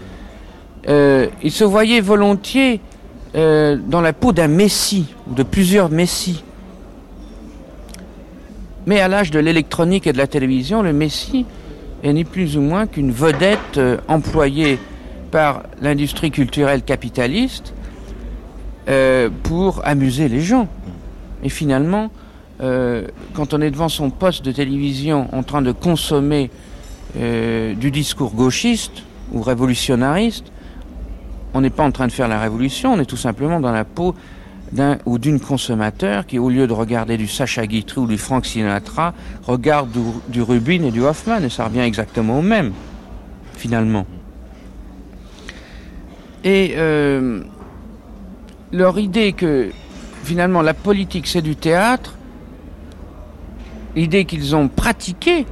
Euh, 0.89 1.29
ils 1.43 1.53
se 1.53 1.65
voyaient 1.65 2.01
volontiers 2.01 2.81
euh, 3.35 3.77
dans 3.87 4.01
la 4.01 4.15
peau 4.15 4.33
d'un 4.33 4.49
messie, 4.49 5.15
ou 5.31 5.35
de 5.35 5.43
plusieurs 5.43 5.91
messies. 5.91 6.43
Mais 8.87 9.01
à 9.01 9.09
l'âge 9.09 9.31
de 9.31 9.39
l'électronique 9.39 10.07
et 10.07 10.13
de 10.13 10.19
la 10.19 10.27
télévision, 10.27 10.83
le 10.83 10.93
messie 10.93 11.47
est 12.03 12.13
ni 12.13 12.25
plus 12.25 12.57
ou 12.57 12.61
moins 12.61 12.87
qu'une 12.87 13.13
vedette 13.13 13.79
euh, 13.79 13.99
employée 14.09 14.79
par 15.31 15.63
l'industrie 15.81 16.31
culturelle 16.31 16.83
capitaliste 16.83 17.75
euh, 18.89 19.31
pour 19.45 19.81
amuser 19.85 20.29
les 20.29 20.41
gens. 20.41 20.69
Et 21.45 21.49
finalement, 21.49 22.11
quand 23.35 23.55
on 23.55 23.61
est 23.61 23.73
devant 23.73 23.89
son 23.89 24.11
poste 24.11 24.45
de 24.45 24.53
télévision 24.53 25.27
en 25.33 25.43
train 25.43 25.63
de 25.63 25.73
consommer 25.73 26.49
du 27.17 27.91
discours 27.91 28.35
gauchiste 28.35 29.03
ou 29.33 29.43
révolutionnariste, 29.43 30.53
on 31.55 31.61
n'est 31.61 31.71
pas 31.71 31.85
en 31.85 31.91
train 31.91 32.07
de 32.07 32.13
faire 32.13 32.29
la 32.29 32.41
révolution, 32.41 32.93
on 32.93 33.01
est 33.01 33.05
tout 33.05 33.17
simplement 33.17 33.61
dans 33.61 33.73
la 33.73 33.85
peau 33.85 34.15
d'un 34.73 34.99
ou 35.05 35.19
d'une 35.19 35.39
consommateur 35.39 36.27
qui, 36.27 36.39
au 36.39 36.49
lieu 36.49 36.67
de 36.67 36.73
regarder 36.73 37.17
du 37.17 37.29
Sacha 37.29 37.67
Guitry 37.67 38.01
ou 38.01 38.07
du 38.07 38.19
Frank 38.19 38.47
Sinatra, 38.47 39.15
regarde 39.45 39.91
du, 40.29 40.43
Rubin 40.43 40.83
et 40.85 40.91
du 40.91 41.03
Hoffman, 41.03 41.43
et 41.43 41.51
ça 41.51 41.67
revient 41.67 41.81
exactement 41.81 42.39
au 42.39 42.43
même, 42.43 42.73
finalement. 43.55 44.07
Et 46.45 46.75
euh, 46.77 47.43
leur 48.73 48.99
idée 48.99 49.33
que 49.33 49.71
finalement 50.25 50.63
la 50.63 50.75
politique 50.75 51.27
c'est 51.27 51.43
du 51.43 51.55
théâtre, 51.55 52.17
l'idée 53.95 54.25
qu'ils 54.25 54.57
ont 54.57 54.69
pratiquée 54.69 55.47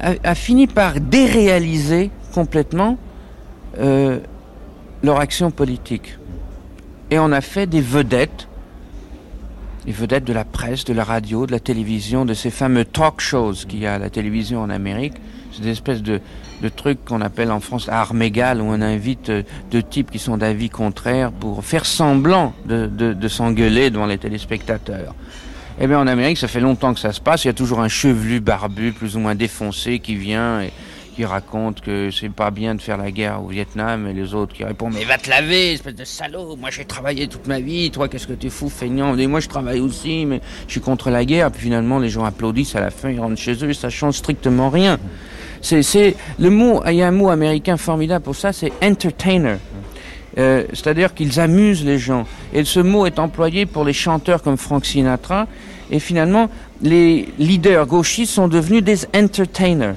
a, 0.00 0.34
fini 0.34 0.66
par 0.66 1.00
déréaliser 1.00 2.10
complètement 2.34 2.98
euh, 3.78 4.18
leur 5.02 5.20
action 5.20 5.50
politique. 5.50 6.18
Et 7.10 7.18
on 7.18 7.30
a 7.30 7.40
fait 7.40 7.66
des 7.66 7.80
vedettes, 7.80 8.48
des 9.84 9.92
vedettes 9.92 10.24
de 10.24 10.32
la 10.32 10.44
presse, 10.44 10.84
de 10.84 10.92
la 10.92 11.04
radio, 11.04 11.46
de 11.46 11.52
la 11.52 11.60
télévision, 11.60 12.24
de 12.24 12.34
ces 12.34 12.50
fameux 12.50 12.84
talk 12.84 13.20
shows 13.20 13.54
qu'il 13.68 13.78
y 13.78 13.86
a 13.86 13.94
à 13.94 13.98
la 13.98 14.10
télévision 14.10 14.60
en 14.60 14.70
Amérique. 14.70 15.14
C'est 15.52 15.62
des 15.62 15.70
espèces 15.70 16.02
de, 16.02 16.20
trucs 16.74 17.04
qu'on 17.04 17.20
appelle 17.20 17.52
en 17.52 17.60
France 17.60 17.88
armes 17.88 18.22
égales, 18.22 18.60
où 18.60 18.64
on 18.64 18.80
invite 18.80 19.30
euh, 19.30 19.42
deux 19.70 19.84
types 19.84 20.10
qui 20.10 20.18
sont 20.18 20.36
d'avis 20.36 20.68
contraires 20.68 21.30
pour 21.30 21.64
faire 21.64 21.86
semblant 21.86 22.54
de, 22.66 23.28
s'engueuler 23.28 23.90
devant 23.90 24.06
les 24.06 24.18
téléspectateurs. 24.18 25.14
Eh 25.80 25.86
bien, 25.86 26.00
en 26.00 26.08
Amérique, 26.08 26.38
ça 26.38 26.48
fait 26.48 26.60
longtemps 26.60 26.92
que 26.92 26.98
ça 27.00 27.12
se 27.12 27.20
passe. 27.20 27.44
Il 27.44 27.48
y 27.48 27.50
a 27.50 27.54
toujours 27.54 27.80
un 27.80 27.88
chevelu 27.88 28.40
barbu, 28.40 28.92
plus 28.92 29.14
ou 29.14 29.20
moins 29.20 29.36
défoncé, 29.36 30.00
qui 30.00 30.16
vient 30.16 30.62
qui 31.16 31.24
raconte 31.24 31.80
que 31.80 32.10
c'est 32.10 32.28
pas 32.28 32.50
bien 32.50 32.74
de 32.74 32.82
faire 32.82 32.98
la 32.98 33.10
guerre 33.10 33.42
au 33.42 33.48
Vietnam, 33.48 34.06
et 34.06 34.12
les 34.12 34.34
autres 34.34 34.54
qui 34.54 34.64
répondent 34.64 34.92
Mais 34.94 35.04
va 35.04 35.16
te 35.16 35.30
laver, 35.30 35.72
espèce 35.72 35.94
de 35.94 36.04
salaud 36.04 36.56
Moi, 36.56 36.68
j'ai 36.70 36.84
travaillé 36.84 37.26
toute 37.26 37.46
ma 37.46 37.58
vie. 37.58 37.90
Toi, 37.90 38.08
qu'est-ce 38.08 38.26
que 38.26 38.34
tu 38.34 38.50
fou, 38.50 38.68
feignant 38.68 39.16
Et 39.16 39.26
moi, 39.26 39.40
je 39.40 39.48
travaille 39.48 39.80
aussi, 39.80 40.26
mais 40.26 40.42
je 40.66 40.72
suis 40.72 40.80
contre 40.82 41.08
la 41.08 41.24
guerre. 41.24 41.50
Puis 41.50 41.62
finalement, 41.62 41.98
les 41.98 42.10
gens 42.10 42.24
applaudissent 42.24 42.76
à 42.76 42.80
la 42.80 42.90
fin, 42.90 43.08
ils 43.08 43.18
rentrent 43.18 43.40
chez 43.40 43.64
eux, 43.64 43.72
ça 43.72 43.88
change 43.88 44.16
strictement 44.16 44.68
rien. 44.68 44.98
C'est 45.62 46.16
le 46.38 46.50
mot. 46.50 46.82
Il 46.86 46.96
y 46.96 47.02
a 47.02 47.08
un 47.08 47.12
mot 47.12 47.30
américain 47.30 47.78
formidable 47.78 48.22
pour 48.22 48.36
ça, 48.36 48.52
c'est 48.52 48.72
entertainer. 48.84 49.56
Euh, 50.36 50.64
c'est-à-dire 50.74 51.14
qu'ils 51.14 51.40
amusent 51.40 51.84
les 51.84 51.98
gens. 51.98 52.26
Et 52.52 52.62
ce 52.64 52.80
mot 52.80 53.06
est 53.06 53.18
employé 53.18 53.64
pour 53.64 53.84
les 53.84 53.94
chanteurs 53.94 54.42
comme 54.42 54.58
Frank 54.58 54.84
Sinatra. 54.84 55.46
Et 55.90 55.98
finalement, 55.98 56.50
les 56.82 57.26
leaders 57.38 57.86
gauchistes 57.86 58.34
sont 58.34 58.48
devenus 58.48 58.82
des 58.82 59.06
entertainers. 59.16 59.94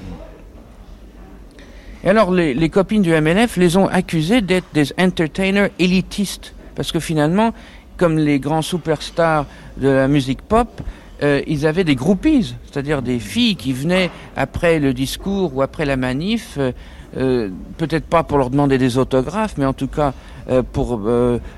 Et 2.04 2.10
alors, 2.10 2.32
les, 2.32 2.70
copines 2.70 3.02
du 3.02 3.12
MLF 3.12 3.58
les 3.58 3.76
ont 3.76 3.88
accusés 3.88 4.41
d'être 4.41 4.68
des 4.74 4.93
entertainers 4.97 5.70
élitistes. 5.80 6.54
Parce 6.76 6.91
que 6.91 7.00
finalement, 7.00 7.54
comme 7.97 8.18
les 8.18 8.39
grands 8.39 8.62
superstars 8.62 9.45
de 9.78 9.89
la 9.89 10.08
musique 10.08 10.41
pop, 10.41 10.82
euh, 11.22 11.41
ils 11.47 11.68
avaient 11.68 11.84
des 11.84 11.95
groupies, 11.95 12.56
c'est-à-dire 12.66 13.02
des 13.02 13.20
filles 13.20 13.58
qui 13.58 13.74
venaient 13.74 14.10
après 14.38 14.80
le 14.80 14.93
discours 14.93 15.54
ou 15.54 15.62
après 15.62 15.84
la 15.84 15.97
manif 15.97 16.56
euh, 16.58 16.72
euh, 17.18 17.50
peut-être 17.78 18.06
pas 18.06 18.24
pour 18.24 18.38
leur 18.38 18.50
demander 18.50 18.78
des 18.78 18.97
autographes, 18.97 19.56
mais 19.58 19.66
en 19.66 19.74
tout 19.74 19.88
cas 19.88 20.14
pour 20.74 21.00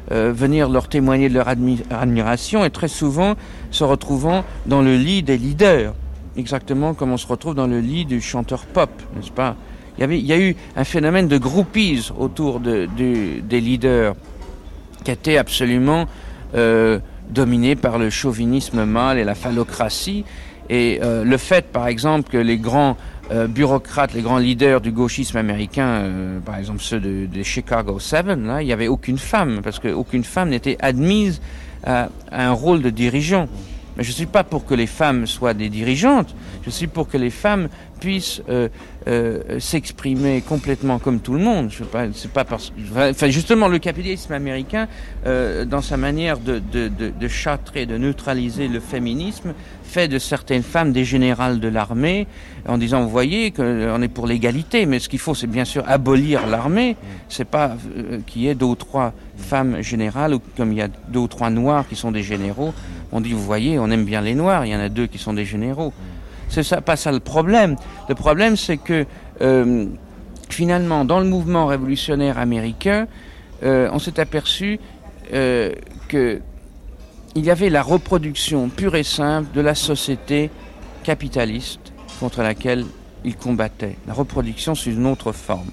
venir 0.10 0.68
leur 0.68 0.90
témoigner 0.90 1.30
de 1.30 1.34
leur 1.34 1.48
admiration 1.48 2.66
et 2.66 2.70
très 2.70 2.90
souvent 2.90 3.36
se 3.70 3.86
retrouvant 3.86 4.44
dans 4.66 4.82
le 4.82 4.98
lit 4.98 5.24
des 5.24 5.38
leaders, 5.38 5.94
exactement 6.36 6.94
comme 6.94 7.14
on 7.14 7.18
se 7.18 7.28
retrouve 7.28 7.56
dans 7.56 7.68
le 7.68 7.80
lit 7.80 8.04
du 8.04 8.20
chanteur 8.20 8.66
pop, 8.66 8.90
n'est-ce 9.16 9.32
pas? 9.32 9.56
Il 10.00 10.26
y, 10.26 10.34
a 10.34 10.40
eu 10.40 10.56
un 10.76 10.84
phénomène 10.84 11.28
de 11.28 11.38
groupies 11.38 12.10
autour 12.18 12.60
de, 12.60 12.88
des 12.96 13.62
leaders 13.62 14.16
qui 15.04 15.12
était 15.12 15.38
absolument 15.38 16.08
dominé 17.30 17.76
par 17.76 17.98
le 17.98 18.10
chauvinisme 18.10 18.86
mâle 18.86 19.18
et 19.20 19.24
la 19.24 19.36
phallocratie. 19.36 20.26
Et 20.70 21.00
le 21.02 21.38
fait, 21.38 21.68
par 21.68 21.88
exemple, 21.88 22.30
que 22.30 22.38
les 22.38 22.58
grands 22.58 22.98
euh, 23.32 23.48
bureaucrates, 23.48 24.14
les 24.14 24.22
grands 24.22 24.40
leaders 24.40 24.82
du 24.82 24.92
gauchisme 24.92 25.38
américain, 25.38 25.88
euh, 25.88 26.40
par 26.42 26.58
exemple 26.58 26.82
ceux 26.82 27.00
de, 27.00 27.44
Chicago 27.44 27.98
7, 27.98 28.26
là, 28.26 28.62
il 28.62 28.66
n'y 28.66 28.74
avait 28.74 28.90
aucune 28.90 29.18
femme, 29.18 29.62
parce 29.64 29.80
qu'aucune 29.80 30.26
femme 30.26 30.50
n'était 30.50 30.76
admise 30.82 31.42
à, 31.86 32.10
un 32.30 32.52
rôle 32.52 32.82
de 32.82 32.90
dirigeant. 32.90 33.48
Mais 33.98 34.04
je 34.04 34.10
ne 34.10 34.16
suis 34.16 34.26
pas 34.26 34.44
pour 34.44 34.66
que 34.66 34.74
les 34.74 34.88
femmes 34.88 35.28
soient 35.28 35.54
des 35.54 35.70
dirigeantes, 35.70 36.36
je 36.66 36.70
suis 36.70 36.88
pour 36.88 37.08
que 37.08 37.18
les 37.18 37.30
femmes 37.30 37.68
puissent 38.00 38.42
euh, 38.50 38.70
s'exprimer 39.60 40.42
complètement 40.42 40.98
comme 40.98 41.20
tout 41.20 41.34
le 41.34 41.40
monde. 41.40 41.70
Je 41.70 41.84
pas, 41.84 42.06
c'est 42.14 42.32
pas 42.32 42.46
parce, 42.46 42.72
enfin 42.96 43.30
justement 43.30 43.68
le 43.68 43.78
capitalisme 43.80 44.34
américain, 44.34 44.88
dans 45.26 45.82
sa 45.82 45.98
manière 45.98 46.40
de, 46.40 46.60
de, 46.60 46.88
de, 46.88 47.10
de 47.10 47.28
châtrer, 47.28 47.86
de 47.86 47.98
neutraliser 47.98 48.68
le 48.68 48.80
féminisme, 48.80 49.54
fait 49.92 50.08
de 50.08 50.20
certaines 50.20 50.64
femmes 50.64 50.94
des 50.94 51.04
générales 51.04 51.60
de 51.60 51.68
l'armée 51.68 52.26
en 52.68 52.78
disant, 52.78 53.02
vous 53.04 53.10
voyez, 53.10 53.52
qu'on 53.52 54.02
est 54.02 54.08
pour 54.08 54.26
l'égalité, 54.26 54.86
mais 54.86 55.00
ce 55.00 55.10
qu'il 55.10 55.20
faut, 55.20 55.36
c'est 55.36 55.48
bien 55.48 55.66
sûr 55.66 55.84
abolir 55.88 56.48
l'armée. 56.48 56.96
C'est 57.28 57.46
pas 57.46 57.76
euh, 57.98 58.20
qu'il 58.26 58.44
y 58.44 58.48
ait 58.48 58.56
deux 58.56 58.68
ou 58.68 58.76
trois 58.76 59.14
femmes 59.36 59.82
générales, 59.82 60.34
ou 60.34 60.42
comme 60.56 60.72
il 60.72 60.78
y 60.78 60.82
a 60.82 60.88
deux 60.88 61.20
ou 61.20 61.28
trois 61.28 61.50
noirs 61.50 61.88
qui 61.88 61.96
sont 61.96 62.12
des 62.12 62.24
généraux. 62.24 62.74
On 63.12 63.22
dit, 63.22 63.34
vous 63.34 63.44
voyez, 63.44 63.80
on 63.80 63.90
aime 63.92 64.06
bien 64.06 64.22
les 64.22 64.36
noirs, 64.36 64.66
il 64.66 64.72
y 64.72 64.76
en 64.76 64.80
a 64.80 64.90
deux 64.90 65.08
qui 65.08 65.18
sont 65.18 65.34
des 65.34 65.46
généraux. 65.46 65.94
C'est 66.50 66.64
ça, 66.64 66.82
pas 66.82 66.96
ça 66.96 67.12
le 67.12 67.20
problème. 67.20 67.76
Le 68.10 68.16
problème, 68.16 68.58
c'est 68.58 68.78
que 68.78 69.06
euh, 69.42 69.86
finalement, 70.50 71.06
dans 71.06 71.20
le 71.20 71.26
mouvement 71.26 71.66
révolutionnaire 71.66 72.38
américain, 72.38 73.08
euh, 73.64 73.90
on 73.94 74.00
s'est 74.00 74.20
aperçu 74.20 74.80
que 76.10 76.42
il 77.36 77.46
y 77.46 77.52
avait 77.52 77.70
la 77.70 77.82
reproduction 77.82 78.68
pure 78.70 78.96
et 78.96 79.04
simple 79.04 79.48
de 79.54 79.62
la 79.62 79.76
société 79.76 80.50
capitaliste 81.04 81.94
contre 82.20 82.42
laquelle 82.42 82.86
il 83.24 83.36
combattait. 83.36 83.96
La 84.08 84.14
reproduction 84.14 84.76
sous 84.76 84.92
une 84.92 85.06
autre 85.06 85.32
forme. 85.32 85.70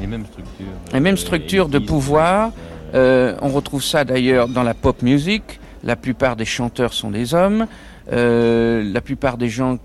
Les 0.00 0.06
mêmes 0.06 0.26
structures. 0.26 0.66
Les 0.92 1.00
mêmes 1.00 1.16
structures 1.16 1.68
de 1.68 1.78
pouvoir. 1.78 2.52
Euh, 2.94 3.36
on 3.42 3.48
retrouve 3.48 3.82
ça 3.82 4.04
d'ailleurs 4.04 4.48
dans 4.48 4.62
la 4.62 4.74
pop 4.74 5.02
music. 5.02 5.60
La 5.84 5.96
plupart 5.96 6.34
des 6.34 6.46
chanteurs 6.46 6.94
sont 6.94 7.10
des 7.10 7.34
hommes. 7.34 7.66
Euh, 8.10 8.82
la 8.90 9.02
plupart 9.02 9.36
des 9.36 9.50
gens 9.50 9.78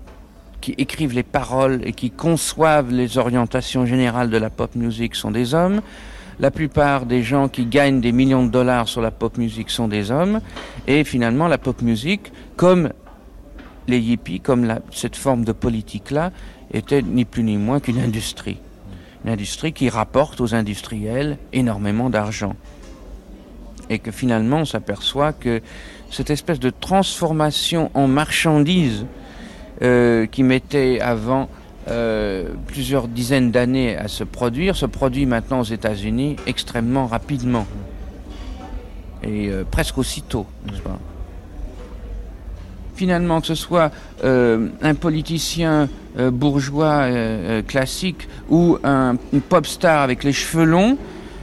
qui 0.62 0.74
écrivent 0.78 1.14
les 1.14 1.22
paroles 1.22 1.80
et 1.84 1.92
qui 1.92 2.10
conçoivent 2.10 2.90
les 2.90 3.18
orientations 3.18 3.84
générales 3.84 4.30
de 4.30 4.36
la 4.38 4.50
pop 4.50 4.74
music 4.74 5.14
sont 5.14 5.30
des 5.30 5.54
hommes. 5.54 5.82
La 6.38 6.50
plupart 6.50 7.04
des 7.04 7.22
gens 7.22 7.48
qui 7.48 7.66
gagnent 7.66 8.00
des 8.00 8.12
millions 8.12 8.46
de 8.46 8.50
dollars 8.50 8.88
sur 8.88 9.02
la 9.02 9.10
pop 9.10 9.36
music 9.36 9.68
sont 9.68 9.88
des 9.88 10.10
hommes. 10.10 10.40
Et 10.86 11.04
finalement, 11.04 11.48
la 11.48 11.58
pop 11.58 11.82
music, 11.82 12.32
comme 12.56 12.90
les 13.86 13.98
hippies, 13.98 14.40
comme 14.40 14.78
cette 14.90 15.16
forme 15.16 15.44
de 15.44 15.52
politique-là, 15.52 16.32
était 16.72 17.02
ni 17.02 17.26
plus 17.26 17.42
ni 17.42 17.58
moins 17.58 17.80
qu'une 17.80 18.00
industrie. 18.00 18.58
Une 19.24 19.32
industrie 19.32 19.74
qui 19.74 19.90
rapporte 19.90 20.40
aux 20.40 20.54
industriels 20.54 21.36
énormément 21.52 22.08
d'argent. 22.08 22.56
Et 23.90 23.98
que 23.98 24.10
finalement, 24.10 24.58
on 24.58 24.64
s'aperçoit 24.64 25.32
que 25.32 25.60
cette 26.10 26.30
espèce 26.30 26.60
de 26.60 26.70
transformation 26.70 27.90
en 27.94 28.08
marchandise 28.08 29.04
euh, 29.82 30.26
qui 30.26 30.42
mettait 30.42 31.00
avant 31.00 31.48
euh, 31.88 32.50
plusieurs 32.66 33.08
dizaines 33.08 33.50
d'années 33.50 33.96
à 33.96 34.08
se 34.08 34.24
produire, 34.24 34.76
se 34.76 34.86
produit 34.86 35.24
maintenant 35.24 35.60
aux 35.60 35.64
États-Unis 35.64 36.36
extrêmement 36.46 37.06
rapidement. 37.06 37.66
Et 39.22 39.48
euh, 39.48 39.64
presque 39.68 39.98
aussitôt, 39.98 40.46
Finalement, 42.94 43.40
que 43.40 43.46
ce 43.46 43.54
soit 43.54 43.90
un 44.22 44.94
politicien 44.94 45.88
bourgeois 46.18 47.08
classique 47.66 48.28
ou 48.50 48.76
un, 48.84 49.16
une 49.32 49.40
pop 49.40 49.66
star 49.66 50.02
avec 50.02 50.22
les 50.22 50.34
cheveux 50.34 50.66
longs, 50.66 50.98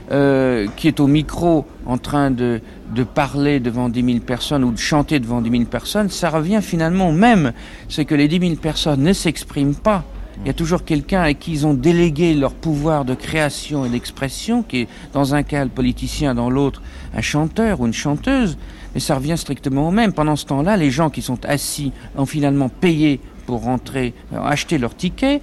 qui 0.08 0.88
est 0.88 1.00
au 1.00 1.06
micro 1.06 1.66
en 1.84 1.98
train 1.98 2.30
de, 2.30 2.60
de, 2.94 3.02
parler 3.02 3.60
devant 3.60 3.88
10 3.88 4.04
000 4.04 4.18
personnes 4.20 4.64
ou 4.64 4.72
de 4.72 4.78
chanter 4.78 5.20
devant 5.20 5.42
10 5.42 5.50
000 5.50 5.64
personnes, 5.64 6.08
ça 6.08 6.30
revient 6.30 6.60
finalement 6.62 7.10
au 7.10 7.12
même. 7.12 7.52
C'est 7.88 8.06
que 8.06 8.14
les 8.14 8.26
10 8.26 8.40
000 8.40 8.54
personnes 8.54 9.02
ne 9.02 9.12
s'expriment 9.12 9.74
pas 9.74 10.04
il 10.40 10.46
y 10.46 10.50
a 10.50 10.54
toujours 10.54 10.84
quelqu'un 10.84 11.22
à 11.22 11.34
qui 11.34 11.52
ils 11.52 11.66
ont 11.66 11.74
délégué 11.74 12.34
leur 12.34 12.52
pouvoir 12.52 13.04
de 13.04 13.14
création 13.14 13.84
et 13.84 13.88
d'expression, 13.88 14.62
qui 14.62 14.82
est 14.82 14.88
dans 15.12 15.34
un 15.34 15.42
cas 15.42 15.64
le 15.64 15.70
politicien, 15.70 16.34
dans 16.34 16.50
l'autre 16.50 16.82
un 17.14 17.20
chanteur 17.20 17.80
ou 17.80 17.86
une 17.86 17.92
chanteuse, 17.92 18.56
mais 18.94 19.00
ça 19.00 19.16
revient 19.16 19.36
strictement 19.36 19.88
au 19.88 19.90
même. 19.90 20.12
Pendant 20.12 20.36
ce 20.36 20.46
temps-là, 20.46 20.76
les 20.76 20.90
gens 20.90 21.10
qui 21.10 21.22
sont 21.22 21.44
assis 21.44 21.92
ont 22.16 22.26
finalement 22.26 22.68
payé 22.68 23.20
pour 23.46 23.62
rentrer, 23.62 24.14
euh, 24.32 24.40
acheter 24.42 24.78
leur 24.78 24.94
ticket, 24.94 25.40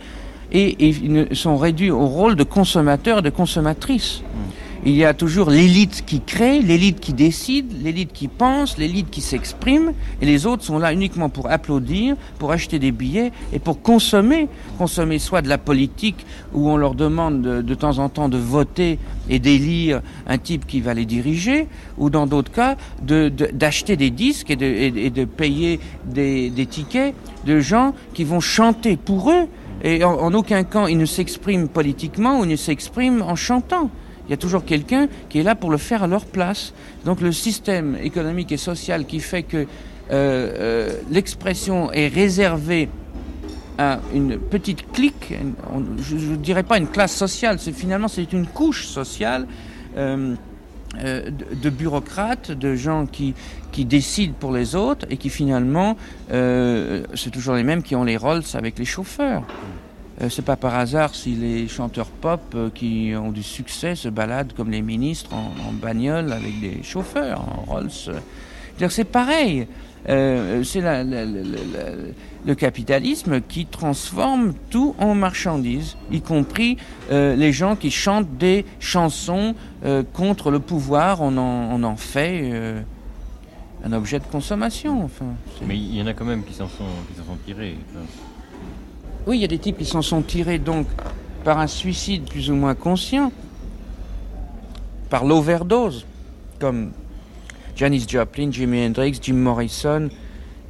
et, 0.51 0.75
ils 0.79 1.27
sont 1.35 1.57
réduits 1.57 1.91
au 1.91 2.05
rôle 2.05 2.35
de 2.35 2.43
consommateurs 2.43 3.21
de 3.21 3.29
consommatrices. 3.29 4.21
Il 4.87 4.93
y 4.93 5.03
a 5.03 5.15
toujours 5.15 5.49
l'élite 5.49 6.03
qui 6.05 6.21
crée, 6.21 6.61
l'élite 6.61 6.99
qui 6.99 7.13
décide, 7.13 7.73
l'élite 7.83 8.13
qui 8.13 8.27
pense, 8.27 8.77
l'élite 8.77 9.09
qui 9.09 9.21
s'exprime, 9.21 9.93
et 10.21 10.27
les 10.27 10.45
autres 10.45 10.63
sont 10.63 10.77
là 10.77 10.93
uniquement 10.93 11.27
pour 11.27 11.49
applaudir, 11.49 12.15
pour 12.37 12.51
acheter 12.51 12.77
des 12.77 12.91
billets 12.91 13.31
et 13.51 13.57
pour 13.57 13.81
consommer. 13.81 14.47
Consommer 14.77 15.17
soit 15.17 15.41
de 15.41 15.49
la 15.49 15.57
politique, 15.57 16.23
où 16.53 16.69
on 16.69 16.77
leur 16.77 16.93
demande 16.93 17.41
de, 17.41 17.73
temps 17.73 17.97
en 17.97 18.09
temps 18.09 18.29
de 18.29 18.37
voter 18.37 18.99
et 19.27 19.39
d'élire 19.39 20.03
un 20.27 20.37
type 20.37 20.67
qui 20.67 20.81
va 20.81 20.93
les 20.93 21.05
diriger, 21.05 21.67
ou 21.97 22.11
dans 22.11 22.27
d'autres 22.27 22.51
cas, 22.51 22.75
d'acheter 23.01 23.95
des 23.97 24.11
disques 24.11 24.51
et 24.51 24.55
de, 24.55 25.25
payer 25.25 25.79
des, 26.05 26.67
tickets 26.69 27.15
de 27.47 27.59
gens 27.59 27.95
qui 28.13 28.23
vont 28.23 28.39
chanter 28.39 28.97
pour 28.97 29.31
eux. 29.31 29.47
Et 29.85 30.03
en, 30.03 30.33
aucun 30.33 30.63
cas, 30.63 30.87
ils 30.89 30.97
ne 30.97 31.05
s'expriment 31.05 31.69
politiquement 31.69 32.39
ou 32.39 32.45
ne 32.45 32.57
s'expriment 32.57 33.21
en 33.21 33.35
chantant 33.35 33.89
Il 34.27 34.31
y 34.31 34.33
a 34.33 34.37
toujours 34.37 34.65
quelqu'un 34.65 35.07
qui 35.29 35.39
est 35.39 35.43
là 35.43 35.55
pour 35.55 35.69
le 35.69 35.77
faire 35.77 36.03
à 36.03 36.07
leur 36.07 36.25
place. 36.25 36.73
Donc 37.05 37.21
le 37.21 37.31
système 37.31 37.95
économique 38.01 38.51
et 38.51 38.57
social 38.57 39.05
qui 39.05 39.19
fait 39.19 39.43
que 39.43 39.67
l'expression 41.11 41.91
est 41.93 42.07
réservée 42.07 42.89
à 43.77 43.99
une 44.13 44.37
petite 44.37 44.91
clique, 44.91 45.33
je 46.01 46.15
ne 46.15 46.35
dirais 46.35 46.63
pas 46.63 46.77
une 46.77 46.87
classe 46.87 47.15
sociale, 47.15 47.59
c'est 47.59 47.73
finalement 47.73 48.07
c'est 48.07 48.31
une 48.31 48.47
couche 48.47 48.87
sociale 48.87 49.47
euh, 49.97 50.35
euh, 51.03 51.29
de, 51.29 51.69
bureaucrates, 51.69 52.51
de 52.51 52.75
gens 52.75 53.05
qui, 53.05 53.33
qui 53.71 53.83
décident 53.83 54.33
pour 54.39 54.53
les 54.53 54.75
autres 54.75 55.05
et 55.09 55.17
qui 55.17 55.29
finalement, 55.29 55.97
euh, 56.31 57.03
c'est 57.15 57.31
toujours 57.31 57.55
les 57.55 57.63
mêmes 57.63 57.83
qui 57.83 57.95
ont 57.95 58.05
les 58.05 58.15
Rolls 58.15 58.43
avec 58.53 58.79
les 58.79 58.85
chauffeurs. 58.85 59.43
C'est 60.29 60.45
pas 60.45 60.55
par 60.55 60.75
hasard 60.75 61.13
si 61.13 61.31
les 61.31 61.67
chanteurs 61.67 62.07
pop 62.07 62.55
qui 62.73 63.13
ont 63.17 63.31
du 63.31 63.43
succès 63.43 63.95
se 63.95 64.07
baladent 64.07 64.53
comme 64.53 64.71
les 64.71 64.81
ministres 64.81 65.33
en, 65.33 65.51
en 65.67 65.73
bagnole 65.73 66.31
avec 66.31 66.59
des 66.61 66.83
chauffeurs 66.83 67.41
en 67.41 67.71
Rolls. 67.71 67.89
C'est 68.89 69.03
pareil. 69.03 69.67
Euh, 70.07 70.63
c'est 70.63 70.81
le 70.81 72.55
capitalisme 72.55 73.41
qui 73.41 73.65
transforme 73.65 74.53
tout 74.69 74.95
en 74.99 75.15
marchandise, 75.15 75.97
y 76.11 76.21
compris 76.21 76.77
euh, 77.11 77.35
les 77.35 77.51
gens 77.51 77.75
qui 77.75 77.89
chantent 77.89 78.37
des 78.37 78.65
chansons 78.79 79.55
euh, 79.83 80.03
contre 80.13 80.51
le 80.51 80.59
pouvoir, 80.59 81.21
on 81.21 81.37
en, 81.37 81.95
fait 81.95 82.83
un 83.83 83.93
objet 83.93 84.19
de 84.19 84.25
consommation. 84.25 85.03
Enfin, 85.03 85.25
Mais 85.65 85.75
il 85.75 85.95
y 85.95 86.01
en 86.01 86.07
a 86.07 86.13
quand 86.13 86.25
même 86.25 86.43
qui 86.43 86.53
s'en 86.53 86.67
sont, 86.67 86.83
sont, 87.17 87.37
tirés. 87.45 87.77
Oui, 89.27 89.37
il 89.37 89.41
y 89.41 89.45
a 89.45 89.47
des 89.47 89.57
types 89.57 89.79
qui 89.79 89.85
s'en 89.85 90.03
sont 90.03 90.21
tirés 90.21 90.59
donc 90.59 90.85
par 91.43 91.57
un 91.57 91.65
suicide 91.65 92.29
plus 92.29 92.51
ou 92.51 92.55
moins 92.55 92.75
conscient, 92.75 93.31
par 95.09 95.25
l'overdose, 95.25 96.05
comme 96.59 96.91
Janis 97.75 98.05
Joplin, 98.07 98.51
Jimi 98.51 98.85
Hendrix, 98.85 99.17
Jim 99.21 99.33
Morrison 99.33 100.09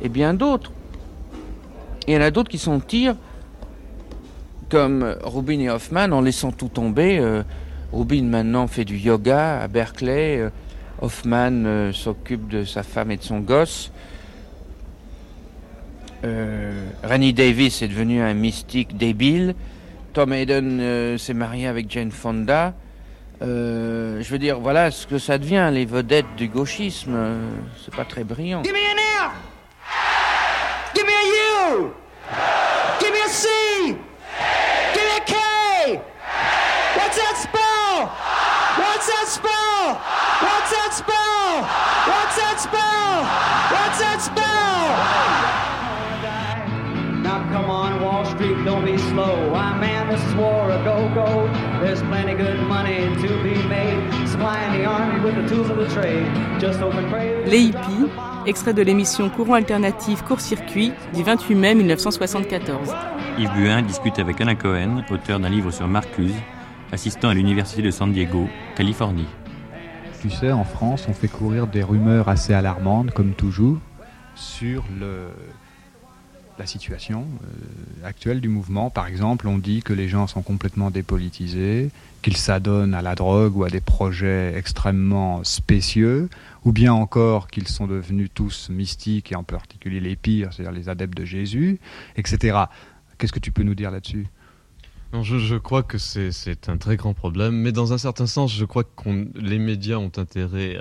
et 0.01 0.07
bien 0.07 0.33
d'autres. 0.33 0.71
Il 2.07 2.13
y 2.13 2.17
en 2.17 2.21
a 2.21 2.31
d'autres 2.31 2.49
qui 2.49 2.57
s'en 2.57 2.79
tirent 2.79 3.17
comme 4.69 5.15
Rubin 5.23 5.59
et 5.59 5.69
Hoffman 5.69 6.11
en 6.11 6.21
laissant 6.21 6.51
tout 6.51 6.69
tomber. 6.69 7.19
Euh, 7.19 7.43
Rubin 7.91 8.23
maintenant 8.23 8.67
fait 8.67 8.85
du 8.85 8.97
yoga 8.97 9.61
à 9.61 9.67
Berkeley. 9.67 10.37
Euh, 10.39 10.49
Hoffman 11.01 11.65
euh, 11.65 11.91
s'occupe 11.91 12.47
de 12.47 12.63
sa 12.63 12.83
femme 12.83 13.11
et 13.11 13.17
de 13.17 13.23
son 13.23 13.39
gosse. 13.39 13.91
Rennie 17.03 17.33
Davis 17.33 17.81
est 17.81 17.87
devenu 17.87 18.21
un 18.21 18.33
mystique 18.33 18.97
débile. 18.97 19.55
Tom 20.13 20.33
Hayden 20.33 21.17
s'est 21.17 21.33
marié 21.33 21.67
avec 21.67 21.91
Jane 21.91 22.11
Fonda. 22.11 22.73
Euh, 23.41 24.21
je 24.21 24.29
veux 24.29 24.39
dire, 24.39 24.59
voilà 24.59 24.91
ce 24.91 25.07
que 25.07 25.17
ça 25.17 25.37
devient, 25.37 25.69
les 25.71 25.85
vedettes 25.85 26.35
du 26.37 26.47
gauchisme. 26.47 27.13
Euh, 27.15 27.37
c'est 27.83 27.93
pas 27.93 28.05
très 28.05 28.23
brillant. 28.23 28.63
Give 28.63 28.73
me 28.73 28.79
an 28.79 28.97
F! 28.97 29.31
Give 30.95 31.05
me 31.05 31.11
a 31.11 31.25
U! 31.73 31.91
Give 32.99 33.11
me 33.11 33.19
a 33.25 33.27
C! 33.27 33.47
Give 34.93 35.03
me 35.03 35.17
a 35.17 35.25
K! 35.25 35.35
What's 36.95 37.17
that 37.17 37.35
spell? 37.37 38.09
What's 38.77 39.07
that 39.07 39.27
spell? 39.27 39.99
Slow. 49.15 49.53
I 49.53 49.79
man, 49.79 50.09
this 50.09 50.21
is 50.27 50.35
war, 50.35 50.69
a 50.71 50.79
go-go. 50.83 51.47
There's 51.81 52.01
plenty 52.03 52.35
good 52.35 52.59
money 52.67 52.99
to 53.21 53.29
be 53.43 53.55
made. 53.67 53.97
Supplying 54.27 54.73
the 54.77 54.85
army 54.85 55.19
with 55.23 55.35
the 55.35 55.47
tools 55.47 55.69
of 55.69 55.77
the 55.77 55.87
trade. 55.93 56.27
Just 56.59 56.81
open 56.81 57.09
pray. 57.09 57.45
Les 57.45 57.69
hippies, 57.69 58.09
extrait 58.45 58.73
de 58.73 58.81
l'émission 58.81 59.29
Courant 59.29 59.55
alternatif 59.55 60.21
court-circuit 60.23 60.91
du 61.13 61.23
28 61.23 61.55
mai 61.55 61.75
1974. 61.75 62.93
Yves 63.37 63.51
Buin 63.53 63.81
discute 63.81 64.19
avec 64.19 64.41
Anna 64.41 64.55
Cohen, 64.55 65.03
auteur 65.09 65.39
d'un 65.39 65.49
livre 65.49 65.71
sur 65.71 65.87
Marcuse, 65.87 66.35
assistant 66.91 67.29
à 67.29 67.33
l'université 67.33 67.81
de 67.81 67.91
San 67.91 68.11
Diego, 68.11 68.47
Californie. 68.75 69.27
Tu 70.21 70.29
sais, 70.29 70.51
en 70.51 70.63
France, 70.63 71.05
on 71.09 71.13
fait 71.13 71.27
courir 71.27 71.67
des 71.67 71.83
rumeurs 71.83 72.29
assez 72.29 72.53
alarmantes, 72.53 73.11
comme 73.11 73.33
toujours, 73.33 73.77
sur 74.35 74.83
le, 74.99 75.27
la 76.57 76.65
situation 76.65 77.25
euh, 77.43 78.07
actuelle 78.07 78.41
du 78.41 78.49
mouvement. 78.49 78.89
Par 78.89 79.07
exemple, 79.07 79.47
on 79.47 79.57
dit 79.57 79.81
que 79.81 79.93
les 79.93 80.07
gens 80.07 80.27
sont 80.27 80.41
complètement 80.41 80.89
dépolitisés, 80.89 81.91
qu'ils 82.21 82.37
s'adonnent 82.37 82.93
à 82.93 83.01
la 83.01 83.15
drogue 83.15 83.57
ou 83.57 83.63
à 83.63 83.69
des 83.69 83.81
projets 83.81 84.53
extrêmement 84.55 85.43
spécieux, 85.43 86.29
ou 86.63 86.71
bien 86.71 86.93
encore 86.93 87.47
qu'ils 87.47 87.67
sont 87.67 87.87
devenus 87.87 88.29
tous 88.33 88.69
mystiques, 88.69 89.31
et 89.31 89.35
en 89.35 89.43
particulier 89.43 89.99
les 89.99 90.15
pires, 90.15 90.53
c'est-à-dire 90.53 90.71
les 90.71 90.89
adeptes 90.89 91.17
de 91.17 91.25
Jésus, 91.25 91.79
etc. 92.15 92.57
Qu'est-ce 93.17 93.33
que 93.33 93.39
tu 93.39 93.51
peux 93.51 93.63
nous 93.63 93.75
dire 93.75 93.91
là-dessus? 93.91 94.27
Je, 95.21 95.55
crois 95.55 95.83
que 95.83 95.97
c'est 95.97 96.67
un 96.67 96.77
très 96.77 96.97
grand 96.97 97.13
problème, 97.13 97.55
mais 97.55 97.71
dans 97.71 97.93
un 97.93 97.97
certain 97.97 98.27
sens, 98.27 98.53
je 98.53 98.65
crois 98.65 98.83
que 98.83 99.27
les 99.35 99.59
médias 99.59 99.95
ont 99.95 100.11
intérêt 100.17 100.77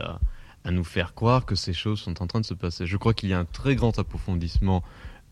à 0.64 0.70
nous 0.70 0.82
faire 0.82 1.14
croire 1.14 1.44
que 1.44 1.54
ces 1.54 1.72
choses 1.72 2.00
sont 2.00 2.22
en 2.22 2.26
train 2.26 2.40
de 2.40 2.46
se 2.46 2.54
passer. 2.54 2.86
Je 2.86 2.96
crois 2.96 3.14
qu'il 3.14 3.28
y 3.28 3.34
a 3.34 3.38
un 3.38 3.44
très 3.44 3.76
grand 3.76 3.96
approfondissement 3.98 4.82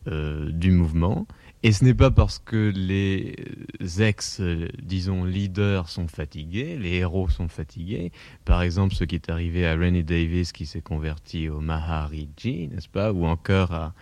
euh, 0.08 0.50
du 0.50 0.72
mouvement. 0.72 1.28
Et 1.62 1.70
ce 1.70 1.84
n'est 1.84 1.94
pas 1.94 2.10
parce 2.10 2.40
que 2.40 2.72
les 2.74 3.36
ex, 4.02 4.40
disons, 4.82 5.22
leaders 5.22 5.88
sont 5.88 6.08
fatigués, 6.08 6.76
les 6.76 6.94
héros 6.96 7.28
sont 7.28 7.46
fatigués. 7.46 8.10
Par 8.44 8.62
exemple, 8.62 8.94
ce 8.94 9.04
qui 9.04 9.14
est 9.14 9.30
arrivé 9.30 9.64
à 9.64 9.76
Rennie 9.76 10.02
Davis 10.02 10.50
qui 10.50 10.66
s'est 10.66 10.80
converti 10.80 11.48
au 11.48 11.60
Mahariji, 11.60 12.66
n'est-ce 12.66 12.88
pas 12.88 13.12
Ou 13.12 13.26
encore 13.26 13.72
à, 13.72 13.94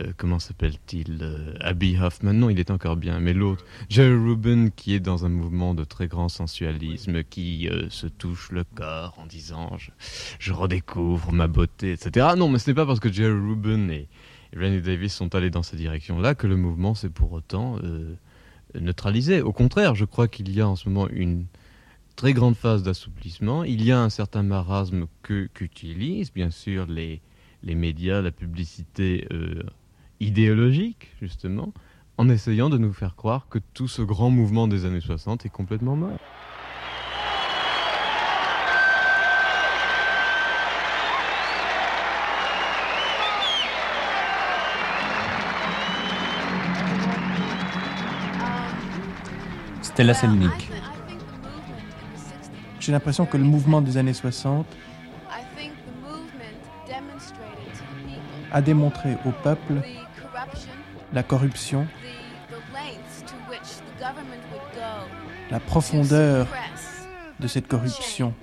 euh, 0.00 0.12
comment 0.16 0.40
s'appelle-t-il 0.40 1.20
euh, 1.22 1.54
Abby 1.60 1.96
Hoffman. 1.96 2.32
Non, 2.32 2.50
il 2.50 2.58
est 2.58 2.72
encore 2.72 2.96
bien. 2.96 3.20
Mais 3.20 3.32
l'autre, 3.32 3.64
Jerry 3.88 4.16
Rubin, 4.16 4.70
qui 4.70 4.92
est 4.92 5.00
dans 5.00 5.24
un 5.24 5.28
mouvement 5.28 5.74
de 5.74 5.84
très 5.84 6.08
grand 6.08 6.28
sensualisme, 6.28 7.22
qui 7.22 7.68
se 7.90 8.08
touche 8.08 8.50
le 8.50 8.64
corps 8.64 9.14
en 9.18 9.26
disant 9.26 9.76
je, 9.78 9.92
je 10.40 10.52
redécouvre 10.52 11.30
ma 11.32 11.46
beauté, 11.46 11.92
etc. 11.92 12.30
Non, 12.36 12.48
mais 12.48 12.58
ce 12.58 12.68
n'est 12.68 12.74
pas 12.74 12.86
parce 12.86 12.98
que 12.98 13.12
Jerry 13.12 13.38
Rubin 13.38 13.88
est 13.90 14.08
et 14.52 14.64
et 14.64 14.80
Davis 14.80 15.14
sont 15.14 15.34
allés 15.34 15.50
dans 15.50 15.62
cette 15.62 15.78
direction-là 15.78 16.34
que 16.34 16.46
le 16.46 16.56
mouvement 16.56 16.94
s'est 16.94 17.10
pour 17.10 17.32
autant 17.32 17.78
euh, 17.82 18.14
neutralisé. 18.74 19.42
Au 19.42 19.52
contraire, 19.52 19.94
je 19.94 20.04
crois 20.04 20.28
qu'il 20.28 20.50
y 20.54 20.60
a 20.60 20.68
en 20.68 20.76
ce 20.76 20.88
moment 20.88 21.08
une 21.08 21.46
très 22.16 22.32
grande 22.32 22.56
phase 22.56 22.82
d'assouplissement. 22.82 23.64
Il 23.64 23.84
y 23.84 23.92
a 23.92 24.00
un 24.00 24.10
certain 24.10 24.42
marasme 24.42 25.06
qu'utilisent 25.22 26.32
bien 26.32 26.50
sûr 26.50 26.86
les, 26.86 27.20
les 27.62 27.74
médias, 27.74 28.20
la 28.22 28.32
publicité 28.32 29.26
euh, 29.32 29.62
idéologique, 30.20 31.08
justement, 31.20 31.72
en 32.16 32.28
essayant 32.28 32.70
de 32.70 32.78
nous 32.78 32.92
faire 32.92 33.14
croire 33.14 33.48
que 33.48 33.60
tout 33.74 33.88
ce 33.88 34.02
grand 34.02 34.30
mouvement 34.30 34.66
des 34.66 34.84
années 34.84 35.00
60 35.00 35.46
est 35.46 35.50
complètement 35.50 35.96
mort. 35.96 36.18
Stella 49.98 50.14
J'ai 52.78 52.92
l'impression 52.92 53.26
que 53.26 53.36
le 53.36 53.42
mouvement 53.42 53.82
des 53.82 53.96
années 53.96 54.12
60 54.12 54.64
a 58.52 58.62
démontré 58.62 59.16
au 59.24 59.32
peuple 59.32 59.82
la 61.12 61.24
corruption, 61.24 61.88
la 65.50 65.58
profondeur 65.58 66.46
de 67.40 67.48
cette 67.48 67.66
corruption. 67.66 68.34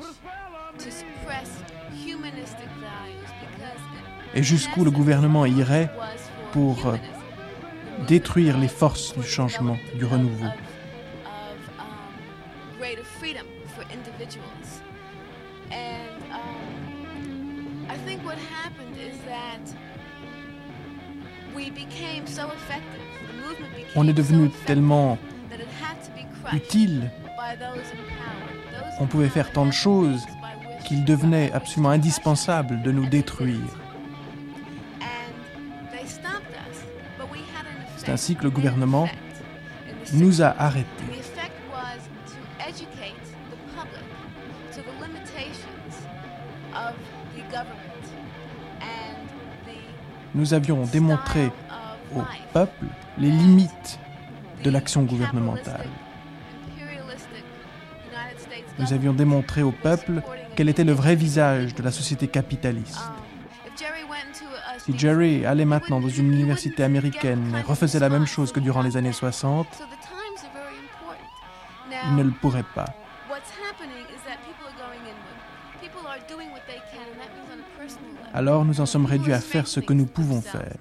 et 4.33 4.43
jusqu'où 4.43 4.83
le 4.83 4.91
gouvernement 4.91 5.45
irait 5.45 5.89
pour 6.51 6.87
euh, 6.87 6.97
détruire 8.09 8.57
les 8.57 8.67
forces 8.67 9.17
du 9.17 9.23
changement, 9.23 9.77
du 9.97 10.03
renouveau. 10.03 10.49
On 23.95 24.07
est 24.07 24.13
devenu 24.13 24.49
tellement 24.65 25.17
utile, 26.53 27.09
on 28.99 29.05
pouvait 29.05 29.29
faire 29.29 29.51
tant 29.51 29.65
de 29.65 29.71
choses 29.71 30.25
qu'il 30.83 31.05
devenait 31.05 31.51
absolument 31.53 31.89
indispensable 31.89 32.81
de 32.81 32.91
nous 32.91 33.05
détruire. 33.05 33.55
C'est 37.97 38.11
ainsi 38.11 38.35
que 38.35 38.43
le 38.43 38.49
gouvernement 38.51 39.07
nous 40.13 40.41
a 40.41 40.53
arrêtés. 40.59 40.85
Nous 50.35 50.53
avions 50.53 50.83
démontré 50.83 51.49
au 52.13 52.21
peuple 52.53 52.85
les 53.17 53.29
limites 53.29 53.99
de 54.63 54.69
l'action 54.69 55.03
gouvernementale. 55.03 55.87
Nous 58.79 58.93
avions 58.93 59.13
démontré 59.13 59.63
au 59.63 59.71
peuple 59.71 60.21
quel 60.55 60.69
était 60.69 60.83
le 60.83 60.91
vrai 60.91 61.15
visage 61.15 61.75
de 61.75 61.83
la 61.83 61.91
société 61.91 62.27
capitaliste. 62.27 62.99
Si 64.79 64.97
Jerry 64.97 65.45
allait 65.45 65.65
maintenant 65.65 65.99
dans 65.99 66.09
une 66.09 66.31
université 66.31 66.83
américaine 66.83 67.55
et 67.57 67.61
refaisait 67.61 67.99
la 67.99 68.09
même 68.09 68.27
chose 68.27 68.51
que 68.51 68.59
durant 68.59 68.81
les 68.81 68.97
années 68.97 69.13
60, 69.13 69.67
il 72.07 72.15
ne 72.15 72.23
le 72.23 72.31
pourrait 72.31 72.65
pas. 72.75 72.93
Alors 78.33 78.65
nous 78.65 78.81
en 78.81 78.85
sommes 78.85 79.05
réduits 79.05 79.33
à 79.33 79.39
faire 79.39 79.67
ce 79.67 79.79
que 79.79 79.93
nous 79.93 80.05
pouvons 80.05 80.41
faire. 80.41 80.73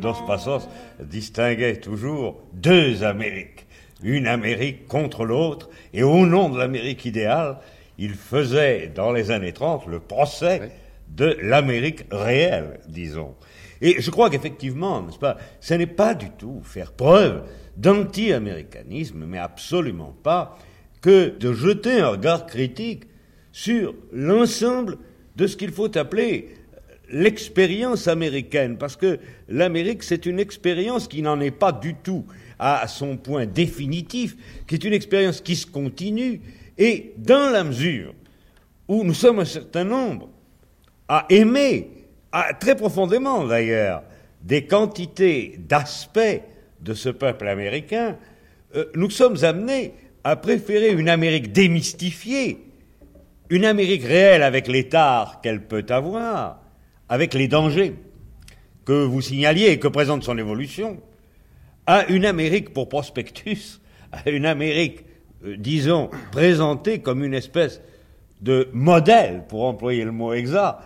Dos 0.00 0.14
Passos 0.26 0.68
distinguait 1.00 1.76
toujours 1.76 2.40
deux 2.54 3.04
Amériques. 3.04 3.66
Une 4.02 4.26
Amérique 4.26 4.86
contre 4.86 5.24
l'autre, 5.24 5.68
et 5.92 6.02
au 6.02 6.24
nom 6.26 6.48
de 6.48 6.58
l'Amérique 6.58 7.04
idéale, 7.04 7.58
il 7.98 8.14
faisait 8.14 8.90
dans 8.94 9.12
les 9.12 9.30
années 9.30 9.52
30 9.52 9.86
le 9.86 10.00
procès 10.00 10.70
de 11.08 11.36
l'Amérique 11.42 12.06
réelle, 12.10 12.80
disons. 12.88 13.34
Et 13.80 14.00
je 14.00 14.10
crois 14.10 14.30
qu'effectivement, 14.30 15.02
n'est-ce 15.02 15.18
pas, 15.18 15.36
ce 15.60 15.74
n'est 15.74 15.86
pas 15.86 16.14
du 16.14 16.30
tout 16.30 16.60
faire 16.62 16.92
preuve 16.92 17.42
d'anti-américanisme, 17.76 19.24
mais 19.26 19.38
absolument 19.38 20.16
pas, 20.22 20.58
que 21.02 21.36
de 21.36 21.52
jeter 21.52 22.00
un 22.00 22.08
regard 22.08 22.46
critique 22.46 23.04
sur 23.52 23.94
l'ensemble 24.12 24.98
de 25.36 25.46
ce 25.46 25.56
qu'il 25.56 25.72
faut 25.72 25.96
appeler 25.96 26.48
l'expérience 27.10 28.08
américaine, 28.08 28.78
parce 28.78 28.96
que 28.96 29.18
l'Amérique, 29.48 30.02
c'est 30.02 30.26
une 30.26 30.40
expérience 30.40 31.06
qui 31.06 31.22
n'en 31.22 31.40
est 31.40 31.52
pas 31.52 31.72
du 31.72 31.94
tout 31.94 32.24
à 32.58 32.88
son 32.88 33.16
point 33.16 33.46
définitif, 33.46 34.36
qui 34.66 34.74
est 34.74 34.84
une 34.84 34.92
expérience 34.92 35.40
qui 35.40 35.54
se 35.54 35.66
continue, 35.66 36.40
et 36.78 37.12
dans 37.18 37.50
la 37.50 37.64
mesure 37.64 38.14
où 38.88 39.04
nous 39.04 39.14
sommes 39.14 39.40
un 39.40 39.44
certain 39.44 39.84
nombre 39.84 40.28
à 41.08 41.26
aimer, 41.28 41.90
à, 42.36 42.52
très 42.52 42.76
profondément 42.76 43.46
d'ailleurs, 43.46 44.02
des 44.42 44.66
quantités 44.66 45.58
d'aspects 45.58 46.42
de 46.80 46.92
ce 46.92 47.08
peuple 47.08 47.48
américain, 47.48 48.18
euh, 48.74 48.84
nous 48.94 49.08
sommes 49.08 49.42
amenés 49.42 49.94
à 50.22 50.36
préférer 50.36 50.90
une 50.90 51.08
Amérique 51.08 51.52
démystifiée, 51.52 52.58
une 53.48 53.64
Amérique 53.64 54.04
réelle 54.04 54.42
avec 54.42 54.68
l'état 54.68 55.40
qu'elle 55.42 55.62
peut 55.62 55.86
avoir, 55.88 56.60
avec 57.08 57.32
les 57.32 57.48
dangers 57.48 57.94
que 58.84 58.92
vous 58.92 59.22
signaliez 59.22 59.68
et 59.68 59.78
que 59.78 59.88
présente 59.88 60.22
son 60.22 60.36
évolution, 60.36 61.00
à 61.86 62.06
une 62.08 62.26
Amérique 62.26 62.74
pour 62.74 62.90
prospectus, 62.90 63.80
à 64.12 64.28
une 64.28 64.44
Amérique, 64.44 65.04
euh, 65.44 65.56
disons, 65.56 66.10
présentée 66.32 66.98
comme 66.98 67.24
une 67.24 67.34
espèce 67.34 67.80
de 68.42 68.68
modèle, 68.74 69.44
pour 69.48 69.64
employer 69.64 70.04
le 70.04 70.12
mot 70.12 70.34
exact, 70.34 70.80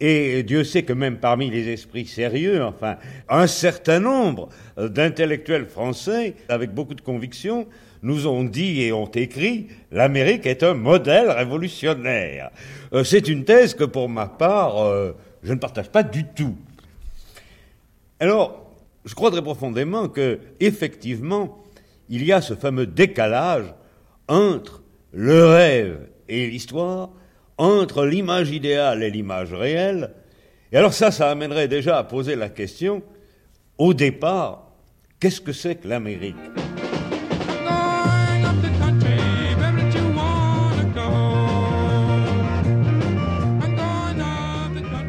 et 0.00 0.42
Dieu 0.42 0.64
sait 0.64 0.82
que 0.82 0.92
même 0.92 1.18
parmi 1.18 1.50
les 1.50 1.68
esprits 1.68 2.06
sérieux, 2.06 2.64
enfin, 2.64 2.96
un 3.28 3.46
certain 3.46 4.00
nombre 4.00 4.48
d'intellectuels 4.76 5.66
français, 5.66 6.34
avec 6.48 6.72
beaucoup 6.72 6.94
de 6.94 7.00
conviction, 7.02 7.66
nous 8.02 8.26
ont 8.26 8.44
dit 8.44 8.82
et 8.82 8.92
ont 8.92 9.10
écrit 9.10 9.68
l'Amérique 9.90 10.46
est 10.46 10.62
un 10.62 10.74
modèle 10.74 11.30
révolutionnaire. 11.30 12.50
Euh, 12.92 13.04
c'est 13.04 13.28
une 13.28 13.44
thèse 13.44 13.74
que 13.74 13.84
pour 13.84 14.08
ma 14.08 14.26
part, 14.26 14.78
euh, 14.78 15.12
je 15.42 15.52
ne 15.52 15.58
partage 15.58 15.90
pas 15.90 16.02
du 16.02 16.24
tout. 16.24 16.56
Alors, 18.18 18.70
je 19.04 19.14
crois 19.14 19.30
très 19.30 19.42
profondément 19.42 20.08
que, 20.08 20.38
effectivement, 20.60 21.62
il 22.08 22.24
y 22.24 22.32
a 22.32 22.40
ce 22.40 22.54
fameux 22.54 22.86
décalage 22.86 23.72
entre 24.28 24.82
le 25.12 25.46
rêve 25.46 26.08
et 26.28 26.48
l'histoire, 26.48 27.10
entre 27.60 28.06
l'image 28.06 28.50
idéale 28.50 29.02
et 29.02 29.10
l'image 29.10 29.52
réelle. 29.52 30.12
Et 30.72 30.78
alors 30.78 30.94
ça, 30.94 31.10
ça 31.10 31.30
amènerait 31.30 31.68
déjà 31.68 31.98
à 31.98 32.04
poser 32.04 32.34
la 32.34 32.48
question, 32.48 33.02
au 33.76 33.92
départ, 33.92 34.70
qu'est-ce 35.20 35.42
que 35.42 35.52
c'est 35.52 35.74
que 35.74 35.86
l'Amérique? 35.86 36.36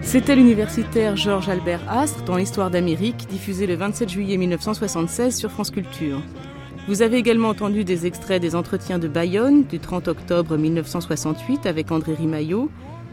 C'était 0.01 0.35
l'universitaire 0.35 1.15
Georges 1.15 1.47
Albert 1.47 1.89
Astre 1.89 2.21
dans 2.25 2.35
l'Histoire 2.35 2.69
d'Amérique, 2.69 3.27
diffusé 3.29 3.65
le 3.65 3.75
27 3.75 4.09
juillet 4.09 4.35
1976 4.35 5.37
sur 5.37 5.51
France 5.51 5.71
Culture. 5.71 6.21
Vous 6.87 7.03
avez 7.03 7.17
également 7.17 7.49
entendu 7.49 7.83
des 7.83 8.05
extraits 8.07 8.41
des 8.41 8.55
entretiens 8.55 8.97
de 8.97 9.07
Bayonne 9.07 9.63
du 9.63 9.79
30 9.79 10.07
octobre 10.07 10.57
1968 10.57 11.65
avec 11.67 11.91
André 11.91 12.15
Rimaillot, 12.15 12.69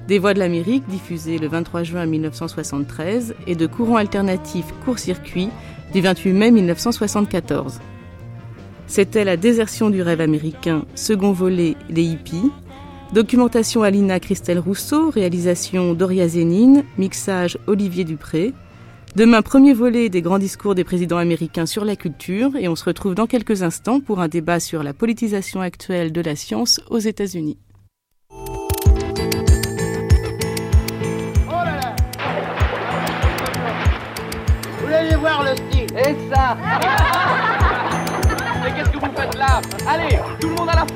des 0.09 0.19
Voix 0.19 0.33
de 0.33 0.39
l'Amérique 0.39 0.89
diffusées 0.89 1.37
le 1.39 1.49
23 1.49 1.83
juin 1.83 2.07
1973 2.07 3.35
et 3.47 3.55
de 3.55 3.66
Courant 3.66 3.97
alternatif 3.97 4.64
court-circuit 4.85 5.51
du 5.93 6.01
28 6.01 6.33
mai 6.33 6.51
1974. 6.51 7.81
C'était 8.87 9.25
la 9.25 9.37
désertion 9.37 9.91
du 9.91 10.01
rêve 10.01 10.23
américain, 10.23 10.87
second 10.95 11.33
volet 11.33 11.77
Les 11.91 12.05
hippies, 12.05 12.51
Documentation 13.12 13.83
Alina 13.83 14.19
Christelle 14.19 14.59
Rousseau, 14.59 15.11
réalisation 15.11 15.93
Doria 15.93 16.27
Zénine, 16.27 16.85
mixage 16.97 17.59
Olivier 17.66 18.05
Dupré. 18.05 18.55
Demain, 19.19 19.43
premier 19.43 19.73
volet 19.73 20.09
des 20.11 20.23
grands 20.23 20.39
discours 20.39 20.77
des 20.77 20.85
présidents 20.85 21.16
américains 21.16 21.66
sur 21.66 21.85
la 21.85 21.97
culture. 21.97 22.55
Et 22.55 22.69
on 22.69 22.77
se 22.77 22.85
retrouve 22.85 23.16
dans 23.16 23.27
quelques 23.27 23.64
instants 23.64 23.99
pour 23.99 24.21
un 24.21 24.29
débat 24.29 24.61
sur 24.61 24.85
la 24.85 24.95
politisation 24.95 25.61
actuelle 25.61 26.12
de 26.12 26.21
la 26.21 26.37
science 26.37 26.81
aux 26.89 27.01
États-Unis. 27.01 27.59
Vous 28.31 28.39
allez 34.87 35.16
voir 35.16 35.43
le 35.43 35.57
style. 35.57 35.89
Et 35.99 36.14
ça. 36.33 36.57
Mais 38.62 38.71
qu'est-ce 38.71 38.91
que 38.91 38.99
vous 38.99 39.12
faites 39.16 39.35
là? 39.35 39.61
Allez, 39.89 40.16
tout 40.39 40.49
le 40.49 40.55
monde 40.55 40.69
à 40.69 40.77
la 40.77 40.87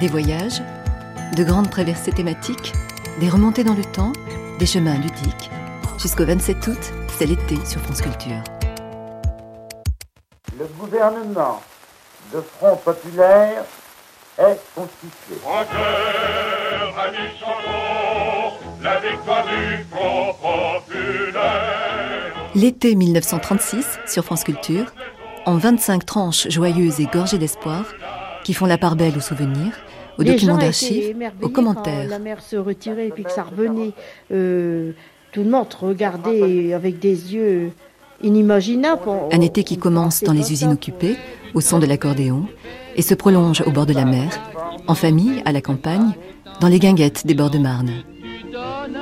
Des 0.00 0.08
voyages, 0.08 0.60
de 1.36 1.44
grandes 1.44 1.70
traversées 1.70 2.10
thématiques, 2.10 2.72
des 3.20 3.28
remontées 3.28 3.62
dans 3.62 3.74
le 3.74 3.84
temps, 3.84 4.12
des 4.58 4.66
chemins 4.66 4.96
ludiques. 4.96 5.50
Jusqu'au 5.98 6.24
27 6.26 6.66
août, 6.66 6.92
c'est 7.16 7.26
l'été 7.26 7.56
sur 7.64 7.80
France 7.80 8.02
Culture. 8.02 8.42
Le 10.58 10.66
gouvernement 10.78 11.62
de 12.32 12.40
Front 12.40 12.76
Populaire 12.76 13.64
est 14.38 14.60
constitué. 14.74 15.36
La 18.84 19.00
victoire 19.00 19.46
du 19.46 19.84
Front 19.90 20.34
L'été 22.54 22.94
1936 22.94 23.98
sur 24.06 24.24
France 24.24 24.44
Culture, 24.44 24.92
en 25.46 25.56
25 25.56 26.04
tranches 26.04 26.48
joyeuses 26.50 27.00
et 27.00 27.06
gorgées 27.06 27.38
d'espoir, 27.38 27.86
qui 28.44 28.52
font 28.52 28.66
la 28.66 28.76
part 28.76 28.94
belle 28.94 29.16
aux 29.16 29.22
souvenirs, 29.22 29.72
aux 30.18 30.24
documents 30.24 30.58
d'archives, 30.58 31.16
aux 31.40 31.48
commentaires. 31.48 32.08
la 32.08 32.18
mer 32.18 32.42
se 32.42 32.56
retirait 32.56 33.08
et 33.08 33.10
puis 33.10 33.24
que 33.24 33.32
ça 33.32 33.44
revenait, 33.44 33.92
euh, 34.30 34.92
tout 35.32 35.42
le 35.42 35.50
monde 35.50 35.72
regardait 35.80 36.74
avec 36.74 36.98
des 36.98 37.34
yeux 37.34 37.72
inimaginables. 38.22 39.00
Un 39.32 39.40
été 39.40 39.64
qui 39.64 39.78
commence 39.78 40.22
dans 40.22 40.34
les 40.34 40.52
usines 40.52 40.72
occupées, 40.72 41.16
au 41.54 41.62
son 41.62 41.78
de 41.78 41.86
l'accordéon, 41.86 42.46
et 42.96 43.02
se 43.02 43.14
prolonge 43.14 43.62
au 43.62 43.70
bord 43.70 43.86
de 43.86 43.94
la 43.94 44.04
mer, 44.04 44.28
en 44.86 44.94
famille, 44.94 45.42
à 45.46 45.52
la 45.52 45.62
campagne, 45.62 46.12
dans 46.60 46.68
les 46.68 46.78
guinguettes 46.78 47.26
des 47.26 47.34
bords 47.34 47.50
de 47.50 47.58
Marne. 47.58 48.04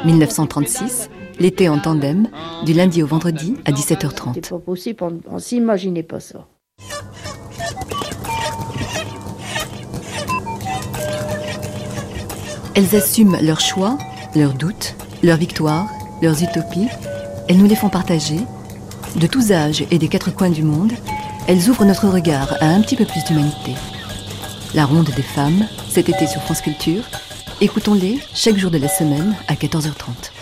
1936, 0.05 1.11
l'été 1.39 1.69
en 1.69 1.79
tandem, 1.79 2.29
du 2.65 2.73
lundi 2.73 3.03
au 3.03 3.07
vendredi 3.07 3.57
à 3.65 3.73
17h30. 3.73 4.33
C'est 4.35 4.51
pas 4.51 4.59
possible, 4.59 5.05
on, 5.31 5.39
s'imaginait 5.39 6.03
pas 6.03 6.21
ça. 6.21 6.47
Elles 12.75 12.97
assument 12.97 13.37
leurs 13.43 13.61
choix, 13.61 13.99
leurs 14.35 14.55
doutes, 14.55 14.95
leurs 15.23 15.37
victoires, 15.37 15.89
leurs 16.23 16.43
utopies. 16.43 16.89
Elles 17.49 17.59
nous 17.59 17.67
les 17.67 17.77
font 17.77 17.91
partager. 17.91 18.39
De 19.17 19.27
tous 19.27 19.53
âges 19.53 19.85
et 19.91 19.99
des 19.99 20.09
quatre 20.09 20.35
coins 20.35 20.51
du 20.51 20.63
monde, 20.63 20.93
elles 21.47 21.69
ouvrent 21.69 21.85
notre 21.85 22.09
regard 22.09 22.57
à 22.61 22.67
un 22.67 22.81
petit 22.81 22.97
peu 22.97 23.05
plus 23.05 23.23
d'humanité. 23.25 23.73
La 24.75 24.87
ronde 24.87 25.11
des 25.15 25.23
femmes, 25.23 25.67
cet 25.91 26.09
été 26.09 26.27
sur 26.27 26.41
France 26.41 26.63
Culture. 26.63 27.03
Écoutons-les 27.63 28.19
chaque 28.35 28.57
jour 28.57 28.73
de 28.73 28.79
la 28.79 28.89
semaine 28.89 29.37
à 29.47 29.55
14h30. 29.55 30.42